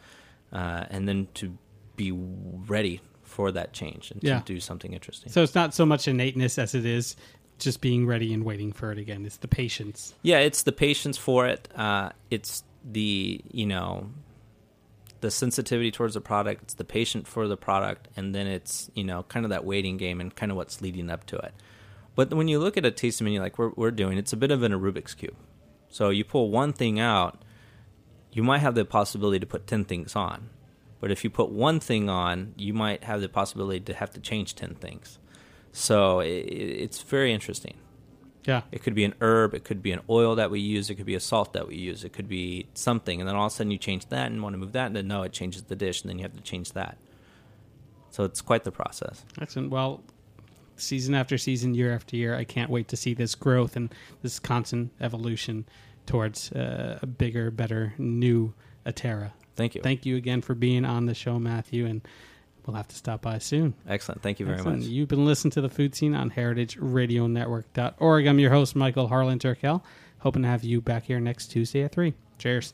uh, 0.52 0.86
and 0.90 1.08
then 1.08 1.28
to 1.36 1.58
be 1.96 2.12
ready 2.12 3.02
for 3.24 3.52
that 3.52 3.74
change 3.74 4.12
and 4.12 4.22
Yeah. 4.24 4.40
to 4.40 4.46
do 4.46 4.60
something 4.60 4.94
interesting 4.94 5.32
So 5.32 5.42
it's 5.44 5.56
not 5.56 5.74
so 5.74 5.86
much 5.86 6.08
innateness 6.08 6.58
as 6.58 6.76
it 6.76 6.86
is 6.86 7.16
just 7.60 7.82
being 7.82 8.06
ready 8.06 8.34
and 8.34 8.44
waiting 8.44 8.74
for 8.74 8.92
it 8.92 8.98
again. 8.98 9.26
It's 9.26 9.38
the 9.38 9.48
patience. 9.48 10.14
Yeah, 10.24 10.40
it's 10.40 10.64
the 10.64 10.72
patience 10.72 11.18
for 11.18 11.48
it. 11.48 11.68
Uh, 11.76 12.10
it's 12.30 12.64
the 12.84 13.42
you 13.52 13.66
know 13.66 14.10
the 15.22 15.32
sensitivity 15.32 15.92
towards 15.92 16.16
the 16.16 16.22
product. 16.22 16.64
It's 16.64 16.74
the 16.74 16.84
patient 16.84 17.28
for 17.28 17.48
the 17.48 17.56
product, 17.56 18.10
and 18.18 18.36
then 18.36 18.48
it's 18.48 18.92
you 18.96 19.04
know 19.04 19.24
kind 19.24 19.46
of 19.46 19.50
that 19.52 19.64
waiting 19.66 19.98
game 19.98 20.20
and 20.20 20.36
kind 20.36 20.52
of 20.52 20.58
what's 20.58 20.82
leading 20.82 21.10
up 21.10 21.26
to 21.28 21.38
it. 21.38 21.54
But 22.16 22.34
when 22.34 22.48
you 22.48 22.60
look 22.60 22.76
at 22.78 22.86
a 22.86 22.92
tasting 22.92 23.26
menu 23.26 23.40
like 23.42 23.58
we're, 23.58 23.72
we're 23.76 23.92
doing, 23.92 24.18
it's 24.18 24.34
a 24.34 24.38
bit 24.38 24.52
of 24.52 24.62
an 24.64 24.74
a 24.74 24.80
Rubik's 24.80 25.14
cube. 25.16 25.36
So 25.90 26.10
you 26.10 26.24
pull 26.24 26.50
one 26.52 26.74
thing 26.74 27.00
out, 27.00 27.43
you 28.34 28.44
might 28.44 28.60
have 28.60 28.76
the 28.76 28.84
possibility 28.84 29.40
to 29.40 29.46
put 29.46 29.68
ten 29.68 29.86
things 29.86 30.16
on. 30.16 30.50
But 31.00 31.12
if 31.12 31.24
you 31.24 31.30
put 31.30 31.50
one 31.50 31.80
thing 31.80 32.10
on, 32.10 32.54
you 32.58 32.74
might 32.74 33.04
have 33.04 33.22
the 33.22 33.30
possibility 33.30 33.80
to 33.82 33.94
have 33.94 34.12
to 34.12 34.20
change 34.20 34.56
ten 34.56 34.76
things. 34.76 35.20
So 35.72 36.20
it, 36.20 36.28
it's 36.28 37.02
very 37.02 37.34
interesting. 37.34 37.76
Yeah. 38.46 38.64
It 38.72 38.84
could 38.84 38.94
be 38.94 39.06
an 39.06 39.14
herb, 39.22 39.54
it 39.54 39.64
could 39.64 39.82
be 39.82 39.92
an 39.92 40.02
oil 40.10 40.36
that 40.36 40.52
we 40.52 40.60
use, 40.60 40.90
it 40.90 40.96
could 40.96 41.06
be 41.06 41.16
a 41.16 41.20
salt 41.20 41.54
that 41.54 41.68
we 41.68 41.76
use, 41.78 42.04
it 42.04 42.12
could 42.12 42.28
be 42.28 42.68
something, 42.74 43.22
and 43.22 43.28
then 43.28 43.38
all 43.38 43.46
of 43.46 43.54
a 43.54 43.56
sudden 43.56 43.72
you 43.72 43.78
change 43.78 44.08
that 44.10 44.30
and 44.32 44.44
want 44.44 44.54
to 44.54 44.58
move 44.58 44.74
that, 44.74 44.88
and 44.88 44.96
then 44.96 45.08
no, 45.08 45.24
it 45.24 45.32
changes 45.32 45.64
the 45.64 45.78
dish, 45.78 46.02
and 46.02 46.10
then 46.10 46.20
you 46.20 46.24
have 46.24 46.36
to 46.36 46.42
change 46.42 46.74
that. 46.74 46.98
So 48.10 48.26
it's 48.26 48.42
quite 48.42 48.66
the 48.66 48.72
process. 48.72 49.24
Excellent. 49.42 49.72
Well, 49.72 50.04
season 50.76 51.16
after 51.16 51.38
season, 51.38 51.74
year 51.74 51.94
after 51.94 52.18
year, 52.18 52.36
I 52.36 52.44
can't 52.44 52.70
wait 52.70 52.90
to 52.90 52.98
see 52.98 53.14
this 53.14 53.34
growth 53.34 53.76
and 53.78 53.94
this 54.22 54.40
constant 54.40 54.92
evolution 55.00 55.66
towards 56.06 56.52
uh, 56.52 57.00
a 57.02 57.06
bigger, 57.06 57.52
better, 57.52 57.94
new 57.98 58.54
Atera. 58.86 59.32
Thank 59.56 59.76
you. 59.76 59.82
Thank 59.82 60.06
you 60.06 60.16
again 60.16 60.42
for 60.42 60.56
being 60.56 60.86
on 60.86 61.06
the 61.06 61.14
show, 61.14 61.40
Matthew, 61.40 61.86
and 61.86 62.02
we'll 62.66 62.76
have 62.76 62.88
to 62.88 62.96
stop 62.96 63.22
by 63.22 63.38
soon. 63.38 63.74
Excellent. 63.88 64.22
Thank 64.22 64.40
you 64.40 64.46
very 64.46 64.58
Excellent. 64.58 64.80
much. 64.80 64.88
You've 64.90 65.08
been 65.10 65.26
listening 65.26 65.52
to 65.52 65.62
the 65.62 65.70
Food 65.70 65.96
Seen 65.96 66.16
on 66.16 66.32
heritageradionetwork.org. 66.32 68.28
I'm 68.28 68.40
your 68.40 68.52
host, 68.52 68.76
Michael 68.76 69.08
Harlan 69.08 69.40
Turkell. 69.40 69.82
Hoping 70.20 70.42
to 70.44 70.48
have 70.48 70.64
you 70.64 70.82
back 70.82 71.04
here 71.04 71.20
next 71.20 71.48
Tuesday 71.48 71.84
at 71.84 71.92
3. 71.92 72.14
Cheers. 72.38 72.74